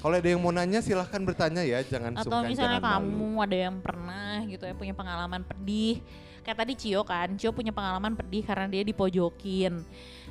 Kalau 0.00 0.16
ada 0.16 0.28
yang 0.32 0.40
mau 0.40 0.48
nanya 0.48 0.80
silahkan 0.80 1.20
bertanya 1.20 1.60
ya, 1.60 1.84
jangan 1.84 2.16
atau 2.16 2.32
sungkan, 2.32 2.48
misalnya 2.48 2.80
jangan 2.80 3.04
kamu 3.04 3.26
malu. 3.36 3.44
ada 3.44 3.56
yang 3.68 3.76
pernah 3.84 4.34
gitu 4.48 4.64
ya 4.64 4.72
punya 4.72 4.94
pengalaman 4.96 5.44
pedih. 5.44 6.00
Kayak 6.40 6.58
tadi 6.64 6.72
Cio 6.76 7.02
kan, 7.04 7.36
Cio 7.36 7.52
punya 7.52 7.70
pengalaman 7.70 8.16
pedih 8.16 8.44
karena 8.44 8.66
dia 8.66 8.82
dipojokin. 8.84 9.84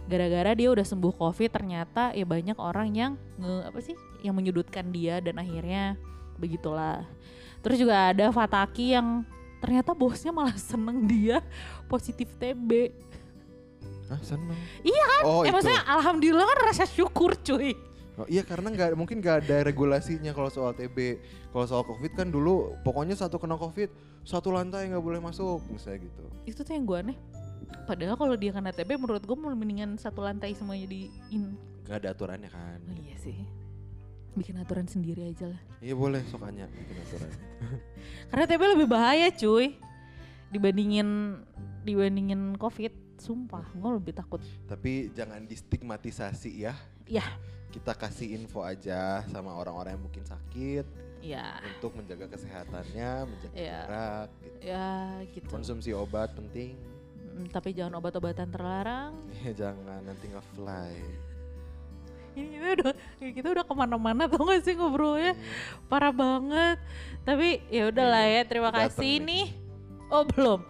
Gara-gara 0.09 0.51
dia 0.57 0.69
udah 0.73 0.85
sembuh 0.85 1.13
covid 1.13 1.49
ternyata 1.53 2.11
ya 2.17 2.25
banyak 2.25 2.57
orang 2.57 2.89
yang 2.97 3.11
nge, 3.37 3.55
apa 3.69 3.79
sih 3.79 3.95
yang 4.25 4.33
menyudutkan 4.33 4.89
dia 4.89 5.21
dan 5.21 5.37
akhirnya 5.37 5.95
begitulah. 6.41 7.05
Terus 7.59 7.77
juga 7.77 8.15
ada 8.15 8.31
Fataki 8.31 8.95
yang 8.95 9.27
ternyata 9.59 9.91
bosnya 9.91 10.31
malah 10.31 10.55
seneng 10.55 11.03
dia 11.05 11.43
positif 11.91 12.31
TB. 12.39 12.95
Hah, 14.09 14.21
seneng. 14.25 14.57
Iya 14.81 15.03
kan? 15.05 15.21
Oh, 15.27 15.41
eh 15.45 15.51
itu. 15.51 15.53
maksudnya 15.53 15.83
alhamdulillah 15.85 16.45
kan 16.49 16.59
rasa 16.65 16.85
syukur 16.89 17.37
cuy. 17.37 17.77
Oh, 18.19 18.27
iya 18.27 18.43
karena 18.43 18.67
nggak 18.67 18.99
mungkin 18.99 19.23
nggak 19.23 19.47
ada 19.47 19.63
regulasinya 19.63 20.35
kalau 20.35 20.51
soal 20.51 20.75
TB. 20.75 21.23
Kalau 21.55 21.63
soal 21.63 21.87
COVID 21.87 22.11
kan 22.19 22.27
dulu 22.27 22.75
pokoknya 22.83 23.15
satu 23.15 23.39
kena 23.39 23.55
COVID 23.55 23.87
satu 24.27 24.51
lantai 24.51 24.91
nggak 24.91 24.99
boleh 24.99 25.23
masuk 25.23 25.63
misalnya 25.71 26.03
gitu. 26.03 26.23
Itu 26.43 26.67
tuh 26.67 26.75
yang 26.75 26.83
gue 26.83 26.97
aneh. 26.99 27.17
Padahal 27.87 28.19
kalau 28.19 28.35
dia 28.35 28.51
kena 28.51 28.75
TB 28.75 28.99
menurut 28.99 29.23
gue 29.23 29.37
mendingan 29.39 29.95
satu 29.95 30.19
lantai 30.19 30.51
semuanya 30.51 30.91
di 30.91 31.07
in. 31.31 31.55
Nggak 31.87 31.95
ada 32.03 32.07
aturannya 32.11 32.51
kan. 32.51 32.79
Oh 32.91 32.99
iya 32.99 33.15
sih. 33.15 33.39
Bikin 34.35 34.59
aturan 34.59 34.85
sendiri 34.91 35.31
aja 35.31 35.55
lah. 35.55 35.61
Iya 35.79 35.95
boleh 35.95 36.19
sokanya 36.27 36.67
bikin 36.67 36.95
aturan. 36.99 37.31
Karena 38.35 38.45
TB 38.51 38.61
lebih 38.75 38.87
bahaya 38.91 39.31
cuy. 39.31 39.79
Dibandingin 40.51 41.39
dibandingin 41.87 42.59
COVID. 42.59 43.07
Sumpah, 43.19 43.67
gue 43.75 43.91
lebih 43.99 44.15
takut. 44.15 44.39
Tapi 44.67 45.11
jangan 45.11 45.43
distigmatisasi 45.43 46.67
ya. 46.67 46.75
Iya. 47.03 47.23
Kita 47.69 47.93
kasih 47.93 48.33
info 48.33 48.61
aja 48.61 49.21
sama 49.25 49.53
orang-orang 49.53 49.93
yang 49.93 50.03
mungkin 50.03 50.23
sakit 50.23 50.85
Ya, 51.19 51.59
untuk 51.67 51.93
menjaga 51.93 52.25
kesehatannya, 52.27 53.27
menjaga 53.27 53.53
Iya. 53.53 53.79
jarak. 53.83 54.27
gitu. 54.39 54.57
ya 54.63 54.87
gitu. 55.29 55.45
Konsumsi 55.47 55.91
obat 55.91 56.31
penting. 56.31 56.79
Mm, 57.29 57.51
tapi 57.51 57.71
jangan 57.71 57.99
obat-obatan 57.99 58.47
terlarang. 58.47 59.11
Ya 59.43 59.51
jangan 59.53 59.99
nanti 60.01 60.25
nge-fly. 60.27 60.95
Ini 62.31 62.47
kita 62.55 62.67
udah 62.71 62.93
kita 63.19 63.47
udah 63.51 63.63
ke 63.63 63.73
mana-mana 63.75 64.23
tuh 64.25 64.47
gak 64.47 64.63
sih 64.63 64.73
ngobrolnya 64.73 65.35
Iya. 65.35 65.43
parah 65.85 66.13
banget. 66.15 66.77
Tapi 67.21 67.67
ya 67.67 67.91
udahlah 67.91 68.23
ya 68.23 68.41
terima 68.43 68.69
Dateng 68.69 68.95
kasih 68.95 69.13
nih. 69.19 69.25
nih. 69.27 69.47
Oh 70.07 70.23
belum. 70.23 70.61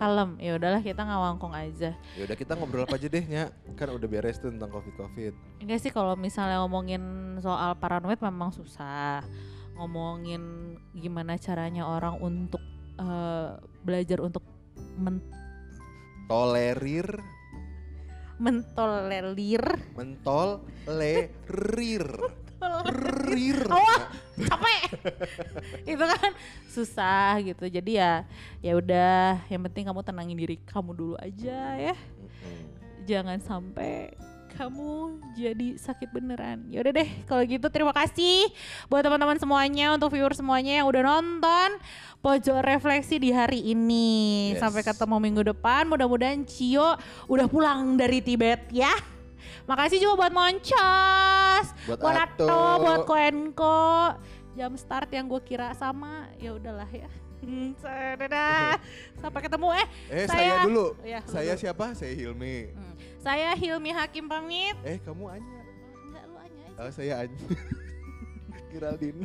Kalem. 0.00 0.40
Ya 0.40 0.56
udahlah 0.56 0.80
kita 0.80 1.04
ngawangkung 1.04 1.52
aja. 1.52 1.92
Ya 2.16 2.22
udah 2.24 2.36
kita 2.40 2.56
ngobrol 2.56 2.88
apa 2.88 2.96
aja 2.96 3.04
deh, 3.04 3.20
Nya. 3.20 3.52
Kan 3.76 3.92
udah 3.92 4.08
beres 4.08 4.40
tuh 4.40 4.48
tentang 4.48 4.72
Covid-Covid. 4.72 5.60
Enggak 5.60 5.78
sih 5.84 5.92
kalau 5.92 6.16
misalnya 6.16 6.64
ngomongin 6.64 7.36
soal 7.44 7.76
paranoid 7.76 8.16
memang 8.16 8.48
susah. 8.48 9.20
Ngomongin 9.76 10.40
gimana 10.96 11.36
caranya 11.36 11.84
orang 11.84 12.16
untuk 12.16 12.64
eh, 12.96 13.60
belajar 13.84 14.24
untuk 14.24 14.40
men- 14.96 15.20
Tolerir, 16.30 17.18
mentolerir. 18.38 19.64
mentol, 19.98 20.62
le, 20.86 21.34
rir. 23.30 23.60
Awas, 23.68 24.02
capek. 24.36 24.82
itu 25.92 26.04
kan 26.04 26.30
susah 26.68 27.40
gitu. 27.40 27.64
Jadi 27.66 28.00
ya 28.00 28.24
ya 28.60 28.72
udah, 28.76 29.40
yang 29.48 29.62
penting 29.68 29.88
kamu 29.88 30.00
tenangin 30.04 30.36
diri 30.38 30.56
kamu 30.68 30.90
dulu 30.92 31.14
aja 31.20 31.76
ya. 31.76 31.94
Jangan 33.08 33.40
sampai 33.40 34.14
kamu 34.60 35.16
jadi 35.40 35.68
sakit 35.80 36.12
beneran. 36.12 36.68
Ya 36.68 36.84
udah 36.84 36.92
deh, 36.92 37.08
kalau 37.24 37.42
gitu 37.48 37.66
terima 37.72 37.96
kasih 37.96 38.52
buat 38.92 39.00
teman-teman 39.00 39.40
semuanya, 39.40 39.96
untuk 39.96 40.12
viewer 40.12 40.36
semuanya 40.36 40.84
yang 40.84 40.86
udah 40.90 41.00
nonton 41.00 41.80
pojok 42.20 42.60
refleksi 42.60 43.16
di 43.16 43.32
hari 43.32 43.72
ini. 43.72 44.52
Yes. 44.52 44.60
Sampai 44.60 44.84
ketemu 44.84 45.16
minggu 45.16 45.42
depan. 45.56 45.88
Mudah-mudahan 45.88 46.44
Cio 46.44 46.98
udah 47.24 47.46
pulang 47.48 47.96
dari 47.96 48.20
Tibet 48.20 48.68
ya. 48.68 48.92
Makasih 49.70 50.02
juga 50.02 50.26
buat 50.26 50.32
Moncos, 50.34 51.66
Buat 51.86 51.98
buat 52.02 52.16
Ato. 52.18 52.42
Ato, 52.42 52.58
buat 52.82 53.00
Koenko. 53.06 53.86
Jam 54.58 54.74
start 54.74 55.14
yang 55.14 55.30
gue 55.30 55.38
kira 55.46 55.70
sama, 55.78 56.26
ya 56.42 56.58
udahlah 56.58 56.90
ya. 56.90 57.06
Hmm, 57.38 57.70
dadah. 58.18 58.82
Sampai 59.22 59.40
ketemu 59.46 59.68
eh. 59.78 59.86
Eh, 60.10 60.26
saya, 60.26 60.58
Saya- 60.58 60.66
dulu. 60.66 60.86
Ya, 61.06 61.20
saya 61.22 61.54
dulu. 61.54 61.62
siapa? 61.62 61.86
Saya 61.94 62.12
Hilmi. 62.18 62.74
Hmm. 62.74 62.94
Saya 63.22 63.54
Hilmi 63.54 63.90
Hakim 63.94 64.26
pamit. 64.26 64.74
Eh, 64.82 64.98
kamu 65.06 65.38
Anya. 65.38 65.62
Enggak 66.02 66.24
lu 66.26 66.36
aja 66.36 66.60
aja. 66.66 66.78
Oh, 66.82 66.90
saya 66.90 67.12
Anya. 67.22 67.38
Geraldine. 68.74 69.22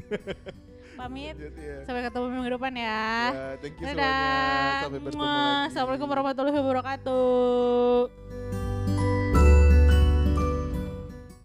Pamit. 0.95 1.35
Ya. 1.41 1.83
Sampai 1.83 2.05
ketemu 2.05 2.25
minggu 2.31 2.49
depan 2.55 2.71
ya. 2.71 3.03
Ya, 3.33 3.47
thank 3.59 3.75
you 3.81 3.83
Dadah. 3.83 3.99
semuanya. 3.99 4.79
Sampai 4.79 4.99
bertemu 5.01 5.23
lagi. 5.25 5.67
Assalamualaikum 5.73 6.07
warahmatullahi 6.07 6.55
wabarakatuh. 6.61 8.64